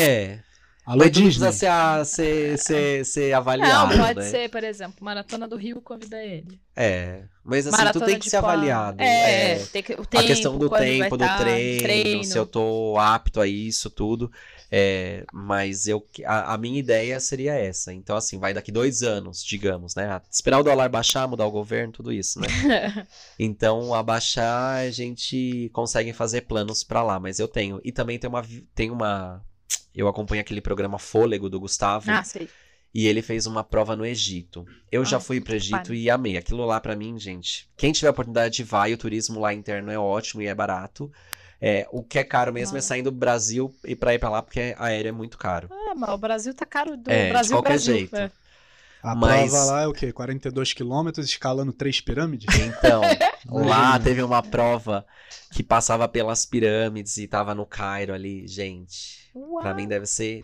[0.00, 0.40] É.
[0.84, 1.24] Alô, Mas Disney.
[1.30, 3.96] precisa ser, a- ser, ser, ser avaliado.
[3.96, 4.24] Não, pode né?
[4.30, 6.60] ser, por exemplo, Maratona do Rio, convida ele.
[6.76, 7.22] É.
[7.44, 9.00] Mas assim, Maratona tudo tem que ser avaliado.
[9.02, 9.58] É, é.
[9.72, 13.40] tem que, o a tempo, questão do tempo, do tá, treino, se eu tô apto
[13.40, 14.30] a isso, tudo.
[14.70, 17.92] É, mas eu, a, a minha ideia seria essa.
[17.92, 20.20] Então, assim, vai daqui dois anos, digamos, né?
[20.30, 22.46] Esperar o dólar baixar, mudar o governo, tudo isso, né?
[23.38, 27.80] Então, abaixar, a gente consegue fazer planos pra lá, mas eu tenho.
[27.84, 28.44] E também tem uma.
[28.74, 29.42] Tem uma
[29.94, 32.10] eu acompanho aquele programa Fôlego do Gustavo.
[32.10, 32.48] Ah, sei.
[32.94, 34.66] E ele fez uma prova no Egito.
[34.90, 36.36] Eu já fui pro Egito e amei.
[36.36, 37.68] Aquilo lá pra mim, gente.
[37.76, 41.10] Quem tiver a oportunidade vai, o turismo lá interno é ótimo e é barato.
[41.60, 44.42] É, o que é caro mesmo é sair do Brasil e pra ir pra lá,
[44.42, 45.68] porque aéreo é muito caro.
[45.72, 47.94] Ah, mas o Brasil tá caro do É, de Brasil qualquer Brasil.
[47.96, 48.16] jeito.
[48.16, 48.30] É.
[49.02, 50.12] A Mas- prova lá é o quê?
[50.12, 52.46] 42 quilômetros, escalando três pirâmides?
[52.58, 53.00] Então,
[53.46, 54.00] lá Imagina.
[54.00, 55.06] teve uma prova
[55.52, 58.46] que passava pelas pirâmides e tava no Cairo ali.
[58.48, 59.74] Gente, pra Uau.
[59.76, 60.42] mim deve ser.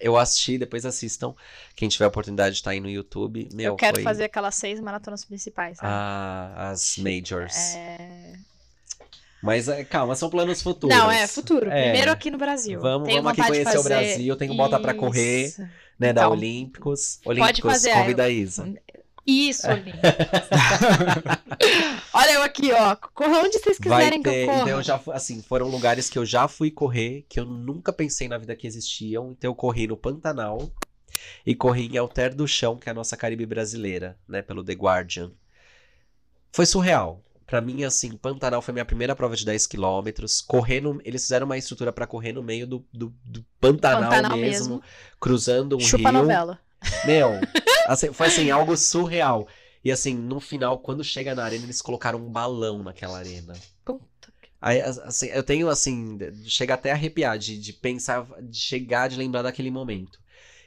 [0.00, 1.34] Eu assisti, depois assistam.
[1.76, 3.48] Quem tiver a oportunidade de estar aí no YouTube.
[3.52, 5.78] Meu, eu quero foi fazer aquelas seis maratonas principais.
[5.78, 5.88] sabe?
[5.92, 7.74] a- as majors.
[7.76, 8.32] É...
[9.42, 10.96] Mas é, calma, são planos futuros.
[10.96, 11.68] Não, é futuro.
[11.70, 11.82] É.
[11.84, 12.80] Primeiro aqui no Brasil.
[12.80, 15.52] Vamos- Tenho vamos aqui conhecer o Brasil, tenho botar pra correr.
[15.98, 17.20] Né, da Então, Olímpicos.
[17.24, 18.72] Olímpicos, fazer, convida a Isa.
[19.26, 20.00] Isso, Olímpicos.
[22.12, 22.96] Olha eu aqui, ó.
[22.96, 24.60] Corra onde vocês quiserem que ter, eu corra.
[24.62, 28.28] então eu já assim, foram lugares que eu já fui correr, que eu nunca pensei
[28.28, 29.30] na vida que existiam.
[29.32, 30.70] Então eu corri no Pantanal
[31.46, 34.72] e corri em Alter do Chão, que é a nossa Caribe brasileira, né, pelo The
[34.74, 35.30] Guardian.
[36.52, 37.22] Foi surreal.
[37.52, 40.40] Pra mim, assim, Pantanal foi minha primeira prova de 10 quilômetros.
[40.40, 44.38] Correr no, eles fizeram uma estrutura pra correr no meio do, do, do Pantanal, Pantanal
[44.38, 44.82] mesmo, mesmo.
[45.20, 46.20] cruzando um Chupa rio.
[46.22, 46.58] novela.
[47.04, 47.32] Meu,
[47.86, 49.46] assim, foi assim, algo surreal.
[49.84, 53.52] E assim, no final, quando chega na arena, eles colocaram um balão naquela arena.
[53.84, 54.02] Puta
[54.58, 56.16] Aí, as- assim, eu tenho assim,
[56.46, 60.18] chega até a arrepiar de, de pensar, de chegar, de lembrar daquele momento.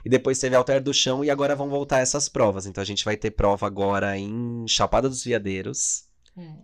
[0.06, 2.68] E depois teve Alter do Chão e agora vão voltar essas provas.
[2.68, 6.05] Então a gente vai ter prova agora em Chapada dos Veadeiros,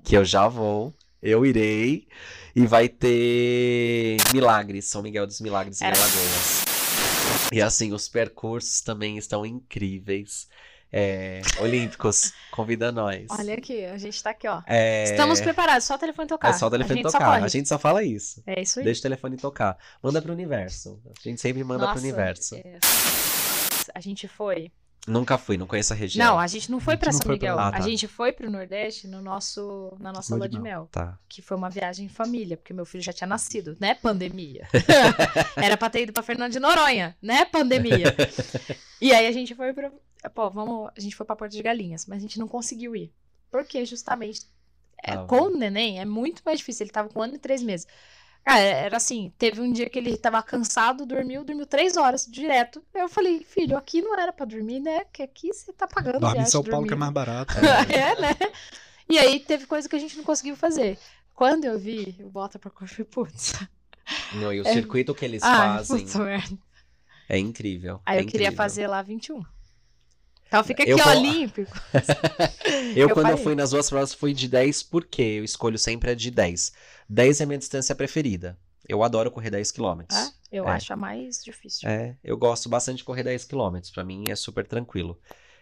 [0.03, 2.07] que eu já vou, eu irei.
[2.55, 5.97] E vai ter Milagres, São Miguel dos Milagres em Era.
[5.97, 6.65] Alagoas.
[7.51, 10.47] E assim, os percursos também estão incríveis.
[10.93, 13.25] É, Olímpicos, convida nós.
[13.29, 14.61] Olha aqui, a gente tá aqui, ó.
[14.67, 16.49] É, Estamos preparados, só o telefone tocar.
[16.49, 17.41] é só o telefone tocar.
[17.41, 18.43] A gente só fala isso.
[18.45, 18.85] É isso aí.
[18.85, 19.77] Deixa o telefone tocar.
[20.03, 20.99] Manda pro universo.
[21.05, 22.55] A gente sempre manda pro Nossa, universo.
[22.55, 22.77] é,
[23.95, 24.69] A gente foi.
[25.07, 26.23] Nunca fui, não conheço a região.
[26.25, 27.55] Não, a gente não foi A gente pra não São foi pra Miguel.
[27.55, 27.67] lá.
[27.69, 27.77] Ah, tá.
[27.77, 30.87] A gente foi pro Nordeste no nosso, na nossa lua de mel.
[30.91, 31.17] Tá.
[31.27, 33.95] Que foi uma viagem em família, porque meu filho já tinha nascido, né?
[33.95, 34.67] Pandemia.
[35.57, 37.45] Era pra ter ido pra Fernando de Noronha, né?
[37.45, 38.15] Pandemia.
[39.01, 39.91] E aí a gente foi pra.
[40.35, 40.91] Pô, vamos.
[40.95, 43.11] A gente foi pra Porto de Galinhas, mas a gente não conseguiu ir.
[43.49, 44.45] Porque justamente.
[45.03, 46.83] é, Ah, com o neném é muito mais difícil.
[46.83, 47.87] Ele tava com um ano e três meses.
[48.45, 52.83] Ah, era assim, teve um dia que ele tava cansado, dormiu, dormiu três horas direto.
[52.93, 55.05] Eu falei, filho, aqui não era pra dormir, né?
[55.13, 57.53] Que aqui você tá pagando Dorme em São Paulo que é mais barato.
[57.89, 58.35] é, né?
[59.07, 60.97] E aí teve coisa que a gente não conseguiu fazer.
[61.35, 63.53] Quando eu vi, eu bota pra cor, eu falei, putz.
[64.33, 64.73] Não, e o É.
[64.73, 66.57] circuito que eles Ai, fazem puta merda.
[67.29, 68.01] é incrível.
[68.05, 68.57] Aí é eu queria incrível.
[68.57, 69.43] fazer lá 21.
[70.47, 71.71] Então fica aqui, Eu ó, olímpico.
[72.95, 73.43] Eu, Eu quando eu parei.
[73.43, 76.73] fui nas duas provas, fui de 10, porque eu escolho sempre a de 10.
[77.13, 78.57] 10 é a minha distância preferida.
[78.87, 80.03] Eu adoro correr 10 km.
[80.11, 80.71] Ah, eu É.
[80.71, 81.87] acho a mais difícil.
[81.89, 83.77] É, eu gosto bastante de correr 10 km.
[83.93, 85.19] Pra mim é super tranquilo.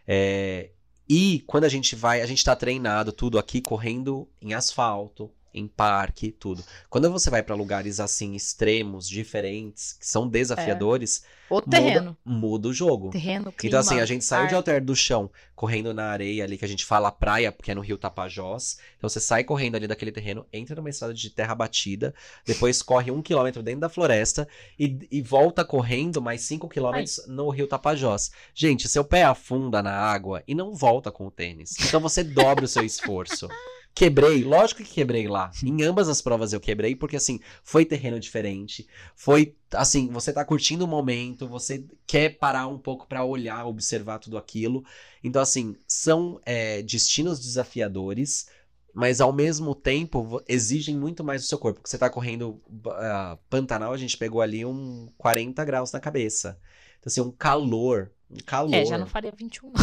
[0.07, 0.69] É,
[1.07, 5.67] e quando a gente vai, a gente tá treinado tudo aqui correndo em asfalto, em
[5.67, 6.63] parque, tudo.
[6.89, 12.17] Quando você vai pra lugares assim extremos, diferentes, que são desafiadores, O terreno.
[12.25, 13.09] muda, muda o jogo.
[13.09, 13.69] Terreno, clima.
[13.69, 16.67] Então, assim, a gente saiu de alter do chão, correndo na areia ali, que a
[16.67, 18.77] gente fala praia, porque é no rio Tapajós.
[18.97, 22.13] Então, você sai correndo ali daquele terreno, entra numa estrada de terra batida,
[22.45, 24.47] depois corre um quilômetro dentro da floresta
[24.77, 28.31] e, e volta correndo mais cinco quilômetros no rio Tapajós.
[28.53, 31.75] Gente, seu pé afunda na água e não volta com o tênis.
[31.79, 33.47] Então, você dobra o seu esforço.
[33.99, 35.51] Quebrei, lógico que quebrei lá.
[35.61, 38.87] Em ambas as provas eu quebrei, porque assim, foi terreno diferente.
[39.13, 44.19] Foi assim, você tá curtindo o momento, você quer parar um pouco pra olhar, observar
[44.19, 44.85] tudo aquilo.
[45.21, 48.47] Então, assim, são é, destinos desafiadores,
[48.93, 51.81] mas ao mesmo tempo exigem muito mais do seu corpo.
[51.81, 56.57] Porque você tá correndo ah, Pantanal, a gente pegou ali um 40 graus na cabeça.
[56.99, 58.09] Então, assim, um calor.
[58.31, 58.73] Um calor.
[58.73, 59.73] É, já não faria 21.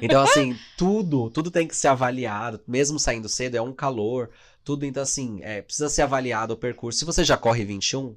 [0.00, 4.30] Então, assim, tudo, tudo tem que ser avaliado, mesmo saindo cedo, é um calor,
[4.64, 6.98] tudo, então, assim, é, precisa ser avaliado o percurso.
[6.98, 8.16] Se você já corre 21,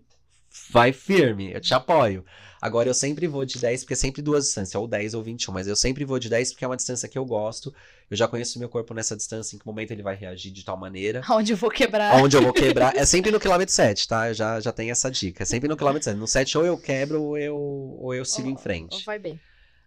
[0.72, 2.26] vai firme, eu te apoio.
[2.62, 5.54] Agora, eu sempre vou de 10, porque é sempre duas distâncias, ou 10 ou 21,
[5.54, 7.74] mas eu sempre vou de 10 porque é uma distância que eu gosto,
[8.12, 10.76] eu já conheço meu corpo nessa distância, em que momento ele vai reagir de tal
[10.76, 11.22] maneira.
[11.30, 12.22] Onde eu vou quebrar.
[12.22, 12.98] Onde eu vou quebrar.
[12.98, 14.28] É sempre no quilômetro 7, tá?
[14.28, 15.44] Eu já, já tenho essa dica.
[15.44, 16.18] É sempre no quilômetro 7.
[16.18, 19.06] No 7 ou eu quebro ou eu, ou eu sigo em frente.
[19.06, 19.40] Vai bem.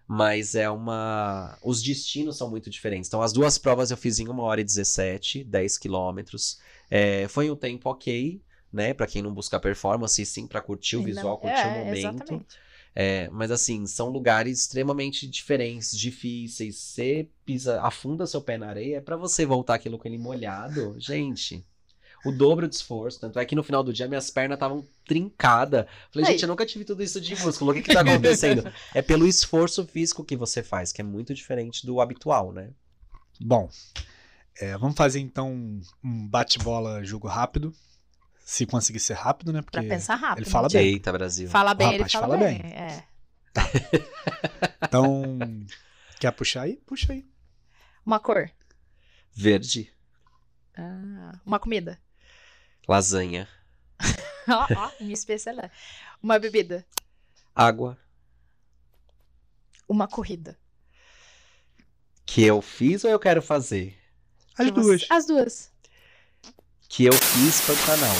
[0.06, 1.56] Mas é uma.
[1.62, 3.08] Os destinos são muito diferentes.
[3.08, 6.58] Então, as duas provas eu fiz em 1 hora e 17, 10 quilômetros.
[6.90, 8.40] É, foi um tempo ok,
[8.72, 8.92] né?
[8.92, 11.84] Pra quem não busca performance, e sim pra curtir o Não, visual, curtir é, o
[11.84, 12.44] momento.
[12.94, 16.76] É, mas assim, são lugares extremamente diferentes, difíceis.
[16.76, 20.94] Você pisa, afunda seu pé na areia, é pra você voltar aquilo com ele molhado.
[20.98, 21.64] Gente,
[22.24, 23.20] o dobro de esforço.
[23.20, 25.86] Tanto é que no final do dia minhas pernas estavam trincadas.
[26.10, 27.72] Falei, gente, eu nunca tive tudo isso de músculo.
[27.72, 28.70] O que que tá acontecendo?
[28.94, 32.70] é pelo esforço físico que você faz, que é muito diferente do habitual, né?
[33.40, 33.68] Bom,
[34.60, 35.50] é, vamos fazer então
[36.04, 37.74] um bate-bola jogo rápido.
[38.44, 39.62] Se conseguir ser rápido, né?
[39.62, 40.44] Porque Pra pensar rápido.
[40.44, 40.74] ele fala né?
[40.80, 40.92] bem.
[40.92, 41.48] Eita, Brasil.
[41.48, 42.58] Fala bem, ele rapaz fala, fala bem.
[42.60, 42.72] bem.
[42.72, 43.04] É.
[44.84, 45.38] Então,
[46.20, 46.76] quer puxar aí?
[46.86, 47.24] Puxa aí.
[48.04, 48.50] Uma cor.
[49.34, 49.90] Verde,
[50.76, 51.98] Ah, uma comida.
[52.88, 53.48] Lasanha,
[54.48, 55.72] Ó, ó, minha especialidade.
[56.22, 56.84] Uma bebida.
[57.54, 57.98] água,
[59.88, 60.58] Uma corrida.
[62.26, 63.96] que eu fiz ou eu quero fazer?
[64.58, 65.06] As Que você- duas.
[65.10, 65.72] As duas.
[66.88, 68.14] que eu fiz Pantanal.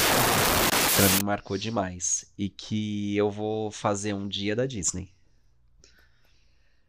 [0.97, 2.25] Pra mim marcou demais.
[2.37, 5.15] E que eu vou fazer um dia da Disney.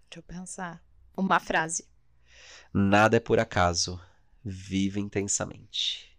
[0.09, 0.83] Deixa eu pensar.
[1.15, 1.85] Uma frase.
[2.73, 3.99] Nada é por acaso.
[4.43, 6.12] Vive intensamente.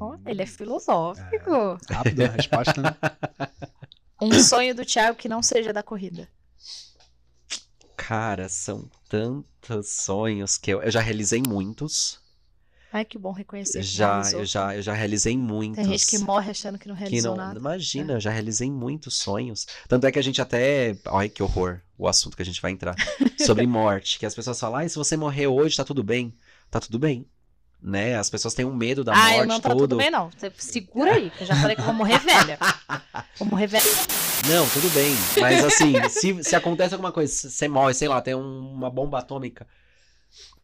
[0.00, 1.78] Ó, ele é filosófico.
[1.90, 2.96] Rápido a resposta, né?
[4.20, 6.28] Um sonho do Thiago que não seja da corrida.
[7.96, 12.20] Cara, são tantos sonhos que eu, eu já realizei muitos.
[12.92, 13.78] Ai, que bom reconhecer.
[13.78, 15.76] que Já, eu já, eu já realizei muitos.
[15.76, 17.58] Tem gente que morre achando que não que realizou não, nada.
[17.58, 19.66] imagina, eu já realizei muitos sonhos.
[19.88, 22.70] Tanto é que a gente até, olha que horror, o assunto que a gente vai
[22.70, 22.94] entrar
[23.38, 26.36] sobre morte, que as pessoas falam: "Ah, se você morrer hoje, tá tudo bem".
[26.70, 27.26] Tá tudo bem.
[27.82, 28.16] Né?
[28.16, 29.78] As pessoas têm um medo da ah, morte eu não todo.
[29.78, 30.30] tudo bem, não.
[30.30, 32.56] Você segura aí, que eu já falei que eu vou morrer velha.
[33.38, 33.84] Vou morrer velha.
[34.48, 35.14] Não, tudo bem.
[35.40, 38.88] Mas assim, se, se acontece alguma coisa, se você morre, sei lá, tem um- uma
[38.88, 39.66] bomba atômica.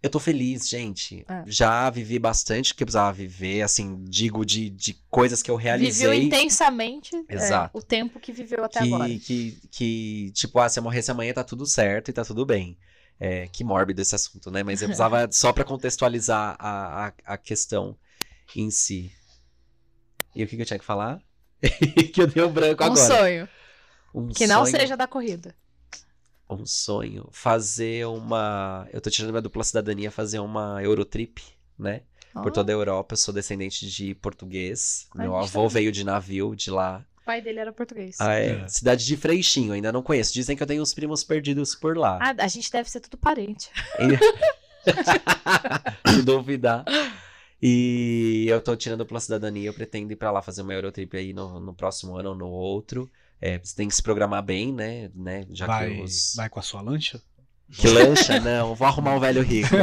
[0.01, 1.25] Eu tô feliz, gente.
[1.29, 1.43] É.
[1.47, 5.73] Já vivi bastante que eu precisava viver, assim, digo de, de coisas que eu Viveu
[5.77, 6.23] realizei.
[6.23, 9.09] intensamente é, o tempo que viveu até agora.
[9.09, 12.47] que, que, que, tipo, ah, se eu morresse amanhã tá tudo certo e tá tudo
[12.47, 12.79] bem.
[13.21, 14.63] É, que mórbido esse assunto, né?
[14.63, 17.99] Mas eu precisava, só pra contextualizar a, a, a questão
[18.55, 19.13] em si.
[20.35, 21.21] E o que, que eu tinha que falar?
[22.15, 22.97] que eu dei um branco Um agora.
[22.97, 23.49] sonho.
[24.15, 25.55] Um Que não sonho- seja da corrida.
[26.49, 27.29] um sonho.
[27.33, 28.89] Fazer uma.
[28.93, 31.41] Eu tô tirando minha dupla cidadania, fazer uma Eurotrip,
[31.79, 32.03] né?
[32.41, 33.13] Por Ah, toda a Europa.
[33.15, 35.09] Eu sou descendente de português.
[35.17, 37.05] Ai, Meu que avô veio de navio de lá.
[37.29, 38.17] O pai dele era português.
[38.19, 38.53] Ah, é.
[38.53, 38.69] É.
[38.69, 40.33] Cidade de Freixinho, ainda não conheço.
[40.33, 42.19] Dizem que eu tenho uns primos perdidos por lá.
[42.23, 43.69] Ah, a gente deve ser tudo parente.
[46.09, 46.87] Se duvidar.
[47.61, 51.35] E eu tô tirando pela cidadania, eu pretendo ir pra lá fazer uma Eurotrip aí
[51.35, 53.11] no, no próximo ano ou no outro.
[53.43, 55.11] É, você tem que se programar bem, né?
[55.15, 56.33] né já vai, que os...
[56.35, 57.21] vai com a sua lancha?
[57.71, 58.41] Que lancha?
[58.41, 59.69] Não, vou arrumar um velho rico.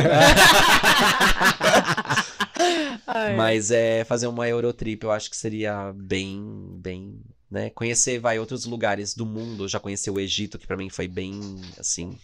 [3.05, 6.41] Ai, Mas é fazer uma Eurotrip, eu acho que seria bem,
[6.79, 7.21] bem,
[7.55, 7.69] né?
[7.69, 9.65] Conhecer, vai, outros lugares do mundo.
[9.67, 12.17] Já conheci o Egito, que pra mim foi bem, assim,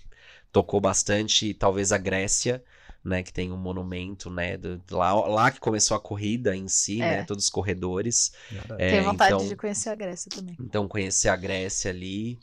[0.52, 1.48] tocou bastante.
[1.48, 2.62] E talvez a Grécia,
[3.03, 3.24] né?
[3.24, 4.58] Que tem um monumento, né?
[4.58, 7.18] do- lá, lá que começou a corrida em si, É.
[7.20, 7.24] né?
[7.24, 8.34] Todos os corredores.
[8.78, 10.58] É, Tenho vontade então- de conhecer a Grécia também.
[10.60, 12.38] Então, conhecer a Grécia ali.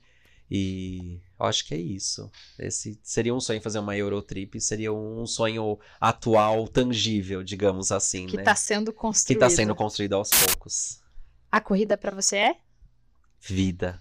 [0.50, 2.30] E eu acho que é isso.
[2.58, 8.38] Esse seria um sonho fazer uma Eurotrip, seria um sonho atual, tangível, digamos assim, Que
[8.38, 8.44] né?
[8.44, 9.40] tá sendo que construído.
[9.40, 11.02] tá sendo construído aos poucos.
[11.52, 12.56] A corrida pra você é?
[13.40, 14.00] Vida.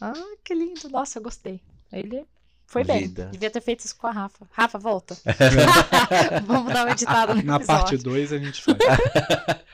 [0.00, 0.12] Ah,
[0.44, 0.88] que lindo.
[0.88, 1.60] Nossa, eu gostei.
[1.92, 2.24] Ele
[2.66, 3.00] foi bem.
[3.02, 3.26] Vida.
[3.32, 4.46] Devia ter feito isso com a Rafa.
[4.52, 5.16] Rafa, volta.
[6.46, 7.82] Vamos dar uma editada no Na episódio.
[7.82, 8.76] parte 2 a gente faz.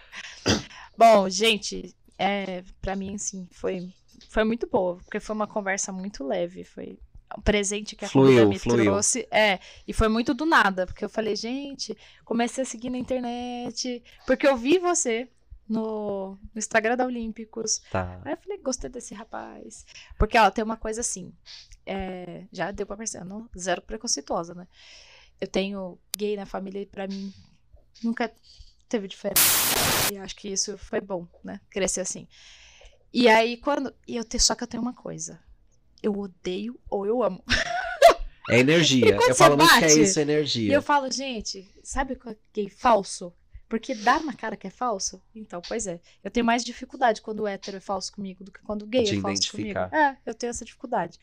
[0.97, 3.89] Bom, gente, é, para mim, assim, foi,
[4.29, 6.99] foi muito boa, porque foi uma conversa muito leve, foi
[7.39, 8.85] um presente que a Fluiu, me fluiu.
[8.85, 9.27] trouxe.
[9.31, 14.03] É, e foi muito do nada, porque eu falei, gente, comecei a seguir na internet,
[14.27, 15.29] porque eu vi você
[15.71, 17.81] no, no Instagram da Olímpicos.
[17.91, 18.21] Tá.
[18.25, 19.87] Aí eu falei, gostei desse rapaz.
[20.19, 21.33] Porque, ó, tem uma coisa assim,
[21.87, 24.67] é, já deu pra perceber, não, zero preconceituosa, né?
[25.41, 27.33] Eu tenho gay na família e pra mim
[28.03, 28.31] nunca
[28.89, 29.41] teve diferença.
[30.13, 31.61] E acho que isso foi bom, né?
[31.71, 32.27] Crescer assim.
[33.13, 33.95] E aí, quando.
[34.07, 35.41] E eu tenho, só que eu tenho uma coisa.
[36.03, 37.43] Eu odeio ou eu amo.
[38.49, 39.17] É energia.
[39.29, 40.75] Eu falo muito que é bate, isso, E energia.
[40.75, 43.33] eu falo, gente, sabe o que é gay falso?
[43.71, 45.23] Porque dá na cara que é falso?
[45.33, 46.01] Então, pois é.
[46.25, 49.05] Eu tenho mais dificuldade quando o hétero é falso comigo do que quando o gay
[49.05, 49.79] De é falso comigo.
[49.79, 51.19] É, eu tenho essa dificuldade.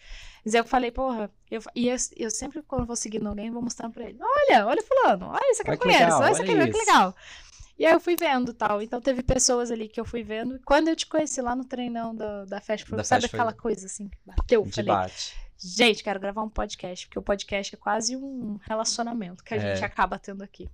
[0.45, 3.61] Mas aí eu falei, porra, eu, e eu, eu sempre, quando vou seguindo alguém, vou
[3.61, 4.18] mostrando pra ele.
[4.22, 7.15] Olha, olha fulano, olha isso aqui eu conheço, legal, olha isso aqui, olha que legal.
[7.78, 8.82] E aí eu fui vendo tal.
[8.82, 10.57] Então teve pessoas ali que eu fui vendo.
[10.65, 14.07] Quando eu te conheci lá no treinão da, da Food, Da sabe aquela coisa assim
[14.07, 14.61] que bateu?
[14.64, 15.36] Eu falei, Debate.
[15.60, 19.76] Gente, quero gravar um podcast, porque o podcast é quase um relacionamento que a É.
[19.76, 20.69] gente acaba tendo aqui.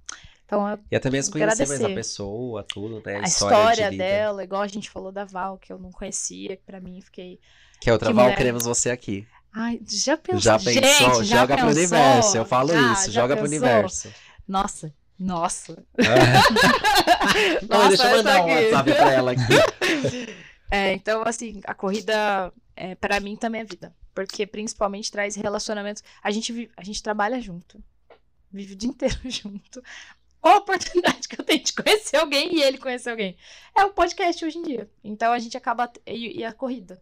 [0.53, 3.19] Então, a, E até mesmo conhecer mais a pessoa, tudo, né?
[3.19, 4.03] a história, de vida.
[4.03, 7.39] dela, igual a gente falou da Val, que eu não conhecia, que pra mim fiquei.
[7.81, 8.37] Que é outra Que Val, mulher.
[8.37, 9.27] queremos você aqui.
[9.55, 10.39] Ai, já pensou?
[10.41, 10.73] já pensou?
[10.73, 11.81] Gente, já joga pro pensou?
[11.81, 12.37] universo.
[12.37, 13.57] Eu falo Já, isso, já joga pro pensou?
[13.67, 14.13] universo.
[14.47, 15.85] Nossa, nossa.
[17.69, 18.49] Nossa, deixa eu mandar um.
[18.49, 20.33] WhatsApp pra ela aqui.
[20.71, 23.93] É, então, assim, a corrida, é, para mim, também é vida.
[24.11, 26.01] Porque principalmente traz relacionamentos.
[26.23, 27.79] A gente, a gente trabalha junto.
[28.51, 29.83] Vive o dia inteiro junto.
[30.43, 33.37] Qual a oportunidade que eu tenho de conhecer alguém e ele conhecer alguém?
[33.73, 34.89] É o podcast hoje em dia.
[35.01, 35.89] Então a gente acaba.
[36.05, 37.01] E, e a corrida.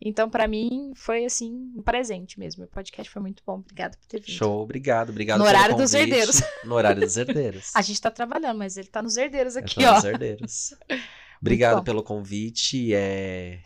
[0.00, 2.62] Então, pra mim, foi assim, um presente mesmo.
[2.62, 3.54] O podcast foi muito bom.
[3.54, 4.30] Obrigada por ter vindo.
[4.30, 6.10] Show, obrigado, obrigado No horário dos convite.
[6.10, 6.42] herdeiros.
[6.64, 7.72] No horário dos herdeiros.
[7.74, 9.94] A gente tá trabalhando, mas ele tá nos herdeiros aqui, tô ó.
[9.94, 10.74] nos herdeiros.
[11.42, 12.94] Obrigado pelo convite.
[12.94, 13.58] É...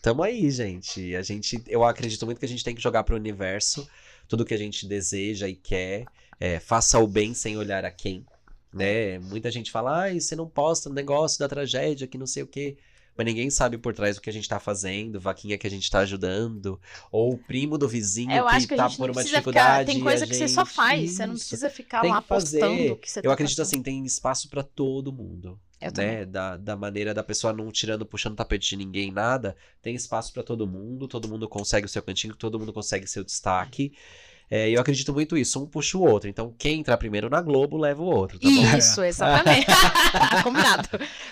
[0.00, 1.14] Tamo aí, gente.
[1.14, 1.62] A gente.
[1.66, 3.86] Eu acredito muito que a gente tem que jogar pro universo
[4.26, 6.06] tudo que a gente deseja e quer.
[6.40, 8.24] É, faça o bem sem olhar a quem.
[8.72, 9.18] Né?
[9.18, 12.46] Muita gente fala, ai, você não posta o negócio da tragédia, que não sei o
[12.46, 12.76] quê.
[13.14, 15.90] Mas ninguém sabe por trás do que a gente tá fazendo, vaquinha que a gente
[15.90, 16.80] tá ajudando,
[17.10, 19.50] ou o primo do vizinho Eu que que tá gente por uma precisa ficar.
[19.82, 19.92] dificuldade.
[19.92, 21.10] Tem coisa que você só gente- faz.
[21.10, 21.48] Você não Isso.
[21.48, 23.74] precisa ficar Tem lá postando o que você Eu tá acredito fazendo.
[23.74, 25.60] assim, tem espaço pra todo mundo.
[25.78, 26.10] Eu também.
[26.20, 26.24] né?
[26.24, 29.54] Da, da maneira da pessoa não tirando, puxando tapete de ninguém, nada.
[29.82, 33.22] Tem espaço pra todo mundo, todo mundo consegue o seu cantinho, todo mundo consegue seu
[33.22, 33.92] destaque.
[33.94, 36.28] É, e eu acredito muito isso, um puxa o outro.
[36.28, 38.76] Então, quem entrar primeiro na Globo leva o outro, tá bom?
[38.76, 39.66] Isso, exatamente.
[40.44, 40.88] Combinado.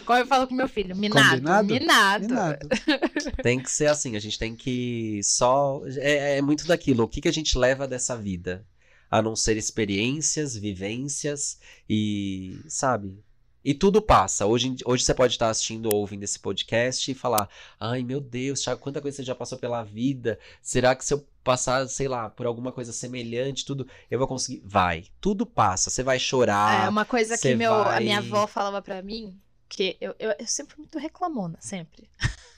[0.06, 1.30] Como eu falo com meu filho, minado.
[1.32, 1.66] Combinado?
[1.66, 2.28] Minado.
[2.28, 2.58] Nada.
[3.42, 5.82] Tem que ser assim, a gente tem que só.
[5.98, 7.04] É, é muito daquilo.
[7.04, 8.64] O que, que a gente leva dessa vida?
[9.10, 12.58] A não ser experiências, vivências e.
[12.68, 13.18] Sabe?
[13.62, 14.46] E tudo passa.
[14.46, 17.48] Hoje, hoje você pode estar assistindo ou ouvindo esse podcast e falar:
[17.78, 20.38] Ai meu Deus, Thiago, quanta coisa você já passou pela vida.
[20.62, 24.62] Será que se eu passar, sei lá, por alguma coisa semelhante, tudo, eu vou conseguir?
[24.64, 25.04] Vai.
[25.20, 25.90] Tudo passa.
[25.90, 26.86] Você vai chorar.
[26.86, 29.38] É uma coisa que meu, a vai- minha avó falava pra mim,
[29.68, 32.08] que eu, eu, eu sempre fui muito reclamona, sempre.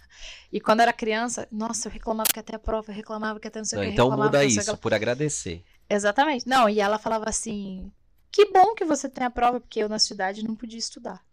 [0.53, 3.49] E quando eu era criança, nossa, eu reclamava que até a prova, eu reclamava que
[3.49, 3.89] até não sei o que.
[3.89, 5.65] então muda isso, por agradecer.
[5.89, 6.47] Exatamente.
[6.47, 7.91] Não, e ela falava assim:
[8.31, 11.25] que bom que você tem a prova, porque eu na cidade não podia estudar.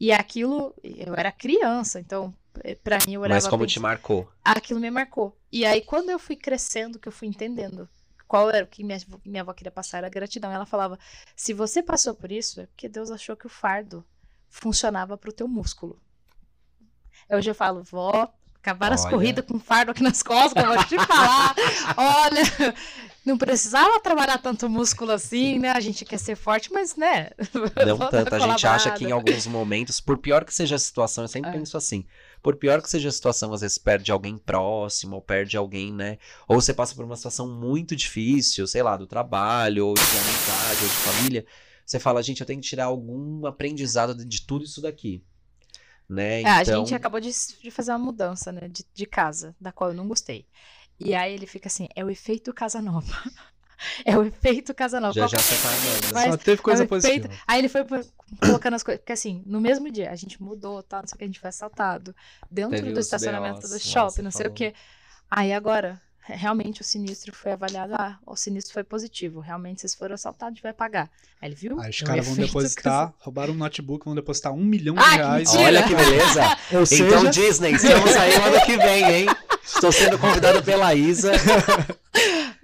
[0.00, 2.34] E aquilo, eu era criança, então,
[2.64, 4.30] eh, pra mim eu olhava Mas como te marcou?
[4.44, 5.36] aquilo me marcou.
[5.50, 7.88] E aí, quando eu fui crescendo, que eu fui entendendo
[8.26, 10.52] qual era o que minha, avó- minha avó queria passar, era gratidão.
[10.52, 10.98] Ela falava:
[11.36, 14.04] se você passou por isso, é porque Deus achou que o fardo
[14.50, 16.00] funcionava pro teu músculo.
[17.30, 19.10] Hoje eu falo, vó, acabaram as Olha.
[19.10, 21.54] corridas com fardo aqui nas costas, eu vou te falar.
[21.96, 22.42] Olha,
[23.24, 25.70] não precisava trabalhar tanto músculo assim, né?
[25.72, 27.30] A gente quer ser forte, mas, né?
[27.86, 28.34] Não tanto.
[28.34, 31.50] A gente acha que em alguns momentos, por pior que seja a situação, eu sempre
[31.50, 31.52] É.
[31.52, 32.06] penso assim.
[32.42, 36.18] Por pior que seja a situação, às vezes perde alguém próximo, ou perde alguém, né?
[36.46, 40.82] Ou você passa por uma situação muito difícil, sei lá, do trabalho, ou de amizade,
[40.82, 41.46] ou de família.
[41.84, 45.22] Você fala, gente, eu tenho que tirar algum aprendizado de, tudo isso daqui.
[46.08, 46.42] Né?
[46.42, 48.68] É, a então, gente acabou de, de fazer uma mudança, né?
[48.68, 50.46] De, de casa, da qual eu não gostei.
[50.98, 53.14] E aí ele fica assim, é o efeito casa nova.
[54.04, 55.12] É o efeito casa nova.
[55.14, 56.14] já já você tá andando.
[56.14, 57.42] Mas Só teve coisa é o efeito- positiva.
[57.46, 57.84] Aí ele foi
[58.40, 59.00] colocando as coisas.
[59.00, 61.40] Porque assim, no mesmo dia, a gente mudou, tal, não sei o que, a gente
[61.40, 62.14] foi assaltado.
[62.50, 64.54] Dentro Teve do os estacionamento BOs, do shopping, não sei o falou.
[64.56, 64.74] que.
[65.30, 67.94] Aí agora, re- realmente o sinistro foi avaliado.
[67.94, 69.40] Ah, o sinistro foi positivo.
[69.40, 71.10] Realmente, vocês foram assaltados, vai pagar.
[71.40, 71.78] Aí ele viu?
[71.80, 75.00] Aí os É o caras vão depositar, roubaram um notebook, vão depositar um milhão de
[75.02, 75.48] Ah, reais.
[75.52, 75.64] mentira!
[75.68, 76.42] Olha que beleza!
[76.72, 79.26] Ou Então, Disney, estamos aí ano que vem, hein?
[79.64, 81.30] Estou sendo convidado pela Isa.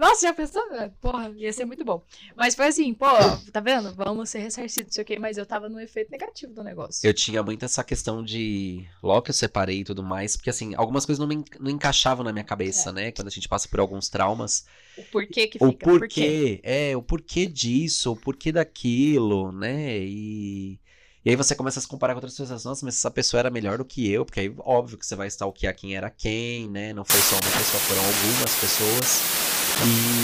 [0.04, 0.62] Nossa, já pensou?
[0.74, 2.02] É, Porra, ia ser muito bom.
[2.36, 3.06] Mas foi assim, pô,
[3.50, 3.90] tá vendo?
[3.94, 5.18] Vamos ser ressarcidos, não sei o quê.
[5.18, 7.06] Mas eu tava no efeito negativo do negócio.
[7.06, 8.86] Eu tinha muito essa questão de.
[9.02, 12.22] Logo que eu separei e tudo mais, porque assim, algumas coisas não, me, não encaixavam
[12.22, 13.12] na minha cabeça, né?
[13.12, 14.66] Quando a gente passa por alguns traumas.
[14.98, 15.86] O porquê que O fica.
[15.86, 16.06] por quê?
[16.06, 20.00] porquê, é, o porquê disso, o porquê daquilo, né?
[20.00, 20.78] E.
[21.24, 22.62] E aí você começa a se comparar com outras pessoas.
[22.66, 25.28] Nossa, mas essa pessoa era melhor do que eu, porque aí óbvio que você vai
[25.28, 26.92] stalkear quem era quem, né?
[26.92, 29.53] Não foi só uma pessoa, foram algumas pessoas.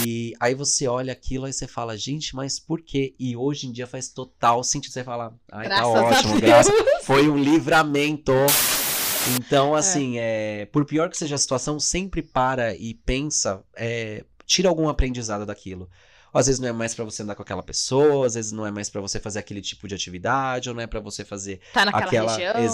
[0.07, 3.15] E aí você olha aquilo e você fala, gente, mas por quê?
[3.19, 6.75] E hoje em dia faz total sentido você falar, ai, tá Graças a ótimo, graças.
[7.03, 8.33] Foi um livramento.
[9.37, 14.69] Então, assim, é, por pior que seja a situação, sempre para e pensa, é, tira
[14.69, 15.89] algum aprendizado daquilo.
[16.33, 18.71] Às vezes não é mais pra você andar com aquela pessoa, às vezes não é
[18.71, 21.85] mais pra você fazer aquele tipo de atividade, ou não é pra você fazer Tá
[21.85, 22.65] naquela Aquela- região, fazer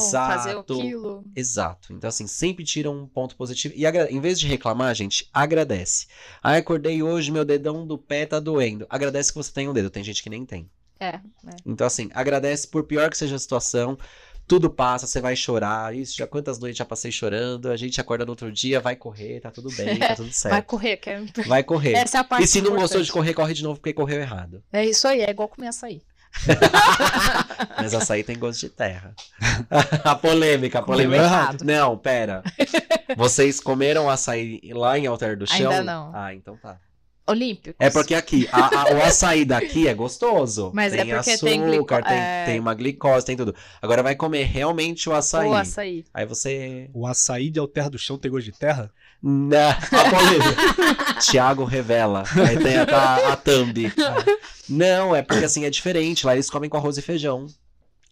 [0.51, 0.73] Exato.
[0.75, 1.25] aquilo.
[1.35, 1.93] Exato.
[1.93, 3.75] Então, assim, sempre tira um ponto positivo.
[3.77, 6.07] E agra- em vez de reclamar, gente, agradece.
[6.43, 8.87] Ah, acordei hoje, meu dedão do pé tá doendo.
[8.91, 9.91] Agradece que você tem um dedo.
[9.91, 10.69] Tem gente que nem tem.
[10.99, 11.21] É, é.
[11.67, 13.99] Então, assim, agradece por pior que seja a situação.
[14.47, 15.95] Tudo passa, você vai chorar.
[15.95, 17.69] Isso, já quantas noites já passei chorando.
[17.71, 20.67] A gente acorda no outro dia, vai correr, tá tudo bem, tá tudo Vai certo.
[20.67, 21.25] correr, que é...
[21.47, 21.95] Vai correr.
[21.95, 23.13] essa é a parte E se não gostou de importante.
[23.13, 24.63] correr, corre de novo porque correu errado.
[24.73, 26.01] É isso aí, é igual comer açaí.
[27.77, 29.15] Mas açaí tem gosto de terra.
[30.05, 31.23] a polêmica, a polêmica.
[31.23, 31.65] errado.
[31.65, 32.43] Não, pera.
[33.17, 35.71] Vocês comeram açaí lá em Alter do Chão?
[35.71, 36.13] Ainda não.
[36.15, 36.79] Ah, então tá.
[37.29, 37.75] Olímpicos.
[37.79, 40.71] É porque aqui, a- a- o açaí daqui é gostoso.
[40.75, 42.45] Mas é tem porque açúcar, tem glico- tem, é.
[42.47, 43.55] tem uma glicose, tem tudo.
[43.83, 45.49] Agora vai comer realmente o açaí.
[45.49, 46.05] O açaí.
[46.15, 46.89] Aí você.
[46.95, 48.91] O açaí de Alter do Chão tem gosto de terra?
[49.23, 49.59] Não,
[51.17, 51.21] a.
[51.21, 52.23] Tiago revela.
[52.49, 53.93] Aí tem a, a, a thumb.
[54.69, 56.27] Não, é porque assim é diferente.
[56.27, 57.47] Lá eles comem com arroz e feijão.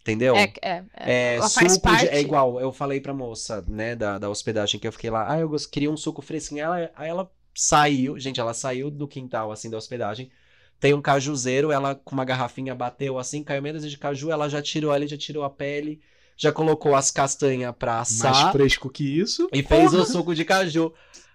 [0.01, 0.37] Entendeu?
[0.37, 0.85] É, é, é.
[0.97, 2.09] É, Ela faz suco de- parte.
[2.09, 5.39] é igual, eu falei pra moça, né, da, da hospedagem que eu fiquei lá, ah,
[5.41, 9.71] eu queria um suco fresquinho, ela, aí ela saiu, gente, ela saiu do quintal, assim,
[9.71, 10.31] da hospedagem,
[10.81, 14.61] tem um cajuzeiro, ela com uma garrafinha bateu assim, caiu dúzia de caju, ela já
[14.61, 16.01] tirou ali, já tirou a pele,
[16.37, 19.49] já colocou as castanhas pra Mais assar fresco que isso.
[19.53, 20.93] e fez o suco de caju.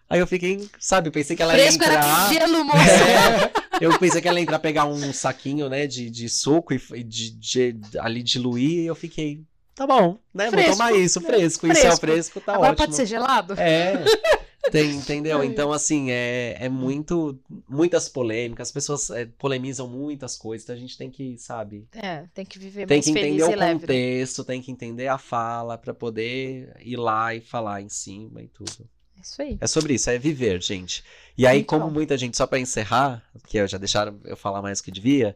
[0.10, 2.28] Aí eu fiquei, sabe, pensei que ela ia Fresco era entrar...
[2.28, 2.80] com gelo, moça.
[2.80, 7.04] É, eu pensei que ela ia entrar pegar um saquinho, né, de, de suco e
[7.04, 9.44] de, de- ali diluir, e eu fiquei,
[9.76, 10.68] tá bom, né, Fresco.
[10.70, 12.00] vou tomar isso, fresco, isso é o Fresco.
[12.08, 12.86] fresco, tá Agora ótimo.
[12.88, 13.54] pode ser gelado?
[13.60, 14.04] É,
[14.72, 15.44] tem, entendeu?
[15.44, 20.80] Então, assim, é, é muito, muitas polêmicas, as pessoas é, polemizam muitas coisas, então a
[20.80, 23.58] gente tem que, sabe, É, tem que viver tem que entender o leve.
[23.60, 23.74] né?
[23.80, 28.48] contexto, tem que entender a fala pra poder ir lá e falar em cima e
[28.48, 28.88] tudo.
[29.18, 29.58] É Isso aí.
[29.60, 31.04] É sobre isso, é viver, gente.
[31.38, 31.92] E aí, Muito como bom.
[31.92, 35.36] muita gente, só pra encerrar, que eu já deixaram eu falar mais do que devia,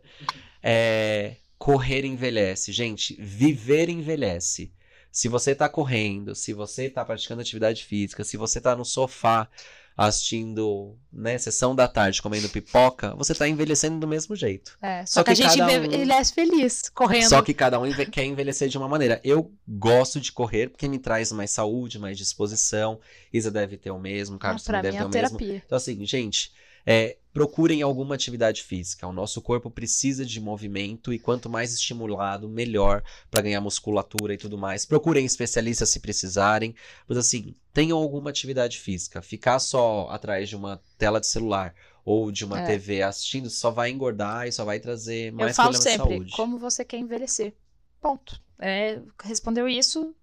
[0.61, 2.71] é correr envelhece.
[2.71, 4.71] Gente, viver envelhece.
[5.13, 9.47] Se você tá correndo, se você tá praticando atividade física, se você tá no sofá
[9.95, 14.75] assistindo, né, sessão da tarde, comendo pipoca, você tá envelhecendo do mesmo jeito.
[14.81, 17.29] É, só, Só que, a que gente vê- um- envelhece feliz, correndo.
[17.29, 19.21] Só que cada um enve- quer envelhecer de uma maneira.
[19.23, 22.99] Eu gosto de correr porque me traz mais saúde, mais disposição.
[23.31, 25.61] Isa deve ter o mesmo, Ah, Carlos pra também deve é ter o mesmo.
[25.63, 26.51] Então, assim, gente,
[26.85, 29.07] é, procurem alguma atividade física.
[29.07, 34.37] O nosso corpo precisa de movimento e quanto mais estimulado, melhor para ganhar musculatura e
[34.37, 34.85] tudo mais.
[34.85, 36.75] Procurem especialistas se precisarem.
[37.07, 39.21] Mas, assim, tenham alguma atividade física.
[39.21, 41.73] Ficar só atrás de uma tela de celular
[42.05, 42.65] ou de uma É.
[42.65, 46.31] TV assistindo só vai engordar e só vai trazer mais Eu falo de sempre, saúde.
[46.33, 47.53] como você quer envelhecer.
[48.01, 48.39] Ponto.
[48.59, 50.13] É, respondeu isso.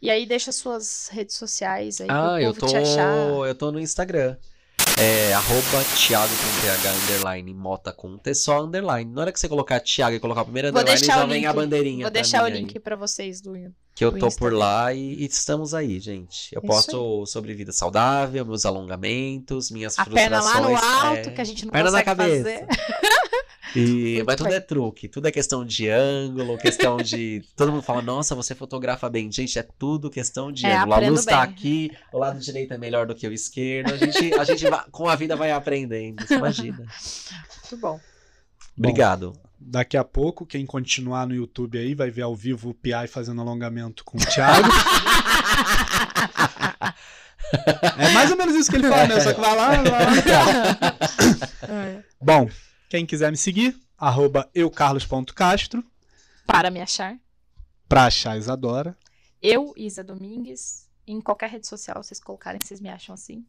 [0.00, 3.16] E aí deixa suas redes sociais aí Ah, eu tô, te achar.
[3.46, 4.36] eu tô no Instagram.
[4.98, 9.10] É arroba Thiago com TH underline Mota com T só underline.
[9.10, 11.52] Na hora que você colocar Thiago e colocar o primeiro Vou underline, já vem a
[11.52, 12.04] bandeirinha.
[12.04, 13.56] Vou deixar o link pra vocês do
[13.94, 16.54] Que eu do tô Insta por lá e, e estamos aí, gente.
[16.54, 20.80] Eu Isso posto sobre vida saudável, meus alongamentos, minhas a perna frustrações.
[20.80, 21.32] lá no alto, é.
[21.32, 22.66] que a gente não Perna na consegue cabeça.
[22.66, 23.11] fazer.
[23.74, 24.56] E, Muito mas tudo bem.
[24.56, 27.42] é truque, tudo é questão de ângulo, questão de.
[27.56, 29.32] Todo mundo fala, nossa, você fotografa bem.
[29.32, 30.94] Gente, é tudo questão de É, ângulo.
[30.94, 31.54] A luz tá bem.
[31.54, 33.94] aqui, o lado direito é melhor do que o esquerdo.
[33.94, 36.22] A gente, a gente vai- com a vida vai aprendendo.
[36.26, 36.76] Você imagina.
[36.78, 37.98] Muito bom.
[38.76, 39.32] Obrigado.
[39.64, 43.40] Daqui a pouco, quem continuar no YouTube aí vai ver ao vivo o PI fazendo
[43.40, 44.68] alongamento com o Thiago.
[47.98, 49.20] é mais ou menos isso que ele fala, né?
[49.20, 52.02] Só que vai lá, vai lá no Thiago.
[52.20, 52.48] Bom,
[52.92, 55.82] quem quiser me seguir, arroba eucarlos.castro,
[56.46, 57.16] Para me achar,
[57.88, 58.94] pra achar Isadora.
[59.40, 63.46] eu, Isa Domingues, em qualquer rede social vocês colocarem, vocês me acham assim.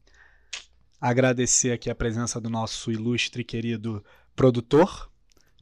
[1.02, 4.02] Agradecer aqui a presença do nosso ilustre e querido
[4.34, 5.12] produtor,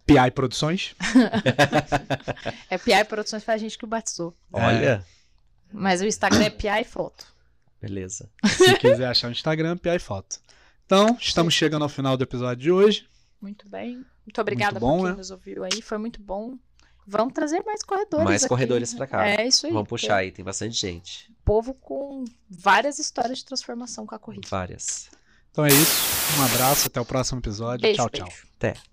[0.06, 0.96] PI Produções.
[2.70, 4.38] É PI Produções foi a gente que o batizou.
[4.54, 5.04] Olha,
[5.74, 7.26] Mas o Instagram é PI Foto.
[7.82, 8.30] beleza.
[8.46, 10.40] Se quiser achar no Instagram, PI Foto.
[10.86, 13.10] Então, estamos chegando ao final do episódio de hoje.
[13.42, 14.06] Muito bem.
[14.26, 15.18] Muito obrigada bom, por quem né?
[15.18, 15.82] nos ouviu aí.
[15.82, 16.58] Foi muito bom.
[17.08, 18.26] Vamos trazer mais corredores.
[18.26, 18.50] Mais aqui.
[18.50, 19.28] corredores pra cá.
[19.28, 19.74] É isso aí.
[19.74, 21.34] Vamos puxar aí, tem bastante gente.
[21.44, 24.48] Povo com várias histórias de transformação com a corrida.
[24.48, 25.10] Várias.
[25.52, 26.40] Então é isso.
[26.40, 27.82] Um abraço, até o próximo episódio.
[27.82, 28.26] Beijo, tchau, tchau.
[28.28, 28.48] beijo.
[28.56, 28.91] Até.